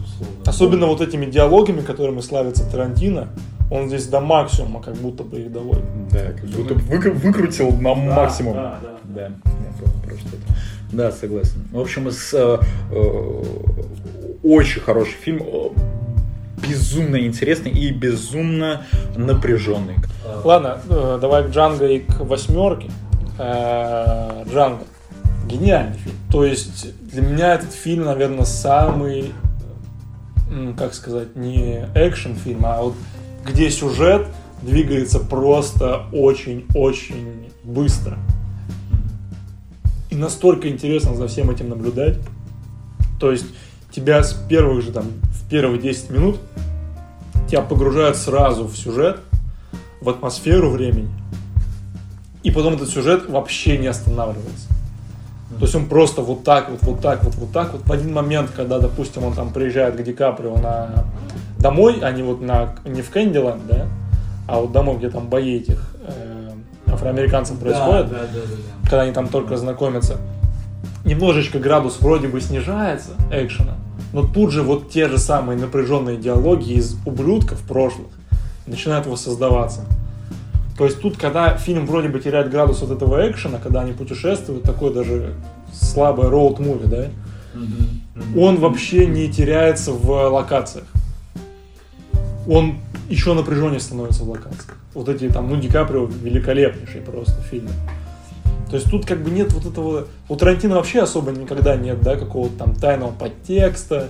безусловно. 0.00 0.36
Особенно 0.46 0.86
вот 0.86 1.00
этими 1.00 1.26
диалогами, 1.26 1.80
которыми 1.80 2.20
славится 2.20 2.70
Тарантино, 2.70 3.28
он 3.68 3.88
здесь 3.88 4.06
до 4.06 4.20
максимума 4.20 4.80
как 4.80 4.94
будто 4.94 5.24
бы 5.24 5.40
их 5.40 5.50
доводит. 5.52 5.84
Да, 6.12 6.20
как 6.32 6.44
будто 6.44 6.74
выкру- 6.74 7.12
выкрутил 7.12 7.70
на 7.72 7.94
максимум. 7.94 8.54
да, 8.54 8.78
да. 8.82 8.90
Да, 9.04 9.22
я 9.22 9.28
понял 9.80 10.02
про 10.04 10.10
что 10.16 10.28
это. 10.28 10.56
Да, 10.92 11.10
согласен. 11.10 11.62
В 11.72 11.80
общем, 11.80 12.08
с, 12.10 12.32
э, 12.32 12.58
э, 12.92 13.42
очень 14.44 14.80
хороший 14.80 15.14
фильм, 15.20 15.42
безумно 16.62 17.24
интересный 17.24 17.70
и 17.70 17.90
безумно 17.92 18.82
напряженный. 19.16 19.96
Ладно, 20.44 20.78
э, 20.88 21.18
давай 21.20 21.44
к 21.44 21.50
Джанго 21.50 21.86
и 21.86 22.00
к 22.00 22.20
восьмерке. 22.20 22.90
Э, 23.38 24.44
Джанго. 24.48 24.84
Гениальный 25.46 25.96
фильм. 25.96 26.16
То 26.30 26.44
есть 26.44 26.94
для 27.00 27.22
меня 27.22 27.54
этот 27.54 27.72
фильм, 27.72 28.04
наверное, 28.04 28.44
самый, 28.44 29.32
как 30.78 30.94
сказать, 30.94 31.34
не 31.34 31.86
экшен 31.94 32.36
фильм, 32.36 32.64
а 32.64 32.82
вот 32.82 32.94
где 33.44 33.68
сюжет 33.70 34.26
двигается 34.62 35.18
просто 35.18 36.02
очень-очень 36.12 37.50
быстро. 37.64 38.18
И 40.10 40.14
настолько 40.14 40.68
интересно 40.68 41.14
за 41.14 41.28
всем 41.28 41.50
этим 41.50 41.68
наблюдать. 41.68 42.18
То 43.18 43.30
есть 43.30 43.46
тебя 43.90 44.22
с 44.22 44.32
первых 44.32 44.82
же 44.82 44.92
там, 44.92 45.04
в 45.32 45.48
первые 45.48 45.80
10 45.80 46.10
минут 46.10 46.40
тебя 47.48 47.62
погружают 47.62 48.16
сразу 48.16 48.64
в 48.64 48.76
сюжет, 48.76 49.20
в 50.00 50.08
атмосферу 50.08 50.70
времени. 50.70 51.10
И 52.42 52.50
потом 52.50 52.74
этот 52.74 52.88
сюжет 52.88 53.28
вообще 53.28 53.76
не 53.76 53.88
останавливается. 53.88 54.68
То 55.58 55.64
есть 55.66 55.74
он 55.74 55.86
просто 55.86 56.22
вот 56.22 56.44
так 56.44 56.70
вот, 56.70 56.82
вот 56.82 57.00
так 57.00 57.24
вот, 57.24 57.34
вот 57.34 57.52
так 57.52 57.72
вот. 57.72 57.82
В 57.84 57.92
один 57.92 58.14
момент, 58.14 58.50
когда, 58.54 58.78
допустим, 58.78 59.24
он 59.24 59.34
там 59.34 59.52
приезжает 59.52 59.96
к 59.96 60.02
Ди 60.02 60.12
Каприо 60.12 60.56
на 60.56 61.04
домой, 61.58 61.98
а 62.02 62.10
не 62.12 62.22
вот 62.22 62.40
на 62.40 62.74
не 62.86 63.02
в 63.02 63.10
Кэндиленд, 63.10 63.66
да, 63.66 63.86
а 64.48 64.60
вот 64.60 64.72
домой, 64.72 64.96
где 64.96 65.10
там 65.10 65.28
бои 65.28 65.58
этих 65.58 65.94
э, 66.02 66.50
афроамериканцев 66.86 67.58
происходят, 67.58 68.08
Да, 68.08 68.18
да, 68.18 68.24
да, 68.32 68.40
да. 68.40 68.84
когда 68.84 69.02
они 69.02 69.12
там 69.12 69.28
только 69.28 69.56
знакомятся, 69.56 70.16
немножечко 71.10 71.58
градус 71.58 71.98
вроде 72.00 72.28
бы 72.28 72.40
снижается 72.40 73.10
экшена, 73.32 73.76
но 74.12 74.26
тут 74.26 74.52
же 74.52 74.62
вот 74.62 74.90
те 74.90 75.08
же 75.08 75.18
самые 75.18 75.58
напряженные 75.58 76.16
диалоги 76.16 76.72
из 76.74 76.96
ублюдков 77.04 77.60
прошлых 77.62 78.06
начинают 78.66 79.06
воссоздаваться. 79.06 79.84
То 80.78 80.84
есть 80.84 81.00
тут, 81.00 81.18
когда 81.18 81.56
фильм 81.56 81.86
вроде 81.86 82.08
бы 82.08 82.20
теряет 82.20 82.50
градус 82.50 82.82
от 82.82 82.90
этого 82.90 83.28
экшена, 83.28 83.58
когда 83.58 83.80
они 83.80 83.92
путешествуют, 83.92 84.62
такой 84.62 84.94
даже 84.94 85.34
слабый 85.74 86.28
роуд-муви, 86.28 86.86
да, 86.86 87.08
он 88.38 88.56
вообще 88.56 89.06
не 89.06 89.28
теряется 89.30 89.92
в 89.92 90.28
локациях. 90.28 90.86
Он 92.48 92.76
еще 93.08 93.34
напряженнее 93.34 93.80
становится 93.80 94.22
в 94.22 94.30
локациях. 94.30 94.76
Вот 94.94 95.08
эти 95.08 95.28
там, 95.28 95.50
ну, 95.50 95.56
Ди 95.56 95.68
Каприо 95.68 96.06
великолепнейший 96.06 97.00
просто 97.00 97.42
фильм. 97.42 97.68
То 98.70 98.76
есть 98.76 98.88
тут 98.88 99.04
как 99.04 99.22
бы 99.22 99.30
нет 99.30 99.52
вот 99.52 99.66
этого... 99.66 100.06
У 100.28 100.36
Тарантино 100.36 100.76
вообще 100.76 101.00
особо 101.00 101.32
никогда 101.32 101.76
нет, 101.76 102.00
да, 102.02 102.16
какого-то 102.16 102.56
там 102.56 102.74
тайного 102.74 103.10
подтекста 103.10 104.08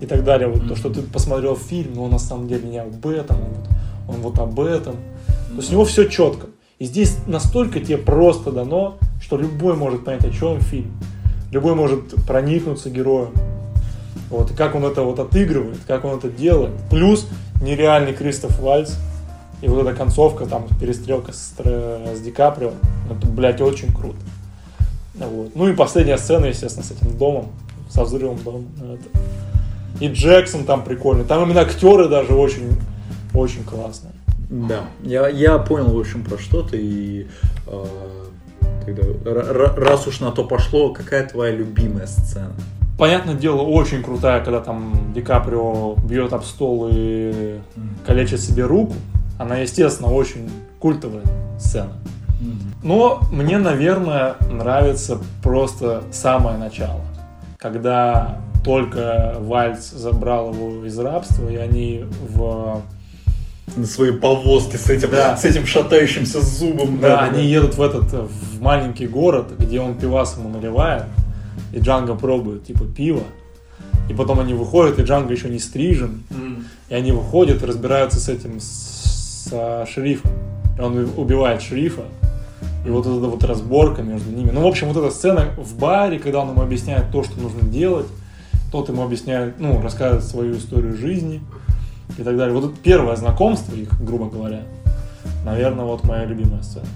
и 0.00 0.06
так 0.06 0.24
далее. 0.24 0.48
Вот 0.48 0.66
то, 0.66 0.76
что 0.76 0.88
ты 0.88 1.02
посмотрел 1.02 1.56
фильм, 1.56 1.94
но 1.94 2.04
он 2.04 2.12
на 2.12 2.18
самом 2.18 2.48
деле 2.48 2.68
не 2.68 2.78
об 2.78 3.06
этом, 3.06 3.36
он 3.36 3.50
вот, 3.52 3.68
он 4.08 4.20
вот 4.22 4.38
об 4.38 4.60
этом. 4.60 4.94
То 5.50 5.56
есть 5.56 5.68
у 5.68 5.72
него 5.72 5.84
все 5.84 6.08
четко. 6.08 6.46
И 6.78 6.86
здесь 6.86 7.18
настолько 7.26 7.80
тебе 7.80 7.98
просто 7.98 8.50
дано, 8.50 8.98
что 9.20 9.36
любой 9.36 9.74
может 9.74 10.04
понять, 10.04 10.24
о 10.24 10.30
чем 10.30 10.60
фильм. 10.60 10.92
Любой 11.50 11.74
может 11.74 12.14
проникнуться 12.26 12.88
героем. 12.88 13.32
Вот, 14.30 14.50
и 14.50 14.54
как 14.54 14.74
он 14.74 14.84
это 14.84 15.02
вот 15.02 15.18
отыгрывает, 15.18 15.78
как 15.86 16.04
он 16.04 16.18
это 16.18 16.28
делает. 16.28 16.72
Плюс 16.90 17.26
нереальный 17.60 18.12
Кристоф 18.12 18.58
Вальц. 18.60 18.94
И 19.60 19.68
вот 19.68 19.86
эта 19.86 19.96
концовка, 19.96 20.46
там, 20.46 20.66
перестрелка 20.80 21.32
с, 21.32 21.54
с 21.58 22.20
Ди 22.20 22.30
Каприо. 22.30 22.72
Это, 23.10 23.26
блядь, 23.26 23.60
очень 23.60 23.92
круто. 23.92 24.18
Вот. 25.14 25.56
Ну 25.56 25.68
и 25.68 25.74
последняя 25.74 26.16
сцена, 26.16 26.46
естественно, 26.46 26.84
с 26.84 26.90
этим 26.92 27.16
домом, 27.18 27.46
со 27.90 28.04
взрывом 28.04 28.38
дома. 28.42 28.64
Это. 28.78 29.18
И 30.00 30.08
Джексон 30.08 30.64
там 30.64 30.84
прикольный. 30.84 31.24
Там 31.24 31.42
именно 31.42 31.62
актеры 31.62 32.08
даже 32.08 32.34
очень, 32.34 32.76
очень 33.34 33.64
классные. 33.64 34.12
Да, 34.48 34.84
я, 35.02 35.28
я 35.28 35.58
понял, 35.58 35.94
в 35.94 35.98
общем, 35.98 36.22
про 36.22 36.38
что 36.38 36.62
ты. 36.62 36.78
И 36.80 37.26
э, 37.66 37.84
тогда, 38.86 39.74
раз 39.76 40.06
уж 40.06 40.20
на 40.20 40.30
то 40.30 40.44
пошло, 40.44 40.92
какая 40.92 41.28
твоя 41.28 41.52
любимая 41.52 42.06
сцена? 42.06 42.54
Понятное 42.96 43.34
дело, 43.34 43.62
очень 43.62 44.02
крутая, 44.02 44.42
когда 44.42 44.60
там 44.60 45.12
Ди 45.14 45.20
Каприо 45.20 45.94
бьет 45.96 46.32
об 46.32 46.44
стол 46.44 46.88
и 46.90 47.58
калечит 48.06 48.40
себе 48.40 48.64
руку. 48.64 48.94
Она, 49.38 49.58
естественно, 49.58 50.10
очень 50.12 50.48
культовая 50.78 51.24
сцена. 51.58 51.92
Но 52.82 53.20
мне, 53.32 53.58
наверное, 53.58 54.36
нравится 54.50 55.18
просто 55.42 56.04
самое 56.12 56.56
начало. 56.56 57.00
Когда 57.58 58.40
только 58.64 59.36
Вальц 59.40 59.90
забрал 59.90 60.52
его 60.52 60.84
из 60.84 60.98
рабства, 60.98 61.48
и 61.48 61.56
они 61.56 62.04
в... 62.28 62.82
На 63.76 63.86
своей 63.86 64.12
повозке 64.12 64.78
с 64.78 64.88
этим, 64.88 65.10
Да. 65.10 65.36
с 65.36 65.44
этим 65.44 65.66
шатающимся 65.66 66.40
зубом. 66.40 67.00
Да, 67.00 67.20
они 67.20 67.44
едут 67.44 67.76
в 67.76 67.82
этот, 67.82 68.12
э, 68.14 68.22
в 68.22 68.62
маленький 68.62 69.06
город, 69.06 69.48
где 69.58 69.78
он 69.80 69.94
пивас 69.98 70.36
ему 70.38 70.48
наливает, 70.48 71.04
и 71.72 71.78
Джанго 71.78 72.14
пробует, 72.14 72.64
типа, 72.64 72.84
пиво. 72.86 73.22
И 74.08 74.14
потом 74.14 74.40
они 74.40 74.54
выходят, 74.54 74.98
и 74.98 75.02
Джанго 75.02 75.34
еще 75.34 75.50
не 75.50 75.58
стрижен. 75.58 76.22
И 76.88 76.94
они 76.94 77.12
выходят 77.12 77.62
и 77.62 77.66
разбираются 77.66 78.18
с 78.18 78.28
этим, 78.30 78.58
с, 78.58 78.97
со 79.48 79.86
шерифом. 79.86 80.30
Он 80.78 81.10
убивает 81.16 81.62
шерифа. 81.62 82.02
И 82.86 82.90
вот 82.90 83.06
эта 83.06 83.26
вот 83.26 83.42
разборка 83.44 84.02
между 84.02 84.30
ними. 84.30 84.50
Ну, 84.50 84.62
в 84.62 84.66
общем, 84.66 84.88
вот 84.88 84.96
эта 84.96 85.14
сцена 85.14 85.46
в 85.56 85.76
баре, 85.78 86.18
когда 86.18 86.40
он 86.40 86.50
ему 86.50 86.62
объясняет 86.62 87.10
то, 87.10 87.22
что 87.22 87.38
нужно 87.40 87.68
делать. 87.68 88.06
Тот 88.70 88.88
ему 88.88 89.02
объясняет, 89.02 89.58
ну, 89.58 89.80
рассказывает 89.80 90.24
свою 90.24 90.56
историю 90.56 90.96
жизни 90.96 91.40
и 92.16 92.22
так 92.22 92.36
далее. 92.36 92.54
Вот 92.54 92.70
это 92.70 92.80
первое 92.82 93.16
знакомство 93.16 93.74
их, 93.74 94.00
грубо 94.02 94.28
говоря. 94.28 94.62
Наверное, 95.44 95.84
вот 95.84 96.04
моя 96.04 96.24
любимая 96.24 96.62
сцена. 96.62 96.86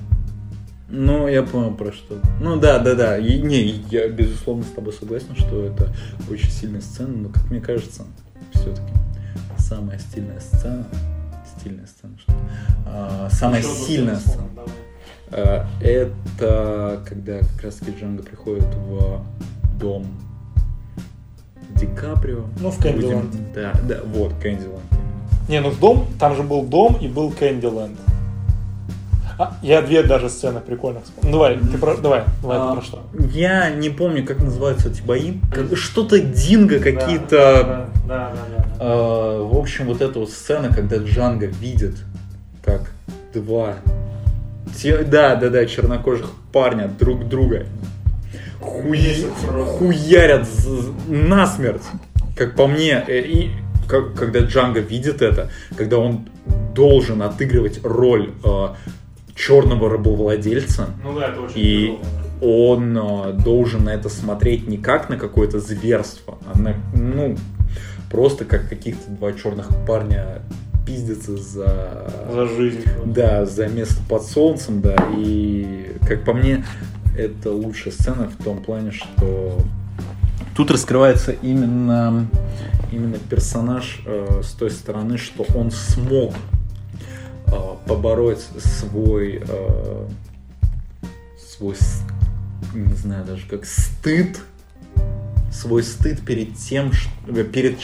Ну, 0.88 1.26
я 1.26 1.42
понял 1.42 1.72
про 1.74 1.90
что. 1.90 2.18
Ну 2.40 2.56
да, 2.56 2.78
да, 2.78 2.94
да. 2.94 3.18
И, 3.18 3.40
не, 3.40 3.82
я 3.90 4.08
безусловно 4.08 4.62
с 4.62 4.74
тобой 4.74 4.92
согласен, 4.92 5.34
что 5.34 5.64
это 5.64 5.88
очень 6.30 6.50
сильная 6.50 6.82
сцена, 6.82 7.16
но 7.16 7.28
как 7.30 7.50
мне 7.50 7.60
кажется, 7.60 8.02
все-таки 8.52 8.92
самая 9.58 9.98
стильная 9.98 10.40
сцена. 10.40 10.86
Стильная 11.62 11.86
сцена, 11.86 12.18
что? 12.18 12.32
А, 12.86 13.28
самая 13.30 13.62
сильная 13.62 14.16
сцена. 14.16 14.42
А, 15.30 15.64
Это 15.80 17.00
когда 17.08 17.38
как 17.38 17.62
раз 17.62 17.76
таки 17.76 17.92
Джанго 18.00 18.24
приходит 18.24 18.64
в 18.64 19.24
дом 19.78 20.06
Ди 21.76 21.86
Каприо. 21.86 22.46
Ну, 22.60 22.70
в 22.70 22.78
Кэндиленд. 22.82 23.30
Будем- 23.30 23.52
Да, 23.54 23.72
да, 23.88 24.00
вот, 24.04 24.32
Кэндиленд. 24.42 24.80
Не, 25.48 25.60
ну 25.60 25.70
в 25.70 25.78
дом, 25.78 26.06
там 26.18 26.34
же 26.34 26.42
был 26.42 26.64
дом 26.64 26.96
и 27.00 27.06
был 27.06 27.30
Кэндиленд. 27.30 27.96
А, 29.38 29.56
я 29.62 29.82
две 29.82 30.02
даже 30.02 30.28
сцены 30.28 30.60
прикольных 30.60 31.04
вспомнил. 31.04 31.30
Ну, 31.30 31.38
давай, 31.38 31.58
ты 31.58 31.78
про, 31.78 31.96
давай, 31.96 32.24
давай, 32.42 32.58
ты 32.58 32.64
А, 32.64 32.74
про 32.74 32.82
что? 32.82 33.02
Я 33.32 33.70
не 33.70 33.90
помню, 33.90 34.24
как 34.26 34.38
называются 34.40 34.88
эти 34.88 35.02
бои. 35.02 35.34
Что-то 35.74 36.18
динго 36.20 36.78
какие-то 36.78 37.28
Да, 37.28 37.88
да, 38.08 38.30
да, 38.30 38.56
да. 38.56 38.64
А, 38.80 39.42
в 39.42 39.56
общем, 39.58 39.86
вот 39.86 40.00
эта 40.02 40.18
вот 40.18 40.30
сцена, 40.30 40.68
когда 40.72 40.96
Джанго 40.96 41.46
видит, 41.46 41.96
как 42.64 42.90
два, 43.34 43.74
те- 44.76 45.02
да, 45.04 45.36
да, 45.36 45.48
да, 45.48 45.66
чернокожих 45.66 46.30
парня 46.52 46.88
друг 46.88 47.28
друга 47.28 47.66
хуй- 48.60 49.26
хуярят 49.78 50.48
насмерть, 51.08 51.82
как 52.36 52.54
по 52.54 52.66
мне, 52.66 53.02
э, 53.06 53.20
и 53.20 53.50
как- 53.88 54.14
когда 54.14 54.40
Джанго 54.40 54.80
видит 54.80 55.22
это, 55.22 55.50
когда 55.76 55.98
он 55.98 56.28
должен 56.74 57.22
отыгрывать 57.22 57.80
роль 57.84 58.30
черного 59.42 59.90
рабовладельца, 59.90 60.90
Ну 61.02 61.18
да, 61.18 61.28
это 61.28 61.40
очень 61.40 61.54
и 61.56 61.98
тяжело. 62.40 62.68
он 62.74 62.96
э, 62.96 63.32
должен 63.32 63.84
на 63.84 63.90
это 63.90 64.08
смотреть 64.08 64.68
не 64.68 64.78
как 64.78 65.08
на 65.08 65.16
какое-то 65.16 65.58
зверство, 65.58 66.38
а 66.46 66.56
на, 66.56 66.76
ну, 66.94 67.36
просто 68.08 68.44
как 68.44 68.68
каких-то 68.68 69.10
два 69.10 69.32
черных 69.32 69.68
парня 69.84 70.42
пиздятся 70.86 71.36
за... 71.36 72.08
За 72.32 72.46
жизнь. 72.46 72.82
Да, 73.04 73.44
за 73.44 73.66
место 73.66 74.00
под 74.08 74.22
солнцем, 74.22 74.80
да. 74.80 74.96
И, 75.16 75.96
как 76.06 76.24
по 76.24 76.34
мне, 76.34 76.64
это 77.18 77.50
лучшая 77.50 77.92
сцена 77.92 78.28
в 78.28 78.42
том 78.44 78.62
плане, 78.62 78.92
что 78.92 79.60
тут 80.56 80.70
раскрывается 80.70 81.32
именно, 81.32 82.28
именно 82.92 83.18
персонаж 83.28 84.02
э, 84.06 84.40
с 84.44 84.52
той 84.52 84.70
стороны, 84.70 85.18
что 85.18 85.44
он 85.56 85.72
смог 85.72 86.32
побороть 87.86 88.46
свой, 88.58 89.42
э, 89.46 90.08
свой, 91.48 91.76
не 92.74 92.94
знаю 92.94 93.24
даже 93.24 93.46
как, 93.48 93.64
стыд, 93.66 94.38
свой 95.52 95.82
стыд 95.82 96.24
перед 96.24 96.56
тем, 96.56 96.92
э, 97.28 97.44
перед 97.44 97.78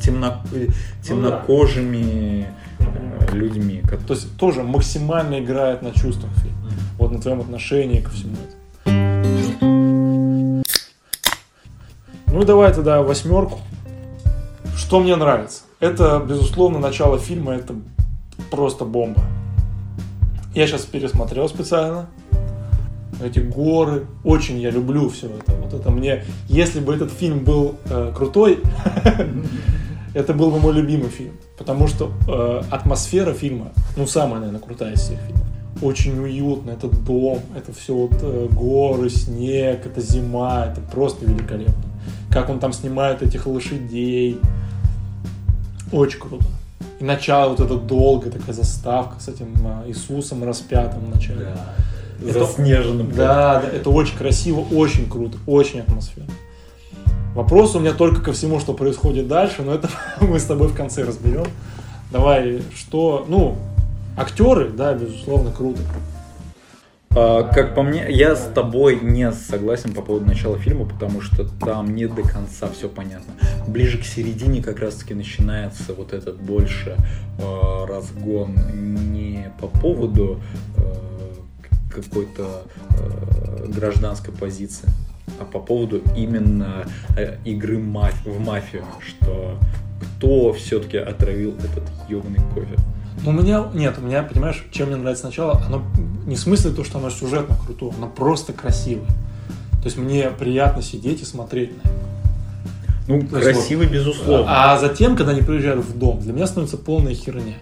темно- 0.00 0.42
э, 0.52 0.68
темнокожими 1.02 2.46
э, 2.78 3.34
людьми. 3.34 3.82
ко- 3.88 3.96
То 3.98 4.14
есть 4.14 4.36
тоже 4.36 4.62
максимально 4.62 5.38
играет 5.40 5.82
на 5.82 5.90
чувствах 5.92 6.32
фильм. 6.42 6.54
Вот 6.98 7.12
на 7.12 7.20
твоем 7.20 7.40
отношении 7.40 8.00
ко 8.00 8.10
всему 8.10 8.36
этому. 8.86 9.54
Ну 12.26 12.42
и 12.42 12.44
давай 12.44 12.72
тогда 12.72 13.02
восьмерку. 13.02 13.60
Что 14.76 15.00
мне 15.00 15.14
нравится? 15.16 15.62
Это, 15.80 16.24
безусловно, 16.26 16.78
начало 16.78 17.18
фильма, 17.18 17.52
это 17.54 17.74
просто 18.54 18.84
бомба. 18.84 19.20
Я 20.54 20.66
сейчас 20.66 20.82
пересмотрел 20.82 21.48
специально. 21.48 22.06
Эти 23.22 23.40
горы. 23.40 24.06
Очень 24.22 24.60
я 24.60 24.70
люблю 24.70 25.08
все 25.08 25.26
это. 25.28 25.52
Вот 25.56 25.74
это 25.74 25.90
мне. 25.90 26.24
Если 26.48 26.80
бы 26.80 26.94
этот 26.94 27.10
фильм 27.10 27.44
был 27.44 27.76
э, 27.86 28.12
крутой, 28.14 28.60
это 30.14 30.34
был 30.34 30.50
бы 30.50 30.60
мой 30.60 30.72
любимый 30.72 31.08
фильм. 31.08 31.32
Потому 31.58 31.88
что 31.88 32.12
э, 32.28 32.62
атмосфера 32.70 33.32
фильма, 33.32 33.72
ну, 33.96 34.06
самая, 34.06 34.40
наверное, 34.40 34.60
крутая 34.60 34.94
из 34.94 35.00
всех 35.00 35.18
фильмов. 35.20 35.42
Очень 35.82 36.18
уютно, 36.20 36.70
это 36.70 36.88
дом, 36.88 37.40
это 37.56 37.72
все 37.72 37.94
вот 37.94 38.16
э, 38.22 38.48
горы, 38.50 39.10
снег, 39.10 39.86
это 39.86 40.00
зима, 40.00 40.66
это 40.66 40.80
просто 40.80 41.26
великолепно. 41.26 41.84
Как 42.30 42.48
он 42.48 42.60
там 42.60 42.72
снимает 42.72 43.22
этих 43.22 43.46
лошадей. 43.46 44.38
Очень 45.92 46.20
круто. 46.20 46.46
И 47.04 47.06
начало 47.06 47.50
вот 47.50 47.60
это 47.60 47.76
долгое, 47.76 48.30
такая 48.30 48.54
заставка 48.54 49.20
с 49.20 49.28
этим 49.28 49.54
а, 49.62 49.86
Иисусом 49.86 50.42
распятым 50.42 51.04
в 51.04 51.14
начале. 51.14 51.48
Это- 52.26 52.46
Заснеженным. 52.46 53.12
Да, 53.14 53.60
да, 53.60 53.68
это 53.68 53.90
очень 53.90 54.16
красиво, 54.16 54.60
очень 54.72 55.06
круто, 55.10 55.36
очень 55.46 55.80
атмосферно. 55.80 56.32
Вопрос 57.34 57.76
у 57.76 57.80
меня 57.80 57.92
только 57.92 58.22
ко 58.22 58.32
всему, 58.32 58.58
что 58.58 58.72
происходит 58.72 59.28
дальше, 59.28 59.62
но 59.62 59.74
это 59.74 59.90
мы 60.22 60.38
с 60.40 60.44
тобой 60.44 60.68
в 60.68 60.74
конце 60.74 61.02
разберем. 61.02 61.44
Давай, 62.10 62.62
что, 62.74 63.26
ну, 63.28 63.56
актеры, 64.16 64.70
да, 64.70 64.94
безусловно, 64.94 65.50
круто. 65.50 65.82
А, 67.16 67.44
как 67.44 67.76
по 67.76 67.82
мне, 67.82 68.06
я 68.08 68.34
с 68.34 68.50
тобой 68.52 68.98
не 69.00 69.30
согласен 69.30 69.94
по 69.94 70.02
поводу 70.02 70.26
начала 70.26 70.58
фильма, 70.58 70.84
потому 70.84 71.20
что 71.20 71.44
там 71.44 71.94
не 71.94 72.06
до 72.06 72.22
конца 72.22 72.68
все 72.68 72.88
понятно. 72.88 73.34
Ближе 73.68 73.98
к 73.98 74.04
середине 74.04 74.60
как 74.62 74.80
раз-таки 74.80 75.14
начинается 75.14 75.94
вот 75.94 76.12
этот 76.12 76.40
больше 76.40 76.96
э, 77.38 77.84
разгон 77.86 78.56
не 79.12 79.52
по 79.60 79.68
поводу 79.68 80.40
э, 80.76 80.82
какой-то 81.88 82.64
э, 82.90 83.66
гражданской 83.68 84.34
позиции, 84.34 84.88
а 85.38 85.44
по 85.44 85.60
поводу 85.60 86.02
именно 86.16 86.84
игры 87.44 87.78
маф- 87.78 88.28
в 88.28 88.40
мафию, 88.40 88.84
что 88.98 89.56
кто 90.00 90.52
все-таки 90.52 90.96
отравил 90.96 91.54
этот 91.58 91.84
ебаный 92.08 92.40
кофе. 92.54 92.76
Но 93.22 93.30
у 93.30 93.32
меня, 93.32 93.64
нет, 93.72 93.96
у 93.98 94.02
меня, 94.02 94.22
понимаешь, 94.22 94.64
чем 94.70 94.88
мне 94.88 94.96
нравится 94.96 95.26
начало, 95.26 95.62
оно 95.66 95.82
не 96.26 96.36
в 96.36 96.38
смысле 96.38 96.72
то, 96.72 96.84
что 96.84 96.98
оно 96.98 97.10
сюжетно 97.10 97.56
крутое, 97.64 97.92
оно 97.96 98.08
просто 98.08 98.52
красивое. 98.52 99.06
То 99.06 99.84
есть 99.84 99.96
мне 99.96 100.30
приятно 100.30 100.82
сидеть 100.82 101.22
и 101.22 101.24
смотреть 101.24 101.72
на 101.76 101.88
это. 101.88 101.98
Ну, 103.06 103.20
То 103.20 103.36
есть 103.38 103.52
красивый, 103.52 103.86
безусловно. 103.86 104.46
А 104.48 104.78
затем, 104.78 105.16
когда 105.16 105.32
они 105.32 105.42
приезжают 105.42 105.84
в 105.84 105.98
дом, 105.98 106.20
для 106.20 106.32
меня 106.32 106.46
становится 106.46 106.78
полная 106.78 107.14
херня. 107.14 107.54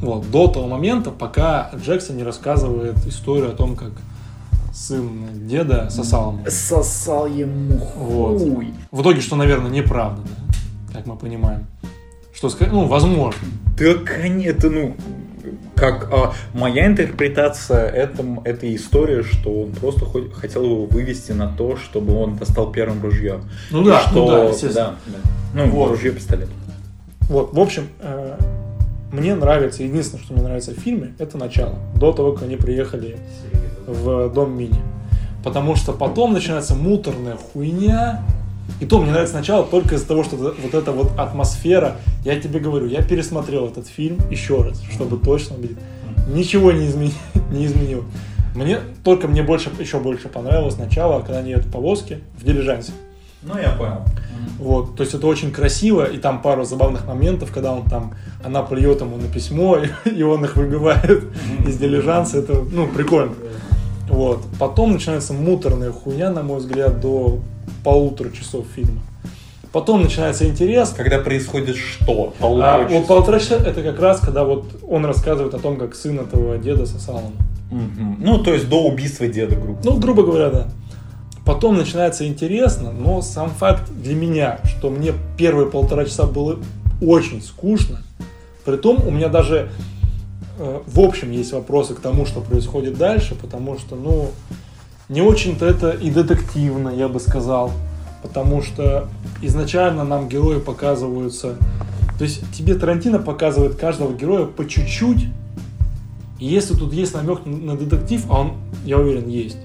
Вот, 0.00 0.30
до 0.30 0.48
того 0.48 0.68
момента, 0.68 1.10
пока 1.10 1.70
Джексон 1.74 2.18
не 2.18 2.22
рассказывает 2.22 3.04
историю 3.06 3.50
о 3.50 3.54
том, 3.54 3.74
как 3.74 3.90
сын 4.72 5.48
деда 5.48 5.88
сосал 5.90 6.32
ему. 6.32 6.44
Сосал 6.48 7.26
ему 7.26 7.78
Вот. 7.96 8.38
хуй. 8.38 8.74
В 8.92 9.02
итоге, 9.02 9.20
что, 9.20 9.34
наверное, 9.34 9.70
неправда, 9.70 10.22
да, 10.22 10.98
как 10.98 11.06
мы 11.06 11.16
понимаем. 11.16 11.66
Что 12.38 12.50
сказать, 12.50 12.72
ну, 12.72 12.86
возможно. 12.86 13.40
Да, 13.76 13.94
конечно, 13.94 14.48
это, 14.48 14.70
ну, 14.70 14.94
как 15.74 16.08
а, 16.12 16.34
моя 16.54 16.86
интерпретация 16.86 17.88
это, 17.88 18.24
этой 18.44 18.76
истории, 18.76 19.22
что 19.22 19.62
он 19.62 19.72
просто 19.72 20.04
хоть- 20.04 20.32
хотел 20.32 20.62
его 20.62 20.84
вывести 20.86 21.32
на 21.32 21.48
то, 21.48 21.76
чтобы 21.76 22.14
он 22.16 22.36
достал 22.36 22.70
первым 22.70 23.02
ружье. 23.02 23.40
Ну 23.72 23.82
да, 23.82 24.02
что, 24.02 24.14
ну 24.14 24.28
да, 24.28 24.44
естественно. 24.44 24.96
да, 25.06 25.12
да. 25.14 25.64
Ну, 25.64 25.70
Вот. 25.72 25.90
ружье, 25.90 26.12
пистолет. 26.12 26.48
Вот, 27.22 27.52
в 27.52 27.58
общем, 27.58 27.88
э, 27.98 28.38
мне 29.10 29.34
нравится, 29.34 29.82
единственное, 29.82 30.22
что 30.22 30.34
мне 30.34 30.42
нравится 30.44 30.70
в 30.70 30.78
фильме, 30.78 31.14
это 31.18 31.36
начало. 31.38 31.74
До 31.96 32.12
того, 32.12 32.34
как 32.34 32.44
они 32.44 32.54
приехали 32.54 33.18
в 33.84 34.32
дом 34.32 34.56
Мини. 34.56 34.80
Потому 35.42 35.74
что 35.74 35.92
потом 35.92 36.34
начинается 36.34 36.76
муторная 36.76 37.36
хуйня. 37.36 38.22
И 38.80 38.86
то 38.86 39.00
мне 39.00 39.10
нравится 39.10 39.34
начало 39.34 39.64
только 39.64 39.96
из-за 39.96 40.06
того, 40.06 40.24
что 40.24 40.36
вот 40.36 40.56
вот 40.62 40.74
эта 40.74 40.92
вот 40.92 41.18
атмосфера. 41.18 41.96
Я 42.24 42.38
тебе 42.40 42.60
говорю, 42.60 42.86
я 42.86 43.02
пересмотрел 43.02 43.66
этот 43.66 43.88
фильм 43.88 44.18
еще 44.30 44.62
раз, 44.62 44.82
чтобы 44.92 45.18
точно 45.18 45.56
убедить. 45.56 45.78
Ничего 46.28 46.72
не, 46.72 46.86
измени- 46.86 47.14
не 47.50 47.66
изменил. 47.66 48.04
Мне, 48.54 48.80
только 49.04 49.28
мне 49.28 49.42
больше, 49.42 49.70
еще 49.78 50.00
больше 50.00 50.28
понравилось 50.28 50.76
начало, 50.76 51.20
когда 51.20 51.38
они 51.38 51.50
едут 51.50 51.66
в 51.66 51.72
повозке 51.72 52.20
в 52.38 52.44
дилижансе. 52.44 52.92
Ну, 53.42 53.56
я 53.56 53.70
понял. 53.70 54.04
Вот, 54.58 54.96
то 54.96 55.02
есть 55.02 55.14
это 55.14 55.26
очень 55.26 55.52
красиво, 55.52 56.04
и 56.04 56.18
там 56.18 56.42
пару 56.42 56.64
забавных 56.64 57.06
моментов, 57.06 57.52
когда 57.52 57.72
он 57.72 57.84
там, 57.84 58.14
она 58.44 58.62
плюет 58.62 59.00
ему 59.00 59.16
на 59.16 59.28
письмо, 59.28 59.78
и, 59.78 59.88
и 60.10 60.22
он 60.22 60.44
их 60.44 60.56
выбивает 60.56 61.24
из 61.66 61.76
дилижанса, 61.76 62.38
это, 62.38 62.64
ну, 62.72 62.88
прикольно. 62.88 63.34
Вот, 64.08 64.42
потом 64.58 64.92
начинается 64.92 65.34
муторная 65.34 65.92
хуйня, 65.92 66.30
на 66.30 66.42
мой 66.42 66.58
взгляд, 66.58 67.00
до 67.00 67.38
полутора 67.84 68.30
часов 68.30 68.66
фильма. 68.74 69.00
Потом 69.72 70.02
начинается 70.02 70.46
интерес, 70.48 70.90
Когда 70.96 71.18
происходит 71.18 71.76
что? 71.76 72.32
а 72.38 72.42
Полутора 72.42 72.78
вот 72.84 72.90
часа. 72.90 73.06
полтора 73.06 73.38
часа 73.38 73.54
это 73.56 73.82
как 73.82 74.00
раз, 74.00 74.20
когда 74.20 74.44
вот 74.44 74.64
он 74.88 75.04
рассказывает 75.04 75.52
о 75.54 75.58
том, 75.58 75.76
как 75.76 75.94
сын 75.94 76.18
этого 76.20 76.56
деда 76.58 76.86
сосал 76.86 77.18
ему. 77.18 77.32
Мгм. 77.70 78.16
Ну, 78.20 78.38
то 78.42 78.54
есть 78.54 78.68
до 78.68 78.82
убийства 78.82 79.26
деда, 79.28 79.56
грубо. 79.56 79.78
Ну, 79.84 79.98
грубо 79.98 80.22
говоря, 80.22 80.48
да. 80.50 80.68
Потом 81.44 81.76
начинается 81.76 82.26
интересно, 82.26 82.92
но 82.92 83.20
сам 83.20 83.50
факт 83.50 83.90
для 83.90 84.14
меня, 84.14 84.58
что 84.64 84.88
мне 84.90 85.12
первые 85.36 85.68
полтора 85.70 86.04
часа 86.06 86.24
было 86.24 86.58
очень 87.02 87.42
скучно. 87.42 87.98
Притом 88.64 89.06
у 89.06 89.10
меня 89.10 89.28
даже 89.28 89.70
э, 90.58 90.80
в 90.86 91.00
общем 91.00 91.30
есть 91.30 91.52
вопросы 91.52 91.94
к 91.94 92.00
тому, 92.00 92.24
что 92.26 92.40
происходит 92.40 92.96
дальше, 92.98 93.34
потому 93.34 93.78
что, 93.78 93.96
ну, 93.96 94.30
не 95.08 95.22
очень-то 95.22 95.66
это 95.66 95.90
и 95.90 96.10
детективно, 96.10 96.90
я 96.90 97.08
бы 97.08 97.20
сказал. 97.20 97.72
Потому 98.22 98.62
что 98.62 99.08
изначально 99.42 100.04
нам 100.04 100.28
герои 100.28 100.58
показываются... 100.58 101.56
То 102.18 102.24
есть 102.24 102.42
тебе 102.52 102.74
Тарантино 102.74 103.20
показывает 103.20 103.76
каждого 103.76 104.12
героя 104.12 104.46
по 104.46 104.66
чуть-чуть. 104.68 105.26
И 106.40 106.46
если 106.46 106.74
тут 106.74 106.92
есть 106.92 107.14
намек 107.14 107.46
на 107.46 107.76
детектив, 107.76 108.24
а 108.28 108.40
он, 108.40 108.52
я 108.84 108.98
уверен, 108.98 109.28
есть, 109.28 109.58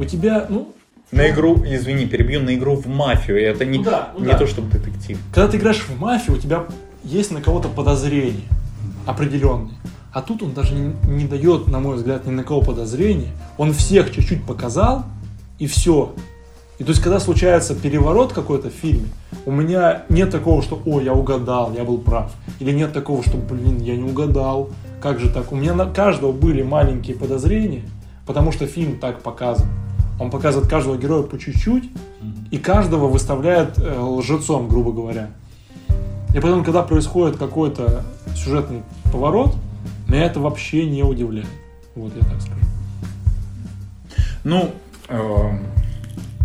у 0.00 0.04
тебя, 0.04 0.46
ну, 0.48 0.72
На 1.12 1.30
игру, 1.30 1.56
извини, 1.64 2.06
перебью, 2.06 2.42
на 2.42 2.54
игру 2.54 2.74
в 2.76 2.86
мафию. 2.86 3.40
Это 3.42 3.64
не, 3.64 3.78
Ну 3.78 3.84
да, 3.84 4.12
ну 4.14 4.20
не 4.20 4.32
да. 4.32 4.38
то, 4.38 4.46
чтобы 4.46 4.70
детектив. 4.70 5.18
когда 5.32 5.48
ты 5.48 5.56
играешь 5.56 5.80
в 5.80 5.98
мафию, 5.98 6.36
у 6.36 6.40
тебя 6.40 6.64
есть 7.04 7.30
на 7.30 7.40
кого-то 7.40 7.68
подозрение 7.68 8.44
определенные. 9.06 9.74
А 10.12 10.22
тут 10.22 10.42
он 10.42 10.52
даже 10.52 10.74
не, 10.74 10.94
не 11.06 11.24
дает, 11.26 11.68
на 11.68 11.80
мой 11.80 11.96
взгляд, 11.96 12.26
ни 12.26 12.30
на 12.30 12.44
кого 12.44 12.62
подозрения. 12.62 13.28
Он 13.56 13.72
всех 13.72 14.10
чуть-чуть 14.10 14.44
показал, 14.44 15.04
и 15.58 15.66
все. 15.66 16.14
И 16.78 16.84
то 16.84 16.90
есть, 16.90 17.02
когда 17.02 17.18
случается 17.18 17.74
переворот 17.74 18.32
какой-то 18.32 18.70
в 18.70 18.72
фильме, 18.72 19.08
у 19.46 19.50
меня 19.50 20.04
нет 20.08 20.30
такого, 20.30 20.62
что 20.62 20.80
«О, 20.86 21.00
я 21.00 21.12
угадал, 21.12 21.72
я 21.74 21.84
был 21.84 21.98
прав». 21.98 22.32
Или 22.60 22.70
нет 22.70 22.92
такого, 22.92 23.22
что 23.22 23.36
«Блин, 23.36 23.80
я 23.80 23.96
не 23.96 24.08
угадал». 24.08 24.70
Как 25.02 25.20
же 25.20 25.28
так? 25.28 25.52
У 25.52 25.56
меня 25.56 25.74
на 25.74 25.86
каждого 25.86 26.32
были 26.32 26.62
маленькие 26.62 27.16
подозрения, 27.16 27.82
потому 28.26 28.52
что 28.52 28.66
фильм 28.66 28.98
так 28.98 29.22
показан. 29.22 29.66
Он 30.20 30.30
показывает 30.30 30.68
каждого 30.68 30.96
героя 30.96 31.22
по 31.22 31.38
чуть-чуть, 31.38 31.90
и 32.50 32.58
каждого 32.58 33.06
выставляет 33.06 33.78
э, 33.78 33.98
лжецом, 34.00 34.68
грубо 34.68 34.92
говоря. 34.92 35.30
И 36.34 36.40
потом, 36.40 36.64
когда 36.64 36.82
происходит 36.82 37.36
какой-то 37.36 38.02
сюжетный 38.36 38.82
поворот, 39.12 39.54
меня 40.08 40.24
это 40.24 40.40
вообще 40.40 40.86
не 40.86 41.02
удивляет. 41.02 41.48
Вот 41.94 42.12
я 42.16 42.22
так 42.22 42.40
скажу. 42.40 42.60
Ну, 44.44 44.74
эм, 45.08 45.66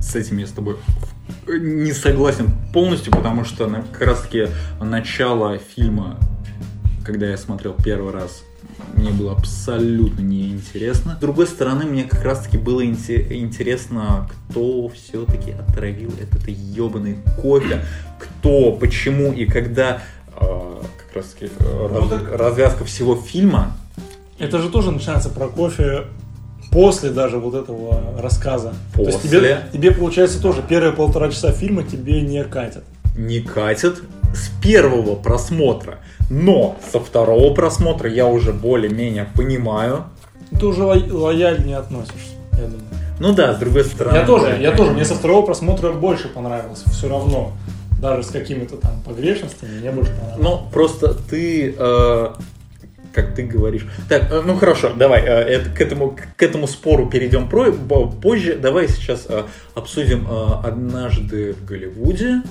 с 0.01 0.15
этим 0.15 0.37
я 0.37 0.47
с 0.47 0.51
тобой 0.51 0.77
не 1.47 1.93
согласен 1.93 2.51
полностью, 2.73 3.11
потому 3.13 3.45
что 3.45 3.67
на- 3.67 3.83
как 3.83 4.01
раз 4.01 4.21
таки 4.21 4.47
начало 4.81 5.57
фильма 5.57 6.17
когда 7.03 7.27
я 7.27 7.37
смотрел 7.37 7.73
первый 7.73 8.13
раз, 8.13 8.43
мне 8.95 9.11
было 9.11 9.33
абсолютно 9.33 10.21
неинтересно. 10.21 11.15
С 11.15 11.19
другой 11.19 11.47
стороны, 11.47 11.85
мне 11.85 12.03
как 12.05 12.23
раз-таки 12.23 12.57
было 12.57 12.85
интересно, 12.85 14.29
кто 14.49 14.89
все-таки 14.89 15.51
отравил 15.51 16.11
этот 16.19 16.47
ебаный 16.47 17.17
кофе, 17.41 17.83
кто, 18.19 18.71
почему 18.73 19.33
и 19.33 19.45
когда 19.45 20.01
э, 20.39 20.81
как 21.13 21.25
э, 21.41 21.89
Ну, 21.91 22.07
так- 22.09 22.31
развязка 22.37 22.85
всего 22.85 23.15
фильма. 23.15 23.73
Это 24.39 24.59
же 24.59 24.69
тоже 24.69 24.91
начинается 24.91 25.29
про 25.29 25.47
кофе 25.47 26.05
после 26.71 27.11
даже 27.11 27.37
вот 27.37 27.53
этого 27.53 28.19
рассказа. 28.19 28.73
То 28.95 29.03
есть 29.03 29.21
тебе, 29.21 29.39
После. 29.39 29.63
тебе, 29.73 29.91
получается, 29.91 30.41
тоже 30.41 30.63
первые 30.67 30.91
полтора 30.93 31.29
часа 31.29 31.51
фильма 31.51 31.83
тебе 31.83 32.21
не 32.21 32.43
катят. 32.43 32.83
не 33.15 33.41
катит 33.41 34.01
с 34.33 34.49
первого 34.61 35.13
просмотра. 35.15 35.99
Но 36.31 36.75
со 36.91 36.99
второго 36.99 37.53
просмотра 37.53 38.09
я 38.09 38.25
уже 38.25 38.51
более-менее 38.53 39.27
понимаю. 39.35 40.05
Ты 40.59 40.65
уже 40.65 40.83
ло- 40.83 40.95
лояльнее 41.11 41.77
относишься, 41.77 42.33
я 42.53 42.63
думаю. 42.65 42.81
Ну 43.19 43.33
да, 43.35 43.53
с 43.53 43.57
другой 43.59 43.83
стороны. 43.85 44.15
Я 44.17 44.25
тоже, 44.25 44.45
да, 44.47 44.55
я 44.55 44.71
тоже. 44.71 44.91
Мне 44.91 45.05
со 45.05 45.13
второго 45.13 45.45
просмотра 45.45 45.91
больше 45.91 46.27
понравилось. 46.27 46.83
Все 46.91 47.07
равно. 47.07 47.51
Даже 48.03 48.23
с 48.23 48.27
какими-то 48.31 48.75
там 48.77 49.01
погрешностями 49.05 49.79
мне 49.79 49.91
больше 49.91 50.11
понравилось. 50.11 50.43
Ну, 50.43 50.69
просто 50.73 51.13
ты, 51.13 51.73
э, 51.77 52.27
как 53.13 53.33
ты 53.33 53.43
говоришь. 53.43 53.87
Так, 54.09 54.29
э, 54.29 54.41
ну 54.45 54.57
хорошо, 54.57 54.91
давай 54.93 55.21
э, 55.21 55.25
это- 55.25 55.69
к, 55.69 55.79
этому, 55.79 56.17
к 56.35 56.43
этому 56.43 56.67
спору 56.67 57.09
перейдем 57.09 57.47
про, 57.47 57.71
позже. 57.71 58.57
Давай 58.61 58.89
сейчас 58.89 59.25
э, 59.29 59.43
обсудим 59.73 60.27
э, 60.29 60.67
однажды 60.67 61.53
в 61.53 61.65
Голливуде. 61.65 62.41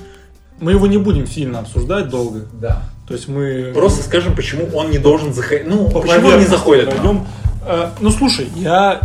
Мы 0.59 0.71
его 0.71 0.87
не 0.87 0.97
будем 0.97 1.27
сильно 1.27 1.59
обсуждать 1.59 2.09
долго. 2.09 2.45
Да. 2.59 2.83
То 3.07 3.13
есть 3.13 3.27
мы... 3.27 3.71
Просто 3.75 4.03
скажем, 4.03 4.35
почему 4.35 4.67
он 4.75 4.89
не 4.89 4.97
должен 4.97 5.33
заходить. 5.33 5.67
Ну, 5.67 5.87
по 5.89 6.01
почему 6.01 6.29
он 6.29 6.39
не 6.39 6.45
заходит? 6.45 6.87
нам? 6.87 6.95
пройдем. 6.97 7.27
Э, 7.67 7.89
Ну, 7.99 8.09
слушай, 8.09 8.47
я 8.55 9.01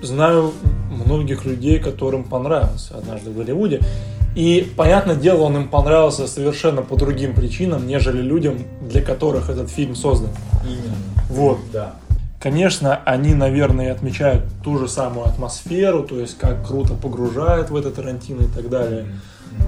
знаю 0.00 0.52
многих 0.90 1.44
людей, 1.44 1.80
которым 1.80 2.22
понравился 2.22 2.96
«Однажды 2.98 3.30
в 3.30 3.36
Голливуде». 3.36 3.80
И, 4.34 4.72
понятное 4.76 5.16
дело, 5.16 5.42
он 5.42 5.56
им 5.56 5.68
понравился 5.68 6.26
совершенно 6.26 6.82
по 6.82 6.96
другим 6.96 7.34
причинам, 7.34 7.86
нежели 7.86 8.20
людям, 8.22 8.58
для 8.82 9.02
которых 9.02 9.50
этот 9.50 9.70
фильм 9.70 9.96
создан. 9.96 10.30
Именно. 10.64 10.96
Вот. 11.28 11.58
Да. 11.72 11.94
Конечно, 12.40 13.00
они, 13.04 13.34
наверное, 13.34 13.90
отмечают 13.90 14.44
ту 14.62 14.78
же 14.78 14.86
самую 14.88 15.26
атмосферу, 15.26 16.04
то 16.04 16.20
есть 16.20 16.38
как 16.38 16.66
круто 16.66 16.94
погружает 16.94 17.70
в 17.70 17.76
это 17.76 17.90
Тарантино 17.90 18.42
и 18.42 18.46
так 18.46 18.68
далее. 18.68 19.06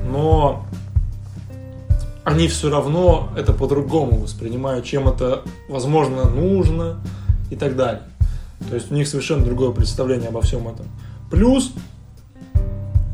Но 0.06 0.64
они 2.22 2.46
все 2.46 2.70
равно 2.70 3.30
это 3.36 3.52
по-другому 3.52 4.20
воспринимают, 4.20 4.84
чем 4.84 5.08
это, 5.08 5.42
возможно, 5.68 6.24
нужно 6.30 7.00
и 7.50 7.56
так 7.56 7.74
далее. 7.74 8.02
То 8.68 8.76
есть 8.76 8.92
у 8.92 8.94
них 8.94 9.08
совершенно 9.08 9.44
другое 9.44 9.72
представление 9.72 10.28
обо 10.28 10.40
всем 10.42 10.68
этом. 10.68 10.86
Плюс, 11.30 11.72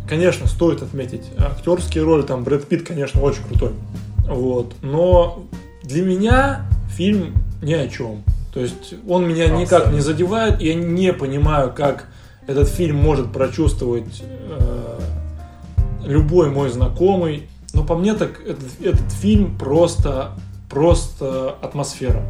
конечно, 0.09 0.47
стоит 0.47 0.83
отметить 0.83 1.23
актерские 1.39 2.05
роли, 2.05 2.23
там 2.23 2.45
Брэд 2.45 2.67
Питт, 2.67 2.87
конечно, 2.87 3.21
очень 3.21 3.43
крутой. 3.45 3.73
Вот. 4.27 4.75
Но 4.83 5.45
для 5.83 6.03
меня 6.03 6.67
фильм 6.91 7.35
ни 7.63 7.75
о 7.75 7.89
чем. 7.89 8.25
То 8.53 8.61
есть 8.61 8.95
он 9.07 9.29
меня 9.29 9.49
никак 9.49 9.93
не 9.93 10.01
задевает, 10.01 10.61
я 10.63 10.75
не 10.75 11.13
понимаю, 11.13 11.73
как 11.77 12.07
этот 12.47 12.69
фильм 12.69 12.97
может 12.97 13.33
прочувствовать 13.33 14.23
э, 14.23 15.01
любой 16.05 16.51
мой 16.51 16.71
знакомый. 16.71 17.49
Но 17.75 17.85
по 17.85 17.97
мне 17.97 18.15
так 18.15 18.41
этот, 18.47 18.65
этот 18.81 19.13
фильм 19.13 19.59
просто, 19.59 20.33
просто 20.71 21.55
атмосфера. 21.61 22.23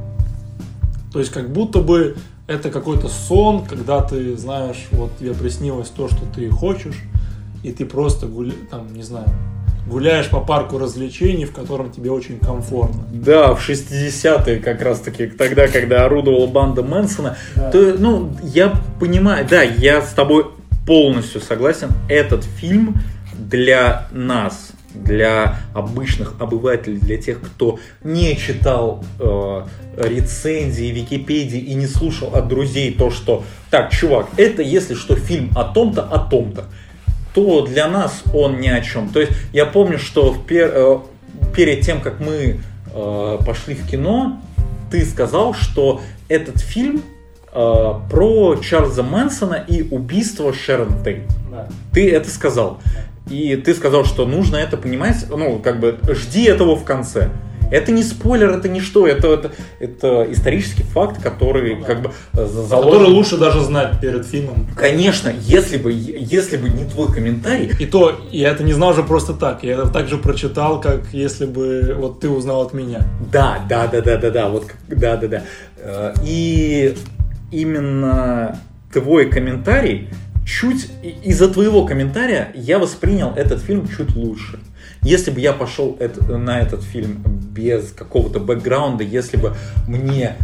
То 1.13 1.21
есть 1.21 1.31
как 1.31 1.53
будто 1.53 1.81
бы 1.81 2.17
это 2.47 2.71
какой-то 2.71 3.09
сон, 3.09 3.65
когда 3.65 4.03
ты 4.03 4.37
знаешь, 4.37 4.87
вот 4.93 5.17
тебе 5.19 5.35
приснилось 5.35 5.89
то, 5.89 6.09
что 6.09 6.25
ты 6.35 6.51
хочешь, 6.51 6.97
и 7.67 7.73
ты 7.73 7.85
просто 7.85 8.27
гуля... 8.27 8.53
там, 8.71 8.95
не 8.95 9.03
знаю, 9.03 9.27
гуляешь 9.89 10.29
по 10.29 10.41
парку 10.41 10.79
развлечений, 10.79 11.47
в 11.47 11.53
котором 11.53 11.91
тебе 11.91 12.13
очень 12.13 12.39
комфортно. 12.39 13.05
Да, 13.11 13.55
в 13.55 13.69
60-е 13.69 14.61
как 14.61 14.83
раз 14.83 15.01
таки, 15.01 15.27
тогда, 15.27 15.67
когда 15.67 16.05
орудовала 16.05 16.47
банда 16.47 16.85
Мэнсона, 16.85 17.37
Да. 17.57 17.71
то, 17.73 17.97
ну, 17.99 18.31
я 18.45 18.73
понимаю, 19.01 19.47
да, 19.51 19.63
я 19.63 20.01
с 20.01 20.13
тобой 20.13 20.47
полностью 20.87 21.41
согласен, 21.41 21.89
этот 22.09 22.45
фильм 22.45 23.01
для 23.37 24.07
нас, 24.13 24.71
для 24.95 25.57
обычных 25.75 26.35
обывателей, 26.39 26.99
для 26.99 27.17
тех, 27.19 27.41
кто 27.41 27.81
не 28.05 28.37
читал 28.37 29.05
э, 29.19 29.63
рецензии, 29.97 30.87
Википедии 30.87 31.59
и 31.59 31.75
не 31.75 31.87
слушал 31.87 32.33
от 32.33 32.47
друзей 32.47 32.93
то, 32.93 33.11
что 33.11 33.43
так, 33.71 33.91
чувак, 33.91 34.29
это 34.37 34.63
если 34.63 34.95
что 34.95 35.17
фильм 35.17 35.51
о 35.57 35.65
том-то, 35.65 36.03
о 36.03 36.19
том-то, 36.19 36.67
то 37.37 37.67
для 37.67 37.87
нас 37.87 38.23
он 38.33 38.61
ни 38.61 38.69
о 38.69 38.81
чем. 38.81 39.11
То 39.11 39.21
есть 39.21 39.33
я 39.53 39.67
помню, 39.67 39.99
что 39.99 40.33
в 40.33 40.47
пер- 40.47 40.73
э, 40.73 40.99
перед 41.55 41.83
тем, 41.83 42.01
как 42.01 42.19
мы 42.19 42.61
э, 42.95 43.39
пошли 43.45 43.75
в 43.75 43.87
кино, 43.87 44.41
ты 44.91 45.05
сказал, 45.05 45.53
что 45.53 46.01
этот 46.31 46.59
фильм 46.61 47.03
э, 47.53 47.93
про 48.11 48.57
Чарльза 48.57 49.03
Мэнсона 49.03 49.63
и 49.69 49.83
убийство 49.83 50.55
Шерон 50.55 51.05
Тейт. 51.05 51.25
Да. 51.51 51.69
Ты 51.93 52.11
это 52.11 52.31
сказал. 52.31 52.81
И 53.29 53.55
ты 53.57 53.75
сказал, 53.75 54.07
что 54.07 54.25
нужно 54.25 54.57
это 54.57 54.79
понимать, 54.79 55.27
ну, 55.29 55.59
как 55.59 55.79
бы, 55.79 55.99
жди 56.09 56.45
этого 56.45 56.75
в 56.75 56.85
конце. 56.85 57.29
Это 57.71 57.93
не 57.93 58.03
спойлер, 58.03 58.51
это 58.51 58.69
не 58.69 58.81
что, 58.81 59.07
это, 59.07 59.29
это, 59.29 59.51
это 59.81 60.27
исторический 60.31 60.83
факт, 60.85 61.23
который 61.23 61.75
Ну 61.75 61.81
да. 61.81 61.87
как 61.87 62.03
бы 62.03 62.11
э, 62.35 62.47
за- 62.47 62.63
Который 62.63 62.69
заложен. 62.69 63.13
лучше 63.13 63.37
даже 63.39 63.61
знать 63.61 64.01
перед 64.01 64.25
фильмом. 64.27 64.67
Конечно, 64.77 65.33
если 65.41 65.77
бы, 65.77 65.93
если 65.93 66.57
бы 66.57 66.69
не 66.69 66.85
твой 66.85 67.13
комментарий, 67.13 67.73
И 67.79 67.87
то, 67.87 68.21
я 68.31 68.51
это 68.51 68.63
не 68.65 68.73
знал 68.73 68.95
же 68.95 69.03
просто 69.03 69.33
так. 69.35 69.63
Я 69.65 69.75
это 69.75 69.89
также 69.89 70.17
прочитал, 70.19 70.81
как 70.81 71.03
если 71.13 71.47
бы 71.47 71.97
вот 71.99 72.21
ты 72.21 72.29
узнал 72.29 72.63
от 72.63 72.73
меня. 72.75 73.01
Да, 73.33 73.59
да, 73.69 73.87
да, 73.87 74.01
да, 74.01 74.17
да, 74.17 74.31
да, 74.31 74.49
вот, 74.49 74.65
да, 74.89 75.17
да, 75.17 75.27
да. 75.29 75.43
Э, 75.79 76.15
И 76.25 76.95
именно 77.51 78.59
твой 78.93 79.27
комментарий 79.31 80.09
чуть 80.47 80.89
из-за 81.25 81.49
твоего 81.49 81.85
комментария 81.85 82.53
я 82.55 82.79
воспринял 82.79 83.33
этот 83.37 83.61
фильм 83.61 83.89
чуть 83.89 84.15
лучше. 84.15 84.59
Если 85.03 85.31
бы 85.31 85.41
я 85.41 85.53
пошел 85.53 85.97
это- 86.01 86.37
на 86.39 86.61
этот 86.61 86.83
фильм 86.83 87.23
без 87.53 87.93
какого-то 87.93 88.41
бэкграунда, 88.41 89.05
если 89.05 89.37
бы 89.37 89.55
мне, 89.87 90.37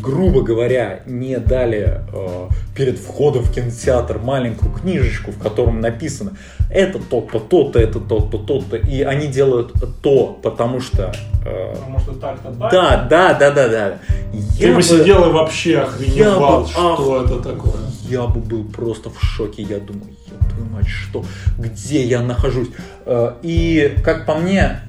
грубо 0.00 0.42
говоря, 0.42 1.00
не 1.06 1.38
дали 1.38 2.00
э, 2.12 2.48
перед 2.74 2.98
входом 2.98 3.42
в 3.42 3.52
кинотеатр 3.52 4.18
маленькую 4.18 4.72
книжечку, 4.72 5.30
в 5.30 5.38
котором 5.38 5.80
написано 5.80 6.32
это 6.70 6.98
то-то, 6.98 7.40
то-то, 7.40 7.78
это 7.78 8.00
то-то, 8.00 8.38
то-то, 8.38 8.76
и 8.76 9.02
они 9.02 9.26
делают 9.26 9.72
то, 10.02 10.38
потому 10.42 10.80
что 10.80 11.12
э, 11.44 11.74
Потому 11.74 11.98
что 12.00 12.12
так-то 12.12 12.50
да, 12.50 13.06
да, 13.08 13.34
да, 13.34 13.50
да, 13.50 13.68
да. 13.68 13.98
Ты 14.32 14.66
Я 14.66 14.74
бы 14.74 14.82
сидел 14.82 15.28
и 15.28 15.32
вообще 15.32 15.80
охреневал, 15.80 16.62
бы 16.62 16.68
что 16.68 17.24
это 17.24 17.42
такое. 17.42 17.80
Я 18.08 18.26
бы 18.26 18.40
был 18.40 18.64
просто 18.64 19.10
в 19.10 19.20
шоке. 19.22 19.62
Я 19.62 19.78
думаю, 19.78 20.14
ёб 20.30 20.48
твою 20.50 20.64
мать, 20.70 20.88
что, 20.88 21.24
где 21.58 22.02
я 22.02 22.22
нахожусь? 22.22 22.68
Э, 23.04 23.34
И, 23.42 23.96
как 24.04 24.26
по 24.26 24.34
мне, 24.34 24.80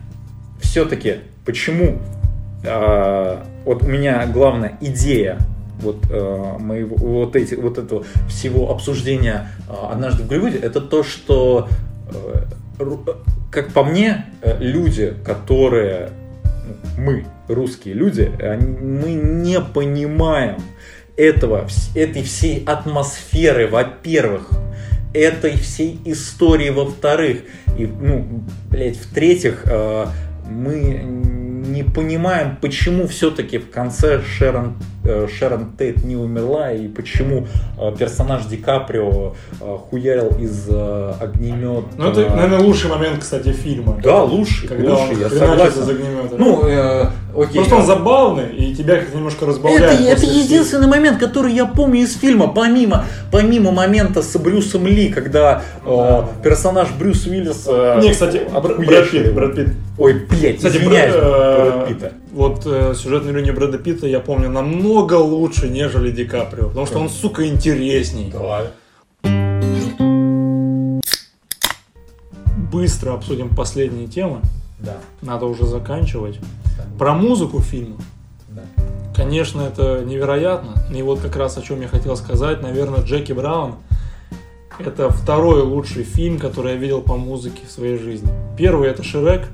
все-таки, 0.59 1.17
почему 1.45 1.99
э, 2.63 3.37
вот 3.65 3.83
у 3.83 3.87
меня 3.87 4.25
главная 4.27 4.77
идея 4.81 5.39
вот 5.81 5.97
э, 6.09 6.57
моего 6.59 6.95
вот 6.95 7.35
эти 7.35 7.55
вот 7.55 7.77
этого 7.77 8.03
всего 8.27 8.71
обсуждения 8.71 9.47
э, 9.67 9.73
однажды 9.91 10.23
в 10.23 10.27
Голливуде, 10.27 10.57
это 10.57 10.79
то, 10.81 11.03
что 11.03 11.67
э, 12.13 12.43
э, 12.79 12.97
как 13.51 13.73
по 13.73 13.83
мне 13.83 14.25
э, 14.41 14.57
люди, 14.59 15.13
которые 15.25 16.11
ну, 16.97 17.03
мы 17.03 17.25
русские 17.47 17.95
люди, 17.95 18.31
они- 18.41 18.77
мы 18.77 19.13
не 19.13 19.59
понимаем 19.59 20.57
этого, 21.17 21.67
этой 21.95 22.23
всей 22.23 22.63
атмосферы, 22.65 23.67
во-первых, 23.67 24.51
этой 25.13 25.57
всей 25.57 25.99
истории, 26.05 26.69
во-вторых, 26.69 27.39
и, 27.77 27.85
ну, 27.85 28.43
блядь, 28.69 28.97
в-третьих, 28.97 29.63
э, 29.65 30.05
мы 30.49 31.01
не 31.71 31.83
понимаем, 31.83 32.57
почему 32.61 33.07
все-таки 33.07 33.57
в 33.57 33.71
конце 33.71 34.21
Шерон, 34.21 34.75
Шерон 35.03 35.71
Тейт 35.77 36.03
не 36.03 36.15
умерла, 36.15 36.71
и 36.71 36.87
почему 36.87 37.47
э, 37.79 37.91
персонаж 37.97 38.45
Ди 38.45 38.57
Каприо 38.57 39.33
э, 39.59 39.77
хуярил 39.89 40.29
из 40.39 40.67
э, 40.69 41.13
огнемета. 41.19 41.87
Ну, 41.97 42.09
это, 42.09 42.29
наверное, 42.29 42.59
лучший 42.59 42.89
момент, 42.89 43.19
кстати, 43.19 43.51
фильма. 43.51 43.99
Да, 44.03 44.23
лучший, 44.23 44.67
Когда 44.67 44.91
лучший, 44.91 45.15
он 45.15 45.21
я 45.21 45.29
согласен. 45.29 45.81
из 45.81 45.89
огнемета. 45.89 46.35
Ну, 46.37 46.63
э, 46.67 47.05
окей. 47.35 47.55
Просто 47.55 47.75
он 47.75 47.85
забавный, 47.85 48.55
и 48.55 48.75
тебя 48.75 48.97
как 48.97 49.13
немножко 49.13 49.45
разбавляет. 49.45 49.99
Это, 49.99 50.03
это 50.03 50.25
единственный 50.25 50.87
момент, 50.87 51.19
который 51.19 51.53
я 51.53 51.65
помню 51.65 52.01
из 52.01 52.17
фильма, 52.17 52.47
помимо, 52.47 53.05
помимо 53.31 53.71
момента 53.71 54.21
с 54.21 54.37
Брюсом 54.37 54.85
Ли, 54.87 55.09
когда 55.09 55.63
э, 55.85 56.23
персонаж 56.43 56.89
Брюс 56.97 57.25
Уиллис... 57.25 57.65
э, 57.67 57.99
Не, 58.01 58.11
кстати, 58.11 58.41
Брэд 58.51 59.55
Питт. 59.55 59.69
Ой, 59.97 60.25
блядь, 60.29 60.57
Кстати, 60.57 60.77
извиняюсь, 60.77 61.13
э, 61.15 61.71
Брэд 61.71 61.87
Питта. 61.87 62.11
Вот 62.31 62.65
э, 62.65 62.93
сюжетную 62.95 63.35
линию 63.35 63.53
Брэда 63.53 63.77
Питта 63.77 64.07
я 64.07 64.19
помню 64.19 64.49
намного 64.49 65.15
лучше, 65.15 65.69
нежели 65.69 66.11
Ди 66.11 66.25
Каприо. 66.25 66.69
Потому 66.69 66.85
что 66.85 66.99
он, 66.99 67.09
сука, 67.09 67.47
интересней. 67.47 68.31
Давай. 68.31 68.67
Быстро 72.71 73.13
обсудим 73.13 73.49
последние 73.49 74.07
темы. 74.07 74.39
Да. 74.79 74.97
Надо 75.21 75.45
уже 75.45 75.65
заканчивать. 75.65 76.39
Про 76.97 77.13
музыку 77.13 77.59
фильма. 77.59 77.97
Да. 78.49 78.63
Конечно, 79.15 79.61
это 79.61 80.03
невероятно. 80.05 80.83
И 80.95 81.01
вот 81.01 81.19
как 81.19 81.35
раз 81.35 81.57
о 81.57 81.61
чем 81.61 81.81
я 81.81 81.87
хотел 81.87 82.15
сказать. 82.15 82.61
Наверное, 82.61 83.03
Джеки 83.03 83.33
Браун 83.33 83.75
это 84.79 85.09
второй 85.09 85.61
лучший 85.61 86.03
фильм, 86.03 86.39
который 86.39 86.73
я 86.73 86.77
видел 86.77 87.01
по 87.01 87.15
музыке 87.15 87.61
в 87.67 87.71
своей 87.71 87.97
жизни. 87.97 88.29
Первый 88.57 88.89
это 88.89 89.03
Шрек. 89.03 89.47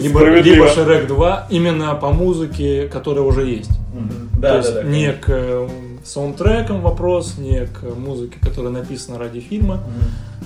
Либо, 0.00 0.24
либо 0.40 0.68
Шрек 0.68 1.06
2, 1.06 1.46
именно 1.50 1.94
по 1.94 2.12
музыке, 2.12 2.88
которая 2.88 3.24
уже 3.24 3.46
есть. 3.46 3.70
То 3.70 4.40
Да, 4.40 4.56
есть 4.58 4.74
да, 4.74 4.82
да. 4.82 4.88
не 4.88 5.12
к 5.12 5.24
э, 5.28 5.68
саундтрекам 6.04 6.80
вопрос, 6.80 7.38
не 7.38 7.66
к 7.66 7.82
музыке, 7.96 8.36
которая 8.40 8.72
написана 8.72 9.18
ради 9.18 9.40
фильма, 9.40 9.80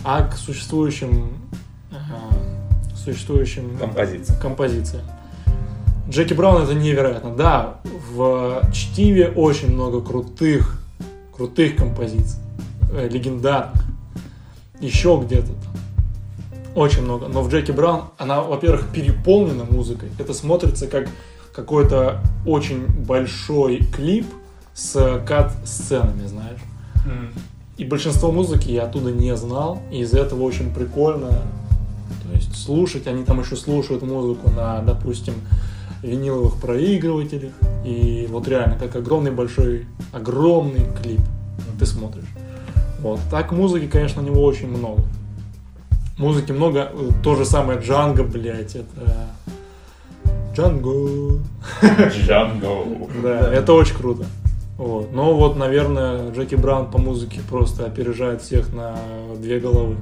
а 0.04 0.22
к 0.26 0.36
существующим, 0.36 1.32
э, 1.90 2.96
существующим 2.96 3.76
Композиция. 3.78 4.36
композициям. 4.40 5.02
Джеки 6.08 6.32
Браун 6.32 6.62
это 6.62 6.74
невероятно. 6.74 7.34
Да, 7.34 7.74
в 8.12 8.62
чтиве 8.72 9.28
очень 9.28 9.72
много 9.74 10.00
крутых, 10.00 10.80
крутых 11.36 11.76
композиций, 11.76 12.38
э, 12.94 13.08
легендарных. 13.10 13.84
Еще 14.80 15.20
где-то 15.24 15.48
там. 15.48 15.72
Очень 16.78 17.02
много. 17.02 17.26
Но 17.26 17.42
в 17.42 17.48
Джеки 17.48 17.72
Браун 17.72 18.02
она, 18.18 18.40
во-первых, 18.40 18.86
переполнена 18.92 19.64
музыкой. 19.64 20.10
Это 20.16 20.32
смотрится 20.32 20.86
как 20.86 21.08
какой-то 21.52 22.22
очень 22.46 22.86
большой 22.86 23.78
клип 23.78 24.26
с 24.74 25.20
кат-сценами, 25.26 26.26
знаешь. 26.28 26.60
И 27.78 27.84
большинство 27.84 28.30
музыки 28.30 28.70
я 28.70 28.84
оттуда 28.84 29.10
не 29.10 29.36
знал, 29.36 29.80
и 29.90 30.02
из-за 30.02 30.20
этого 30.20 30.42
очень 30.44 30.72
прикольно. 30.72 31.30
То 31.30 32.32
есть 32.34 32.54
слушать, 32.54 33.08
они 33.08 33.24
там 33.24 33.40
еще 33.40 33.56
слушают 33.56 34.02
музыку 34.04 34.48
на, 34.50 34.80
допустим, 34.80 35.34
виниловых 36.02 36.60
проигрывателях. 36.60 37.54
И 37.84 38.28
вот 38.30 38.46
реально, 38.46 38.78
как 38.78 38.94
огромный 38.94 39.32
большой, 39.32 39.86
огромный 40.12 40.86
клип 41.02 41.20
ты 41.76 41.86
смотришь. 41.86 42.28
Вот. 43.00 43.18
Так 43.32 43.50
музыки, 43.50 43.88
конечно, 43.88 44.22
у 44.22 44.24
него 44.24 44.44
очень 44.44 44.68
много. 44.68 45.02
Музыки 46.18 46.52
много. 46.52 46.90
Э, 46.92 47.10
То 47.22 47.36
же 47.36 47.44
самое 47.44 47.80
Джанго, 47.80 48.24
блядь, 48.24 48.74
это... 48.74 49.28
Джанго. 50.54 51.40
Джанго. 52.10 53.08
Да, 53.22 53.52
это 53.52 53.72
очень 53.72 53.94
круто. 53.94 54.26
Вот. 54.76 55.12
Но 55.12 55.34
вот, 55.34 55.56
наверное, 55.56 56.30
Джеки 56.32 56.56
Браун 56.56 56.90
по 56.90 56.98
музыке 56.98 57.40
просто 57.48 57.86
опережает 57.86 58.42
всех 58.42 58.72
на 58.72 58.96
две 59.36 59.60
головы. 59.60 59.96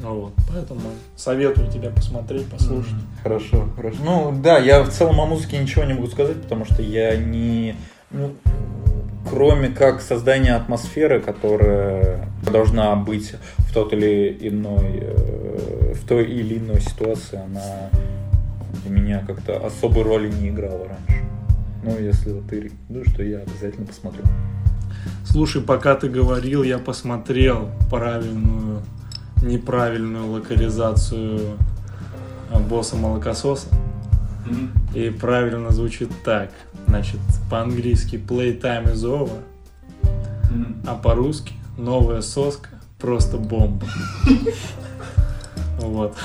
Вот. 0.00 0.32
Поэтому 0.52 0.80
советую 1.16 1.68
тебя 1.70 1.90
посмотреть, 1.90 2.46
послушать. 2.46 2.94
Хорошо, 3.22 3.68
хорошо. 3.74 3.96
Ну 4.04 4.40
да, 4.42 4.58
я 4.58 4.84
в 4.84 4.90
целом 4.90 5.20
о 5.20 5.26
музыке 5.26 5.58
ничего 5.58 5.84
не 5.84 5.94
могу 5.94 6.06
сказать, 6.06 6.40
потому 6.42 6.64
что 6.64 6.82
я 6.82 7.16
не... 7.16 7.74
ну, 8.10 8.32
кроме 9.28 9.68
как 9.68 10.00
создания 10.00 10.54
атмосферы, 10.54 11.20
которая 11.20 12.28
должна 12.50 12.94
быть 12.96 13.34
в 13.58 13.72
тот 13.72 13.92
или 13.92 14.36
иной, 14.40 15.00
э, 15.02 15.94
в 15.94 16.06
той 16.06 16.24
или 16.24 16.58
иной 16.58 16.80
ситуации, 16.80 17.38
она 17.38 17.90
для 18.84 18.90
меня 18.90 19.24
как-то 19.26 19.64
особой 19.64 20.04
роли 20.04 20.30
не 20.30 20.48
играла 20.48 20.86
раньше. 20.88 21.24
Ну, 21.82 21.98
если 21.98 22.32
вот 22.32 22.48
ты 22.48 22.60
рекомендуешь, 22.60 23.14
то 23.16 23.22
я 23.22 23.38
обязательно 23.38 23.86
посмотрю. 23.86 24.24
Слушай, 25.24 25.62
пока 25.62 25.94
ты 25.94 26.08
говорил, 26.08 26.62
я 26.62 26.78
посмотрел 26.78 27.70
правильную, 27.90 28.82
неправильную 29.42 30.26
локализацию 30.26 31.56
э, 32.50 32.58
босса 32.60 32.96
молокососа. 32.96 33.68
И 34.94 35.10
правильно 35.10 35.70
звучит 35.70 36.10
так. 36.24 36.50
Значит, 36.86 37.20
по-английски 37.50 38.16
playtime 38.16 38.92
is 38.92 39.02
over, 39.04 39.40
а 40.86 40.94
по-русски 40.94 41.52
новая 41.76 42.22
соска 42.22 42.68
просто 42.98 43.36
бомба. 43.36 43.86
Вот. 45.78 46.16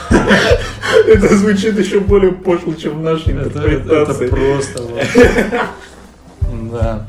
Это 1.08 1.36
звучит 1.38 1.78
еще 1.78 2.00
более 2.00 2.32
пошло, 2.32 2.74
чем 2.74 3.00
в 3.00 3.02
нашей 3.04 3.34
Это, 3.34 3.60
это- 3.60 3.96
это 4.12 4.28
просто 4.30 4.82
вот. 4.84 5.04
Да. 6.72 7.06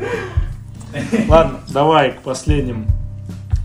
Ладно, 1.28 1.60
давай 1.72 2.12
к 2.12 2.22
последним, 2.22 2.86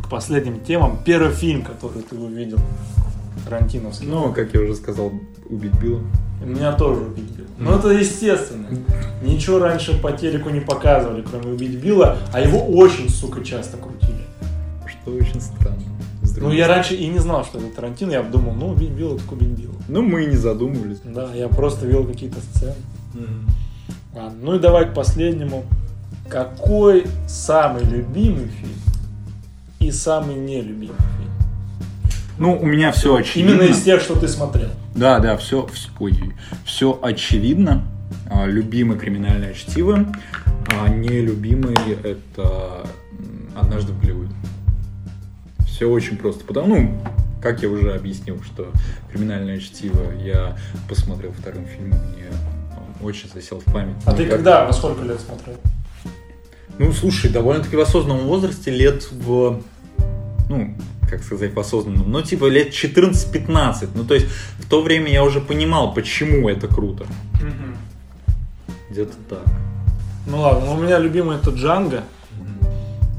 к 0.04 0.10
последним 0.10 0.60
темам. 0.62 1.00
Первый 1.04 1.32
фильм, 1.34 1.64
который 1.64 2.02
ты 2.04 2.16
увидел, 2.16 2.60
Тарантиновский. 3.46 4.08
Ну, 4.08 4.32
как 4.32 4.54
я 4.54 4.62
уже 4.62 4.76
сказал, 4.76 5.12
убить 5.50 5.74
Билла. 5.82 6.02
Меня 6.44 6.74
тоже 6.74 7.02
убить 7.02 7.30
Билла. 7.32 7.48
Ну 7.58 7.78
это 7.78 7.90
естественно. 7.90 8.68
Ничего 9.22 9.60
раньше 9.60 10.00
по 10.00 10.12
телеку 10.12 10.50
не 10.50 10.60
показывали, 10.60 11.24
кроме 11.24 11.54
убить 11.54 11.76
Билла, 11.82 12.18
а 12.32 12.40
его 12.40 12.60
очень, 12.60 13.10
сука, 13.10 13.44
часто 13.44 13.78
крутили. 13.78 14.26
Что 14.86 15.12
очень 15.12 15.42
странно. 15.42 15.82
Ну 16.38 16.52
я 16.52 16.68
раньше 16.68 16.94
и 16.94 17.08
не 17.08 17.20
знал, 17.20 17.44
что 17.44 17.58
это 17.58 17.68
Тарантино, 17.76 18.12
я 18.12 18.22
думал, 18.22 18.54
ну 18.54 18.70
убить 18.70 18.92
Билла, 18.92 19.18
так 19.18 19.32
убить 19.32 19.50
Билла. 19.50 19.74
Ну, 19.88 20.02
мы 20.02 20.24
и 20.24 20.28
не 20.28 20.36
задумывались. 20.36 21.00
Да, 21.04 21.34
я 21.34 21.48
просто 21.48 21.86
видел 21.88 22.06
какие-то 22.06 22.40
сцены. 22.42 22.76
Ладно, 24.14 24.38
ну 24.42 24.56
и 24.56 24.60
давай 24.60 24.86
к 24.90 24.94
последнему. 24.94 25.64
Какой 26.30 27.06
самый 27.28 27.84
любимый 27.84 28.48
фильм 28.48 28.76
и 29.80 29.92
самый 29.92 30.36
нелюбимый 30.36 30.88
фильм? 30.88 31.32
Ну, 32.38 32.60
у 32.60 32.66
меня 32.66 32.92
все 32.92 33.16
очевидно. 33.16 33.52
Именно 33.52 33.72
из 33.72 33.82
тех, 33.82 34.02
что 34.02 34.20
ты 34.20 34.28
смотрел. 34.28 34.70
Да, 34.98 35.20
да, 35.20 35.38
все, 35.38 35.70
ой, 36.00 36.34
все 36.66 37.00
очевидно. 37.02 37.84
А, 38.30 38.46
Любимый 38.46 38.98
криминальное 38.98 39.54
чтиво, 39.54 40.06
а 40.72 40.90
нелюбимый 40.90 41.76
это 42.04 42.88
однажды 43.56 43.94
в 43.94 44.02
Голливуде. 44.02 44.34
Все 45.68 45.88
очень 45.90 46.18
просто. 46.18 46.44
Потому, 46.46 46.68
ну, 46.76 47.02
как 47.42 47.62
я 47.62 47.70
уже 47.70 47.94
объяснил, 47.94 48.42
что 48.44 48.72
криминальное 49.12 49.60
чтиво 49.60 50.12
я 50.20 50.58
посмотрел 50.90 51.32
вторым 51.32 51.66
фильмом, 51.68 52.00
мне 52.16 52.26
он 52.76 53.06
очень 53.08 53.30
засел 53.32 53.60
в 53.60 53.66
память. 53.66 53.96
А 54.06 54.14
ты 54.14 54.24
Никак- 54.24 54.38
когда, 54.38 54.66
во 54.66 54.74
сколько 54.74 55.04
лет 55.04 55.20
смотрел? 55.20 55.56
Ну, 56.80 56.92
слушай, 56.92 57.30
довольно-таки 57.30 57.76
в 57.76 57.80
осознанном 57.80 58.26
возрасте, 58.26 58.72
лет 58.72 59.08
в, 59.12 59.62
ну, 60.50 60.76
как 61.10 61.24
сказать, 61.24 61.54
в 61.54 61.60
осознанном, 61.60 62.12
ну, 62.12 62.22
типа 62.22 62.46
лет 62.46 62.70
14-15. 62.70 63.90
Ну, 63.96 64.04
то 64.04 64.14
есть, 64.14 64.28
в 64.60 64.70
то 64.70 64.82
время 64.82 65.12
я 65.12 65.24
уже 65.24 65.40
понимал, 65.42 65.94
почему 65.94 66.50
это 66.50 66.68
круто. 66.68 67.06
Где-то 68.90 69.14
так. 69.30 69.44
Ну 70.28 70.42
ладно, 70.42 70.66
ну, 70.66 70.74
у 70.74 70.78
меня 70.78 71.00
любимый 71.00 71.38
это 71.38 71.52
Джанго. 71.52 72.04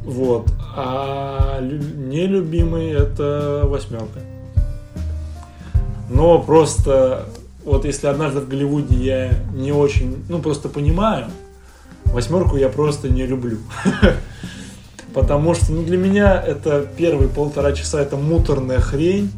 Вот. 0.05 0.51
А 0.77 1.59
лю- 1.61 1.83
нелюбимый 1.97 2.91
это 2.91 3.63
восьмерка. 3.65 4.21
Но 6.11 6.39
просто 6.41 7.27
вот 7.65 7.85
если 7.85 8.07
однажды 8.07 8.41
в 8.41 8.49
Голливуде 8.49 8.97
я 8.97 9.33
не 9.53 9.73
очень, 9.73 10.25
ну 10.29 10.41
просто 10.41 10.69
понимаю, 10.69 11.27
восьмерку 12.07 12.57
я 12.57 12.69
просто 12.69 13.09
не 13.09 13.27
люблю. 13.27 13.59
Потому 15.15 15.55
что 15.55 15.73
ну, 15.73 15.83
для 15.83 15.97
меня 15.97 16.41
это 16.41 16.87
первые 16.97 17.29
полтора 17.29 17.73
часа 17.73 18.01
это 18.01 18.17
муторная 18.17 18.79
хрень, 18.79 19.31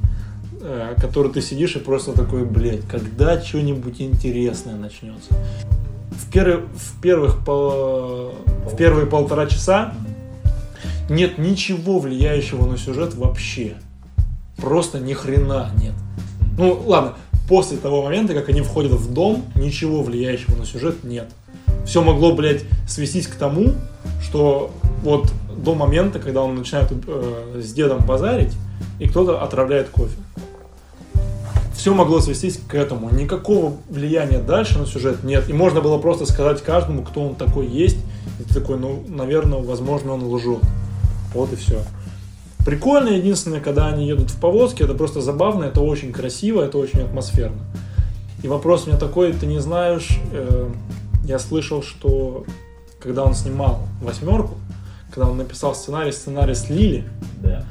э, 0.60 0.94
которую 0.98 1.32
ты 1.32 1.40
сидишь 1.42 1.76
и 1.76 1.78
просто 1.78 2.12
такой, 2.12 2.44
блядь, 2.44 2.86
когда 2.88 3.40
что-нибудь 3.40 4.00
интересное 4.00 4.74
начнется. 4.74 5.32
В, 6.10 6.30
первый- 6.32 6.66
в 6.74 7.00
первых 7.00 7.44
пол- 7.44 8.34
в 8.70 8.76
первые 8.76 9.06
полтора 9.06 9.46
часа 9.46 9.94
нет 11.08 11.38
ничего 11.38 11.98
влияющего 11.98 12.66
на 12.66 12.76
сюжет 12.76 13.14
вообще. 13.14 13.74
Просто 14.56 14.98
ни 14.98 15.14
хрена 15.14 15.70
нет. 15.80 15.94
Ну, 16.58 16.82
ладно, 16.84 17.14
после 17.48 17.78
того 17.78 18.02
момента, 18.02 18.34
как 18.34 18.48
они 18.48 18.60
входят 18.60 18.92
в 18.92 19.12
дом, 19.12 19.44
ничего 19.54 20.02
влияющего 20.02 20.56
на 20.56 20.66
сюжет 20.66 21.04
нет. 21.04 21.28
Все 21.86 22.02
могло, 22.02 22.34
блядь, 22.34 22.62
свестись 22.86 23.26
к 23.26 23.34
тому, 23.36 23.72
что 24.22 24.70
вот 25.02 25.32
до 25.62 25.74
момента, 25.74 26.18
когда 26.18 26.42
он 26.42 26.54
начинает 26.54 26.90
э, 26.92 27.60
с 27.62 27.72
дедом 27.72 28.04
базарить, 28.06 28.52
и 28.98 29.08
кто-то 29.08 29.42
отравляет 29.42 29.88
кофе. 29.88 30.16
Все 31.74 31.94
могло 31.94 32.20
свестись 32.20 32.60
к 32.68 32.74
этому. 32.74 33.10
Никакого 33.10 33.74
влияния 33.88 34.38
дальше 34.38 34.78
на 34.78 34.86
сюжет 34.86 35.24
нет. 35.24 35.48
И 35.48 35.54
можно 35.54 35.80
было 35.80 35.96
просто 35.96 36.26
сказать 36.26 36.62
каждому, 36.62 37.02
кто 37.02 37.22
он 37.22 37.34
такой 37.34 37.66
есть. 37.66 37.96
И 38.38 38.42
ты 38.42 38.54
такой, 38.54 38.78
ну, 38.78 39.02
наверное, 39.08 39.62
возможно, 39.62 40.12
он 40.12 40.24
лжет. 40.24 40.60
Вот 41.32 41.52
и 41.52 41.56
все. 41.56 41.82
Прикольно, 42.66 43.08
единственное, 43.08 43.60
когда 43.60 43.86
они 43.86 44.06
едут 44.06 44.30
в 44.30 44.38
повозке, 44.38 44.84
это 44.84 44.92
просто 44.92 45.22
забавно, 45.22 45.64
это 45.64 45.80
очень 45.80 46.12
красиво, 46.12 46.60
это 46.60 46.76
очень 46.76 47.00
атмосферно. 47.00 47.62
И 48.42 48.48
вопрос 48.48 48.84
у 48.84 48.90
меня 48.90 48.98
такой, 48.98 49.32
ты 49.32 49.46
не 49.46 49.60
знаешь, 49.60 50.20
э, 50.32 50.68
я 51.24 51.38
слышал, 51.38 51.82
что 51.82 52.44
когда 53.00 53.24
он 53.24 53.34
снимал 53.34 53.80
«восьмерку», 54.02 54.56
когда 55.12 55.28
он 55.28 55.38
написал 55.38 55.74
сценарий, 55.74 56.12
сценарий 56.12 56.54
слили, 56.54 57.04
Да. 57.42 57.64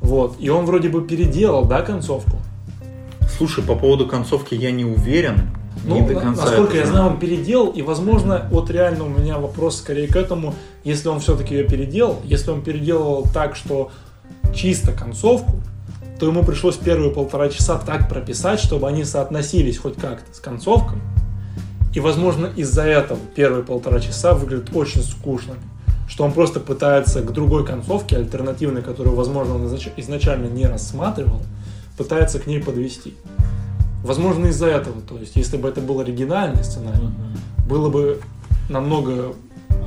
вот, 0.00 0.36
и 0.38 0.48
он 0.48 0.66
вроде 0.66 0.88
бы 0.88 1.06
переделал, 1.06 1.64
да, 1.64 1.82
концовку? 1.82 2.38
Слушай, 3.36 3.64
по 3.64 3.74
поводу 3.74 4.06
концовки 4.06 4.54
я 4.54 4.70
не 4.70 4.84
уверен. 4.84 5.50
Ну, 5.84 6.00
не 6.00 6.08
до 6.08 6.20
конца 6.20 6.44
насколько 6.44 6.76
я 6.76 6.86
знаю, 6.86 7.10
он 7.10 7.18
переделал, 7.18 7.68
и, 7.68 7.82
возможно, 7.82 8.48
вот 8.50 8.70
реально 8.70 9.04
у 9.04 9.08
меня 9.08 9.38
вопрос 9.38 9.78
скорее 9.78 10.08
к 10.08 10.16
этому, 10.16 10.54
если 10.84 11.08
он 11.08 11.20
все-таки 11.20 11.54
ее 11.54 11.64
переделал, 11.64 12.18
если 12.24 12.50
он 12.50 12.62
переделал 12.62 13.26
так, 13.32 13.56
что 13.56 13.90
чисто 14.54 14.92
концовку, 14.92 15.60
то 16.18 16.26
ему 16.26 16.42
пришлось 16.44 16.76
первые 16.76 17.12
полтора 17.12 17.50
часа 17.50 17.78
так 17.78 18.08
прописать, 18.08 18.58
чтобы 18.58 18.88
они 18.88 19.04
соотносились 19.04 19.78
хоть 19.78 19.96
как-то 19.96 20.34
с 20.34 20.40
концовкой. 20.40 20.98
И, 21.94 22.00
возможно, 22.00 22.50
из-за 22.56 22.82
этого 22.82 23.18
первые 23.34 23.62
полтора 23.64 24.00
часа 24.00 24.34
выглядят 24.34 24.74
очень 24.74 25.02
скучными. 25.02 25.60
Что 26.08 26.24
он 26.24 26.32
просто 26.32 26.60
пытается 26.60 27.22
к 27.22 27.32
другой 27.32 27.66
концовке, 27.66 28.16
альтернативной, 28.16 28.82
которую, 28.82 29.16
возможно, 29.16 29.56
он 29.56 29.66
изнач- 29.66 29.92
изначально 29.96 30.46
не 30.46 30.66
рассматривал, 30.66 31.42
пытается 31.96 32.38
к 32.38 32.46
ней 32.46 32.60
подвести. 32.60 33.14
Возможно, 34.04 34.46
из-за 34.46 34.66
этого. 34.68 35.00
То 35.02 35.18
есть, 35.18 35.34
если 35.34 35.56
бы 35.56 35.68
это 35.68 35.80
был 35.80 36.00
оригинальный 36.00 36.62
сценарий, 36.62 37.08
было 37.68 37.90
бы 37.90 38.20
намного 38.68 39.34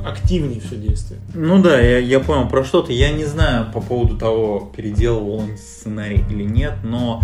активнее 0.04 0.60
все 0.60 0.76
действие. 0.76 1.20
Ну 1.34 1.62
да, 1.62 1.80
я, 1.80 1.98
я 1.98 2.20
понял 2.20 2.48
про 2.48 2.64
что-то. 2.64 2.92
Я 2.92 3.12
не 3.12 3.24
знаю 3.24 3.72
по 3.72 3.80
поводу 3.80 4.16
того, 4.16 4.70
переделывал 4.74 5.36
он 5.40 5.56
сценарий 5.56 6.24
или 6.30 6.44
нет, 6.44 6.74
но 6.82 7.22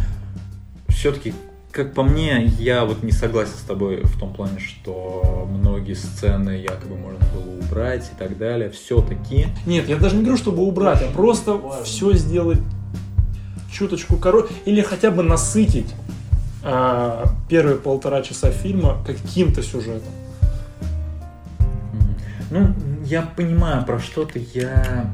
все-таки, 0.89 1.35
как 1.77 1.93
по 1.93 2.03
мне, 2.03 2.47
я 2.59 2.87
вот 2.87 3.03
не 3.03 3.13
согласен 3.13 3.53
с 3.53 3.67
тобой 3.67 4.01
в 4.03 4.19
том 4.19 4.33
плане, 4.33 4.59
что 4.61 5.47
многие 5.47 5.93
сцены 5.93 6.53
якобы 6.53 6.97
можно 6.97 7.21
было 7.35 7.59
убрать 7.59 8.11
и 8.11 8.19
так 8.19 8.39
далее. 8.39 8.71
Все-таки. 8.71 9.49
Нет, 9.67 9.87
я 9.87 9.97
даже 9.97 10.17
не 10.17 10.23
говорю, 10.23 10.39
чтобы 10.39 10.63
убрать, 10.63 11.03
а 11.03 11.13
просто 11.13 11.61
все 11.85 12.15
сделать 12.15 12.61
чуточку 13.71 14.17
короче. 14.17 14.49
Или 14.65 14.81
хотя 14.81 15.11
бы 15.11 15.23
насытить 15.23 15.95
а, 16.65 17.27
первые 17.51 17.77
полтора 17.77 18.23
часа 18.23 18.51
фильма 18.51 18.97
каким-то 19.07 19.63
сюжетом. 19.63 20.13
Ну, 22.51 22.73
я 23.05 23.21
понимаю 23.21 23.85
про 23.85 23.99
что 23.99 24.25
ты. 24.25 24.47
Я. 24.55 25.11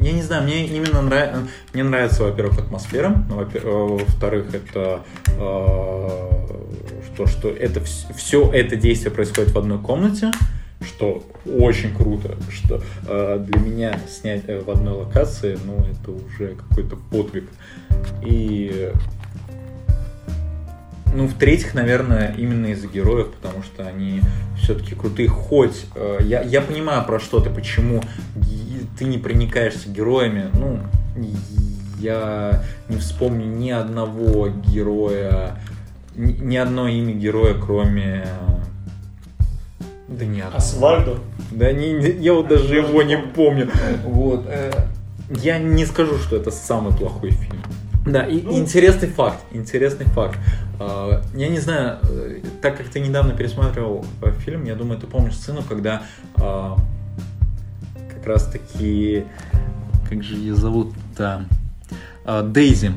Я 0.00 0.12
не 0.12 0.22
знаю, 0.22 0.44
мне 0.44 0.66
именно 0.66 1.00
нравится, 1.00 1.48
мне 1.72 1.82
нравится, 1.82 2.24
во-первых, 2.24 2.58
атмосфера, 2.58 3.24
ну, 3.28 3.40
э, 3.42 3.60
во-вторых, 3.62 4.54
это 4.54 5.00
э, 5.26 5.38
то, 7.16 7.26
что 7.26 7.48
это 7.48 7.80
все 8.14 8.50
это 8.52 8.76
действие 8.76 9.10
происходит 9.10 9.52
в 9.52 9.58
одной 9.58 9.78
комнате, 9.78 10.30
что 10.82 11.24
очень 11.46 11.94
круто, 11.94 12.36
что 12.50 12.82
э, 13.08 13.44
для 13.46 13.60
меня 13.60 13.98
снять 14.08 14.44
в 14.46 14.70
одной 14.70 14.94
локации, 14.94 15.58
ну, 15.64 15.78
это 15.78 16.10
уже 16.10 16.54
какой-то 16.54 16.96
подвиг. 16.96 17.48
И 18.22 18.92
ну, 21.16 21.26
в-третьих, 21.26 21.74
наверное, 21.74 22.34
именно 22.36 22.66
из-за 22.66 22.86
героев, 22.88 23.28
потому 23.40 23.62
что 23.62 23.86
они 23.86 24.20
все-таки 24.60 24.94
крутые. 24.94 25.28
Хоть 25.28 25.86
э, 25.94 26.18
я, 26.22 26.42
я 26.42 26.60
понимаю, 26.60 27.04
про 27.04 27.18
что 27.18 27.40
ты, 27.40 27.48
почему 27.50 28.02
ты 28.98 29.04
не 29.06 29.18
проникаешься 29.18 29.88
героями. 29.88 30.50
Ну, 30.52 30.78
я 31.98 32.62
не 32.88 32.98
вспомню 32.98 33.46
ни 33.46 33.70
одного 33.70 34.48
героя, 34.48 35.58
ни, 36.14 36.32
ни 36.32 36.56
одно 36.56 36.88
имя 36.88 37.14
героя, 37.14 37.54
кроме... 37.54 38.26
Да 40.08 40.24
ни 40.24 40.40
одного. 40.40 40.56
Асфальдо. 40.58 41.18
Да 41.50 41.72
не, 41.72 41.92
не- 41.92 42.10
я 42.22 42.32
вот 42.34 42.48
даже 42.48 42.76
его 42.76 43.02
не 43.02 43.16
помню. 43.18 43.70
Вот. 44.04 44.44
э, 44.46 44.70
Я 45.42 45.58
не 45.58 45.84
скажу, 45.86 46.16
что 46.18 46.36
это 46.36 46.50
самый 46.50 46.94
плохой 46.96 47.30
фильм. 47.30 47.60
Да, 48.06 48.22
и 48.24 48.40
Ну. 48.42 48.56
интересный 48.58 49.08
факт, 49.08 49.38
интересный 49.52 50.06
факт. 50.06 50.38
А, 50.78 51.22
Я 51.34 51.48
не 51.48 51.58
знаю, 51.58 51.98
э, 52.08 52.40
так 52.62 52.76
как 52.76 52.86
ты 52.88 53.00
недавно 53.00 53.34
пересматривал 53.34 54.04
э, 54.22 54.30
фильм, 54.44 54.64
я 54.64 54.74
думаю, 54.74 54.98
ты 55.00 55.06
помнишь 55.06 55.34
сцену, 55.34 55.62
когда 55.68 56.02
а, 56.36 56.76
как 58.14 58.26
раз 58.26 58.44
таки, 58.46 59.24
как 60.08 60.22
же 60.22 60.36
ее 60.36 60.54
зовут-то, 60.54 61.44
А, 62.24 62.42
Дейзи. 62.42 62.92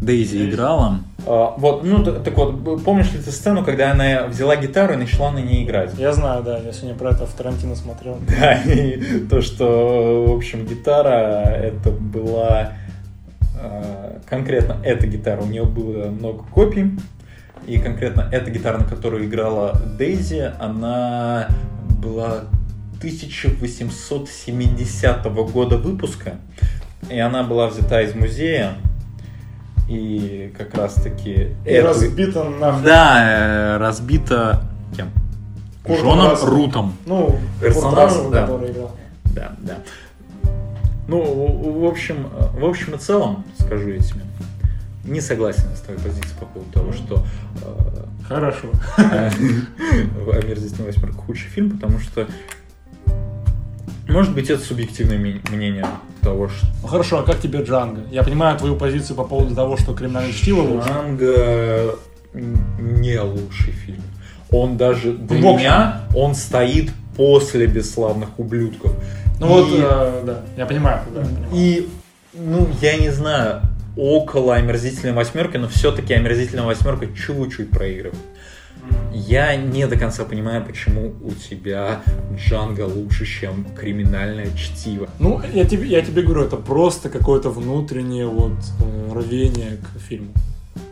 Дейзи 0.00 0.48
играла. 0.50 1.00
А, 1.26 1.54
Вот, 1.58 1.82
ну, 1.84 2.04
так 2.04 2.36
вот, 2.36 2.84
помнишь 2.84 3.12
ли 3.12 3.18
ты 3.20 3.30
сцену, 3.32 3.64
когда 3.64 3.90
она 3.92 4.26
взяла 4.28 4.54
гитару 4.56 4.94
и 4.94 4.96
начала 4.96 5.30
на 5.32 5.38
ней 5.40 5.64
играть? 5.64 5.92
Я 5.98 6.12
знаю, 6.12 6.42
да, 6.44 6.58
я 6.58 6.72
сегодня 6.72 6.96
про 6.96 7.10
это 7.10 7.26
в 7.26 7.32
Тарантино 7.34 7.74
смотрел. 7.76 8.18
Да, 8.40 8.54
и 8.62 9.20
то, 9.28 9.40
что, 9.42 10.24
в 10.28 10.36
общем, 10.36 10.64
гитара, 10.66 11.42
это 11.50 11.90
была 11.90 12.72
конкретно 14.28 14.76
эта 14.82 15.06
гитара, 15.06 15.42
у 15.42 15.46
нее 15.46 15.64
было 15.64 16.06
много 16.06 16.42
копий, 16.44 16.98
и 17.66 17.78
конкретно 17.78 18.28
эта 18.32 18.50
гитара, 18.50 18.78
на 18.78 18.84
которой 18.84 19.26
играла 19.26 19.78
Дейзи, 19.98 20.52
она 20.58 21.48
была 22.00 22.44
1870 22.98 25.24
года 25.52 25.76
выпуска, 25.76 26.36
и 27.10 27.18
она 27.18 27.42
была 27.42 27.66
взята 27.68 28.00
из 28.02 28.14
музея, 28.14 28.76
и 29.88 30.52
как 30.56 30.74
раз 30.74 30.94
таки 30.94 31.48
И 31.64 31.78
разбито 31.78 32.44
на... 32.44 32.78
Да, 32.80 33.22
э, 33.22 33.76
разбита 33.78 34.62
кем? 34.94 35.10
Куртом 35.82 36.06
Джоном 36.06 36.30
Расселом. 36.30 36.54
Рутом. 36.54 36.94
Ну, 37.06 37.36
Персонаж, 37.60 37.94
Курт 37.94 37.98
Рассел, 37.98 38.30
да. 38.30 38.42
который 38.42 38.70
играл. 38.70 38.92
Да, 39.24 39.52
да. 39.60 39.78
Ну, 41.08 41.80
в 41.80 41.86
общем, 41.86 42.28
в 42.52 42.64
общем 42.64 42.94
и 42.94 42.98
целом, 42.98 43.44
скажу 43.58 43.88
я 43.88 43.98
тебе, 43.98 44.20
не 45.04 45.20
согласен 45.20 45.64
с 45.74 45.80
твоей 45.80 45.98
позицией 45.98 46.34
по 46.38 46.46
поводу 46.46 46.70
того, 46.72 46.92
что 46.92 47.24
Хорошо. 48.28 48.68
э, 48.98 49.30
«Омерзительная 50.32 50.92
восьмерка» 50.92 51.16
худший 51.16 51.48
фильм, 51.48 51.70
потому 51.70 51.98
что, 51.98 52.26
может 54.06 54.34
быть, 54.34 54.50
это 54.50 54.62
субъективное 54.62 55.40
мнение 55.50 55.86
того, 56.20 56.48
что 56.48 56.66
Ну 56.82 56.88
хорошо, 56.88 57.20
а 57.20 57.22
как 57.22 57.40
тебе 57.40 57.62
Джанго? 57.62 58.02
Я 58.10 58.22
понимаю 58.22 58.58
твою 58.58 58.76
позицию 58.76 59.16
по 59.16 59.24
поводу 59.24 59.54
того, 59.54 59.78
что 59.78 59.94
криминальное 59.94 60.32
чтиво 60.32 60.60
лучше. 60.60 60.88
Джанго 60.88 61.94
не 62.34 63.18
лучший 63.18 63.72
фильм. 63.72 64.02
Он 64.50 64.76
даже 64.76 65.12
для 65.12 65.40
меня, 65.40 66.02
он 66.14 66.34
стоит 66.34 66.90
после 67.16 67.66
«Бесславных 67.66 68.38
ублюдков». 68.38 68.92
Ну 69.40 69.46
И- 69.46 69.50
вот, 69.50 69.68
э, 69.72 70.22
да, 70.26 70.42
я 70.56 70.66
понимаю, 70.66 71.00
да, 71.14 71.20
я 71.20 71.26
понимаю. 71.26 71.48
И, 71.52 71.88
ну, 72.34 72.68
я 72.80 72.96
не 72.98 73.10
знаю, 73.10 73.62
около 73.96 74.54
омерзительной 74.56 75.12
восьмерки, 75.12 75.56
но 75.56 75.68
все-таки 75.68 76.14
омерзительная 76.14 76.64
восьмерка 76.64 77.06
чуть-чуть 77.06 77.70
проигрывает. 77.70 78.18
Я 79.12 79.56
не 79.56 79.86
до 79.86 79.98
конца 79.98 80.24
понимаю, 80.24 80.64
почему 80.64 81.14
у 81.22 81.32
тебя 81.32 82.00
Джанго 82.36 82.82
лучше, 82.82 83.26
чем 83.26 83.66
криминальное 83.76 84.48
чтиво. 84.56 85.08
Ну, 85.18 85.40
я 85.52 85.64
тебе, 85.64 85.88
я 85.88 86.00
тебе 86.00 86.22
говорю, 86.22 86.44
это 86.44 86.56
просто 86.56 87.08
какое-то 87.10 87.50
внутреннее 87.50 88.26
вот 88.26 88.52
э, 88.80 89.12
рвение 89.18 89.78
к 89.78 90.00
фильму. 90.00 90.32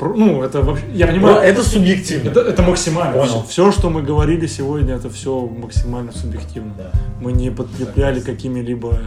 Ну, 0.01 0.43
это 0.43 0.63
вообще, 0.63 0.85
я 0.95 1.07
понимаю, 1.07 1.37
Ну, 1.37 1.41
это 1.43 1.63
субъективно. 1.63 2.31
это, 2.31 2.41
это 2.41 2.63
максимально. 2.63 3.13
Понял. 3.19 3.43
Все, 3.49 3.73
что 3.73 3.91
мы 3.91 4.03
говорили 4.03 4.47
сегодня, 4.47 4.95
это 4.95 5.09
все 5.11 5.41
максимально 5.47 6.13
субъективно. 6.13 6.73
Да. 6.77 6.91
Мы 7.21 7.33
не 7.33 7.51
подкрепляли 7.51 8.21
какими-либо 8.21 8.99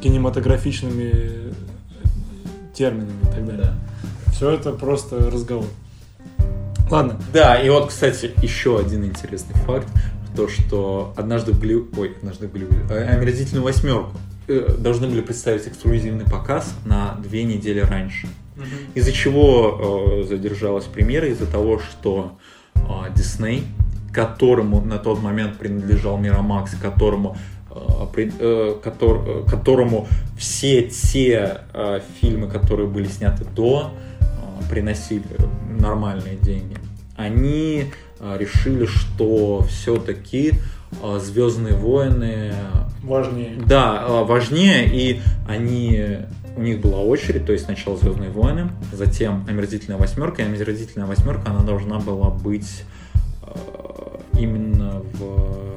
кинематографичными 0.00 1.12
э, 1.14 1.52
терминами 2.74 3.22
и 3.22 3.26
так 3.26 3.46
далее. 3.46 3.74
Все 4.32 4.50
это 4.50 4.72
просто 4.72 5.30
разговор. 5.30 5.66
Ладно. 6.90 7.18
Да, 7.32 7.56
и 7.56 7.68
вот, 7.70 7.88
кстати, 7.88 8.32
еще 8.42 8.78
один 8.78 9.04
интересный 9.04 9.54
факт. 9.60 9.88
То, 10.36 10.48
что 10.48 11.14
однажды 11.16 11.52
в 11.52 11.60
Голли- 11.62 11.86
Ой, 11.96 12.14
однажды 12.18 12.48
в 12.48 12.52
Голливуде... 12.52 12.78
э, 12.90 13.04
Омерзительную 13.16 13.62
восьмерку 13.64 14.10
э, 14.48 14.74
должны 14.78 15.06
были 15.06 15.20
представить 15.20 15.66
эксклюзивный 15.68 16.24
показ 16.24 16.74
на 16.84 17.14
две 17.22 17.44
недели 17.44 17.78
раньше. 17.80 18.26
Из-за 18.94 19.12
чего 19.12 20.20
э, 20.20 20.24
задержалась 20.28 20.84
премьера? 20.84 21.28
Из-за 21.28 21.46
того, 21.46 21.78
что 21.78 22.38
э, 22.74 22.80
которому 24.14 24.80
на 24.80 24.98
тот 24.98 25.20
момент 25.20 25.58
принадлежал 25.58 26.16
Мирамакс, 26.16 26.76
которому, 26.76 27.36
э, 27.70 27.74
э, 28.16 28.80
э, 28.84 29.44
которому 29.50 30.06
все 30.38 30.82
те 30.88 31.60
фильмы, 32.20 32.48
которые 32.48 32.88
были 32.88 33.08
сняты 33.08 33.44
до, 33.44 33.90
приносили 34.70 35.24
нормальные 35.78 36.36
деньги, 36.36 36.76
они 37.16 37.92
решили, 38.20 38.86
что 38.86 39.64
все-таки 39.68 40.52
Звездные 41.18 41.74
войны 41.74 42.54
Важнее. 43.02 43.56
да, 43.66 44.06
важнее, 44.22 44.86
и 44.86 45.20
они 45.48 46.18
у 46.56 46.62
них 46.62 46.80
была 46.80 47.00
очередь, 47.00 47.46
то 47.46 47.52
есть 47.52 47.64
сначала 47.64 47.96
Звездные 47.96 48.30
войны, 48.30 48.70
затем 48.92 49.44
Омерзительная 49.48 49.98
восьмерка, 49.98 50.42
и 50.42 50.44
Омерзительная 50.44 51.06
восьмерка, 51.06 51.50
она 51.50 51.62
должна 51.62 51.98
была 51.98 52.30
быть 52.30 52.84
э, 53.42 54.18
именно 54.38 55.02
в 55.14 55.74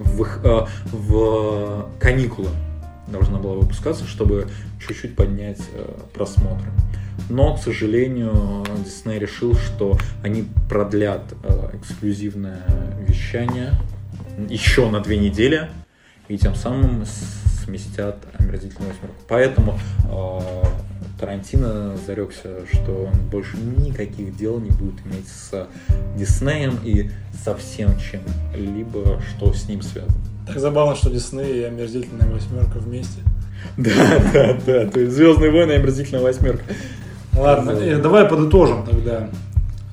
в, 0.00 0.22
э, 0.44 0.66
в 0.92 1.90
каникулы 1.98 2.48
должна 3.06 3.38
была 3.38 3.54
выпускаться, 3.54 4.06
чтобы 4.06 4.48
чуть-чуть 4.86 5.16
поднять 5.16 5.60
э, 5.74 5.98
просмотры. 6.14 6.70
Но, 7.28 7.54
к 7.54 7.58
сожалению, 7.58 8.64
Дисней 8.84 9.18
решил, 9.18 9.54
что 9.54 9.98
они 10.22 10.46
продлят 10.68 11.22
эксклюзивное 11.74 12.62
вещание 13.06 13.74
еще 14.48 14.88
на 14.88 15.00
две 15.00 15.18
недели, 15.18 15.68
и 16.30 16.38
тем 16.38 16.54
самым 16.54 17.04
сместят 17.64 18.16
омерзительную 18.38 18.92
восьмерку. 18.92 19.16
Поэтому 19.28 19.78
э, 20.08 20.64
Тарантино 21.18 21.96
зарекся, 22.06 22.64
что 22.72 23.10
он 23.12 23.20
больше 23.30 23.56
никаких 23.58 24.36
дел 24.36 24.60
не 24.60 24.70
будет 24.70 24.94
иметь 25.04 25.26
с 25.28 25.66
Диснеем 26.16 26.78
и 26.84 27.10
со 27.44 27.56
всем 27.56 27.90
чем-либо, 27.98 29.20
что 29.22 29.52
с 29.52 29.68
ним 29.68 29.82
связано. 29.82 30.14
Так 30.46 30.58
забавно, 30.60 30.94
что 30.94 31.10
Дисней 31.10 31.60
и 31.60 31.64
омерзительная 31.64 32.30
восьмерка 32.30 32.78
вместе. 32.78 33.20
Да, 33.76 33.90
да, 34.32 34.54
да. 34.66 34.86
То 34.86 35.00
есть 35.00 35.12
Звездные 35.12 35.50
войны 35.50 35.72
и 35.72 35.74
омерзительная 35.74 36.22
восьмерка. 36.22 36.62
Ладно, 37.36 37.74
Да. 37.74 37.98
давай 37.98 38.24
подытожим 38.26 38.84
тогда. 38.86 39.28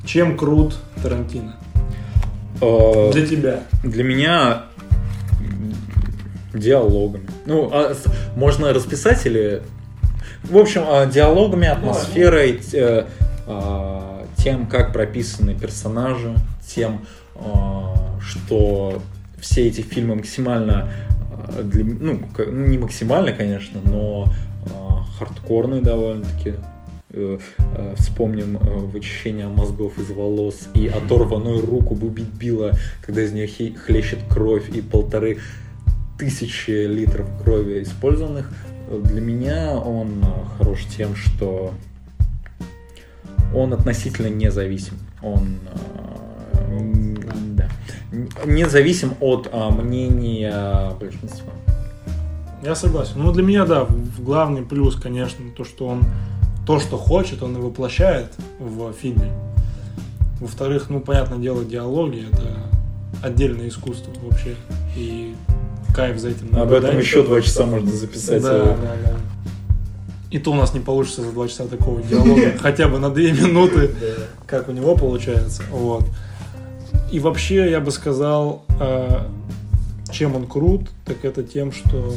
Чем 0.05 0.37
крут 0.37 0.77
Тарантино? 1.03 1.55
Э, 2.61 3.11
Для 3.11 3.25
тебя. 3.25 3.63
Для 3.83 4.03
меня 4.05 4.66
диалогами. 6.59 7.27
Ну, 7.45 7.69
а 7.71 7.95
можно 8.35 8.73
расписать 8.73 9.25
или... 9.25 9.61
В 10.43 10.57
общем, 10.57 10.83
а, 10.85 11.05
диалогами, 11.05 11.67
атмосферой, 11.67 12.53
т- 12.53 12.77
э, 12.77 13.05
а, 13.47 14.25
тем, 14.37 14.67
как 14.67 14.93
прописаны 14.93 15.55
персонажи, 15.55 16.35
тем, 16.65 17.05
а, 17.35 17.95
что 18.21 19.01
все 19.39 19.67
эти 19.67 19.81
фильмы 19.81 20.15
максимально, 20.15 20.89
для 21.63 21.83
ну, 21.83 22.21
ну, 22.37 22.67
не 22.67 22.77
максимально, 22.77 23.33
конечно, 23.33 23.79
но 23.83 24.31
хардкорные 25.17 25.81
довольно-таки. 25.81 26.53
Э, 27.09 27.39
э, 27.57 27.95
Вспомним 27.97 28.57
э, 28.57 28.59
вычищение 28.59 29.47
мозгов 29.47 29.97
из 29.97 30.09
волос 30.11 30.67
и 30.73 30.87
оторванную 30.87 31.65
руку 31.65 31.95
Буби 31.95 32.21
Билла, 32.21 32.73
когда 33.01 33.21
из 33.23 33.31
нее 33.31 33.47
хлещет 33.47 34.19
кровь 34.29 34.69
и 34.69 34.81
полторы 34.81 35.37
тысячи 36.17 36.85
литров 36.85 37.27
крови 37.43 37.83
использованных. 37.83 38.49
Для 38.89 39.21
меня 39.21 39.77
он 39.77 40.23
э, 40.23 40.57
хорош 40.57 40.85
тем, 40.85 41.15
что 41.15 41.73
он 43.53 43.73
относительно 43.73 44.27
независим. 44.27 44.97
Он 45.21 45.59
э, 45.65 47.23
да, 47.55 47.69
независим 48.45 49.13
от 49.19 49.49
э, 49.51 49.69
мнения 49.69 50.91
большинства. 50.99 51.51
Я 52.63 52.75
согласен. 52.75 53.13
Ну, 53.17 53.31
для 53.31 53.43
меня, 53.43 53.65
да, 53.65 53.87
главный 54.17 54.63
плюс, 54.63 54.95
конечно, 54.95 55.45
то, 55.55 55.63
что 55.63 55.87
он 55.87 56.03
то, 56.65 56.79
что 56.79 56.97
хочет, 56.97 57.41
он 57.43 57.55
и 57.55 57.61
воплощает 57.61 58.33
в 58.59 58.91
фильме. 58.91 59.31
Во-вторых, 60.41 60.89
ну, 60.89 60.99
понятное 60.99 61.39
дело, 61.39 61.63
диалоги— 61.63 62.25
это 62.31 62.57
отдельное 63.23 63.69
искусство 63.69 64.11
вообще. 64.21 64.55
И 64.95 65.33
кайф 65.97 66.19
за 66.19 66.29
этим 66.29 66.55
Об 66.55 66.71
этом 66.71 66.97
еще 66.97 67.23
два 67.23 67.41
часа 67.41 67.65
можно 67.65 67.91
записать. 67.91 68.41
Да, 68.43 68.65
да, 68.65 68.75
да. 69.03 69.17
И 70.29 70.37
то 70.39 70.51
у 70.51 70.55
нас 70.55 70.73
не 70.73 70.79
получится 70.79 71.23
за 71.23 71.31
два 71.31 71.47
часа 71.47 71.65
такого 71.65 72.01
диалога, 72.03 72.53
хотя 72.61 72.87
бы 72.87 72.99
на 72.99 73.09
две 73.09 73.31
минуты, 73.31 73.91
как 74.45 74.69
у 74.69 74.71
него 74.71 74.95
получается. 74.95 75.63
Вот. 75.71 76.05
И 77.11 77.19
вообще, 77.19 77.71
я 77.71 77.79
бы 77.79 77.91
сказал, 77.91 78.65
э, 78.79 79.21
чем 80.11 80.35
он 80.35 80.45
крут, 80.45 80.89
так 81.05 81.23
это 81.25 81.43
тем, 81.43 81.71
что 81.71 82.13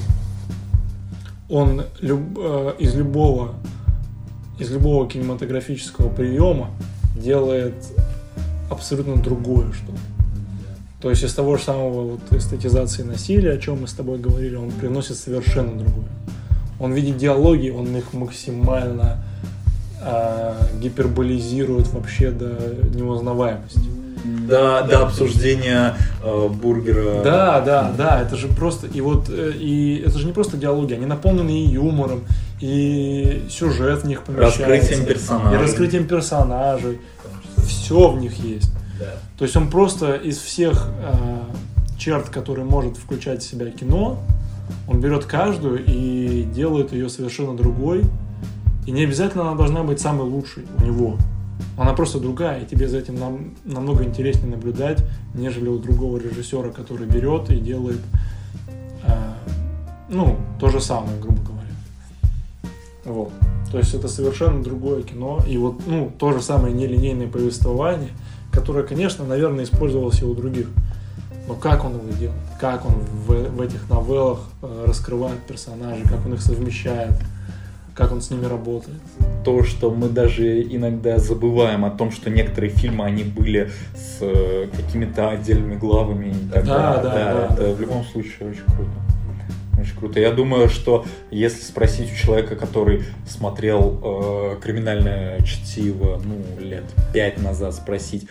он 1.48 1.85
люб- 2.01 2.36
э, 2.39 2.74
из 2.78 2.94
любого 2.94 3.55
из 4.59 4.70
любого 4.70 5.09
кинематографического 5.09 6.11
приема 6.11 6.70
делает 7.16 7.74
абсолютно 8.70 9.16
другое 9.16 9.73
что-то. 9.73 9.98
То 11.01 11.09
есть 11.09 11.22
из 11.22 11.32
того 11.32 11.56
же 11.56 11.62
самого 11.62 12.12
вот 12.12 12.20
эстетизации 12.32 13.02
насилия, 13.02 13.52
о 13.52 13.59
чем 13.59 13.81
мы 13.81 13.89
с 13.89 13.93
тобой 13.94 14.18
говорили, 14.18 14.56
он 14.56 14.70
приносит 14.70 15.16
совершенно 15.16 15.78
другое. 15.78 16.09
Он 16.78 16.93
видит 16.93 17.16
диалоги, 17.16 17.70
он 17.70 17.97
их 17.97 18.12
максимально 18.12 19.24
а, 20.02 20.56
гиперболизирует 20.81 21.89
вообще 21.89 22.31
до 22.31 22.56
невознаваемости. 22.94 23.81
До, 24.47 24.82
до 24.82 25.06
обсуждения 25.06 25.97
э, 26.22 26.48
бургера. 26.48 27.22
Да, 27.22 27.60
да, 27.62 27.90
да, 27.97 28.20
это 28.20 28.36
же 28.36 28.48
просто, 28.48 28.86
и 28.86 29.01
вот, 29.01 29.31
э, 29.31 29.52
и 29.56 30.05
это 30.06 30.18
же 30.18 30.27
не 30.27 30.32
просто 30.35 30.59
диалоги, 30.59 30.93
они 30.93 31.06
наполнены 31.06 31.64
и 31.64 31.68
юмором, 31.68 32.24
и 32.60 33.47
сюжет 33.48 34.02
в 34.02 34.06
них 34.06 34.22
помещается. 34.22 34.66
Раскрытием 34.66 35.06
персонажей. 35.06 35.59
И 35.59 35.62
раскрытием 35.62 36.06
персонажей. 36.06 37.01
Все 37.66 38.10
в 38.10 38.20
них 38.20 38.35
есть. 38.44 38.70
То 39.39 39.44
есть 39.44 39.56
он 39.56 39.70
просто 39.70 40.14
из 40.14 40.39
всех 40.39 40.89
э, 40.98 41.43
черт, 41.98 42.28
которые 42.31 42.64
может 42.64 42.97
включать 42.97 43.43
в 43.43 43.48
себя 43.48 43.70
кино, 43.70 44.18
он 44.89 45.01
берет 45.01 45.24
каждую 45.24 45.85
и 45.85 46.44
делает 46.44 46.93
ее 46.93 47.09
совершенно 47.09 47.56
другой. 47.56 48.05
И 48.86 48.93
не 48.93 49.05
обязательно 49.05 49.48
она 49.48 49.55
должна 49.55 49.82
быть 49.82 50.01
самой 50.01 50.28
лучшей 50.28 50.64
у 50.78 50.85
него. 50.85 51.16
Она 51.77 51.93
просто 51.93 52.18
другая, 52.18 52.62
и 52.62 52.66
тебе 52.66 52.89
за 52.89 52.98
этим 52.98 53.18
нам, 53.18 53.55
намного 53.64 54.05
интереснее 54.05 54.51
наблюдать, 54.51 55.02
нежели 55.35 55.68
у 55.68 55.78
другого 55.78 56.18
режиссера, 56.18 56.70
который 56.70 57.06
берет 57.06 57.51
и 57.51 57.59
делает 57.59 58.01
э, 59.05 59.12
ну, 60.09 60.36
то 60.59 60.68
же 60.68 60.81
самое, 60.81 61.18
грубо 61.20 61.40
говоря. 61.43 61.70
Вот. 63.05 63.32
То 63.70 63.78
есть 63.78 63.94
это 63.94 64.09
совершенно 64.09 64.62
другое 64.62 65.02
кино. 65.02 65.40
И 65.47 65.56
вот, 65.56 65.86
ну, 65.86 66.10
то 66.18 66.32
же 66.32 66.43
самое 66.43 66.74
нелинейное 66.74 67.28
повествование, 67.28 68.10
которое, 68.52 68.85
конечно, 68.85 69.24
наверное, 69.24 69.64
использовалось 69.64 70.20
и 70.22 70.24
у 70.24 70.35
других. 70.35 70.66
Но 71.48 71.55
как 71.55 71.85
он 71.85 71.94
его 71.94 72.10
делает? 72.18 72.39
Как 72.60 72.85
он 72.86 72.94
в, 73.27 73.32
в 73.56 73.60
этих 73.60 73.89
новеллах 73.89 74.40
э, 74.62 74.85
раскрывает 74.86 75.40
персонажей, 75.40 76.05
как 76.05 76.24
он 76.24 76.35
их 76.35 76.43
совмещает, 76.43 77.12
как 77.94 78.12
он 78.12 78.20
с 78.20 78.31
ними 78.31 78.44
работает. 78.47 78.98
То, 79.44 79.64
что 79.64 79.90
мы 79.90 80.09
даже 80.09 80.62
иногда 80.62 81.18
забываем 81.18 81.85
о 81.85 81.90
том, 81.90 82.12
что 82.12 82.31
некоторые 82.31 82.70
фильмы, 82.70 83.05
они 83.05 83.24
были 83.24 83.70
с 83.94 84.18
э, 84.20 84.68
какими-то 84.77 85.31
отдельными 85.31 85.77
главами. 85.77 86.28
И 86.28 86.52
так 86.52 86.64
Да, 86.66 87.02
далее. 87.02 87.10
да, 87.10 87.48
да. 87.48 87.55
это 87.55 87.74
в 87.74 87.81
любом 87.81 88.05
случае 88.05 88.51
очень 88.51 88.64
круто. 88.66 88.90
Очень 89.81 89.97
круто. 89.97 90.20
Я 90.20 90.32
думаю, 90.32 90.69
что 90.69 91.05
если 91.31 91.62
спросить 91.62 92.12
у 92.12 92.16
человека, 92.16 92.57
который 92.57 93.05
смотрел 93.27 94.01
э, 94.02 94.57
криминальное 94.62 95.40
чтиво, 95.43 96.20
ну, 96.24 96.65
лет 96.65 96.85
пять 97.12 97.40
назад, 97.40 97.74
спросить, 97.74 98.27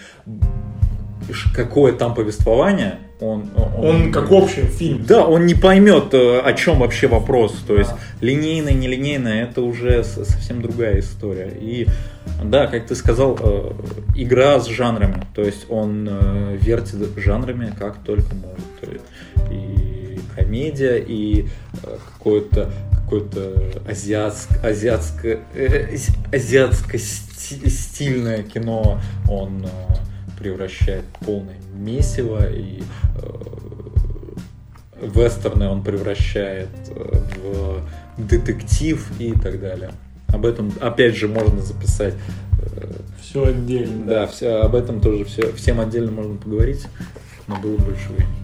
какое 1.54 1.94
там 1.94 2.14
повествование, 2.14 3.00
он... 3.20 3.50
Он 3.78 4.12
как 4.12 4.32
общий 4.32 4.62
фильм. 4.62 5.06
Да, 5.06 5.26
он 5.26 5.46
не 5.46 5.54
поймет, 5.54 6.14
э, 6.14 6.40
о 6.40 6.54
чем 6.54 6.80
вообще 6.80 7.08
вопрос. 7.08 7.54
То 7.68 7.76
есть 7.76 7.90
Да. 7.90 7.98
линейное, 8.22 8.74
нелинейное, 8.74 9.44
это 9.44 9.62
уже 9.62 10.04
совсем 10.04 10.62
другая 10.62 11.00
история. 11.00 11.52
И 11.60 11.88
да, 12.44 12.68
как 12.68 12.88
ты 12.88 12.96
сказал, 12.96 13.38
э, 13.42 13.72
игра 14.16 14.60
с 14.60 14.68
жанрами. 14.68 15.24
То 15.36 15.42
есть 15.42 15.66
он 15.70 16.08
э, 16.10 16.58
вертит 16.62 17.00
жанрами 17.18 17.74
как 17.78 17.98
только 18.04 18.34
может. 18.36 19.02
И 19.52 19.89
комедия, 20.40 20.98
и 20.98 21.48
э, 21.84 21.98
какое-то 22.14 22.72
какое-то 23.04 23.54
азиатск, 23.90 24.50
азиатско, 24.64 25.40
э, 25.56 25.96
азиатско-стильное 26.32 28.44
кино 28.44 29.00
он 29.30 29.66
э, 29.66 29.70
превращает 30.40 31.04
в 31.20 31.26
полное 31.26 31.58
месиво 31.74 32.48
и 32.52 32.84
э, 33.16 33.20
вестерны 35.02 35.68
он 35.70 35.84
превращает 35.84 36.70
э, 36.90 37.22
в 37.44 37.82
детектив 38.18 39.06
и 39.20 39.34
так 39.34 39.60
далее. 39.60 39.92
Об 40.28 40.46
этом, 40.46 40.72
опять 40.80 41.16
же, 41.16 41.28
можно 41.28 41.62
записать. 41.62 42.14
э, 42.76 42.92
Все 43.22 43.46
отдельно. 43.48 44.06
Да, 44.06 44.28
все, 44.28 44.62
об 44.62 44.76
этом 44.76 45.02
тоже 45.02 45.26
все, 45.26 45.52
всем 45.54 45.80
отдельно 45.80 46.12
можно 46.12 46.36
поговорить, 46.36 46.86
но 47.48 47.56
было 47.56 47.78
больше 47.78 48.10
времени. 48.10 48.36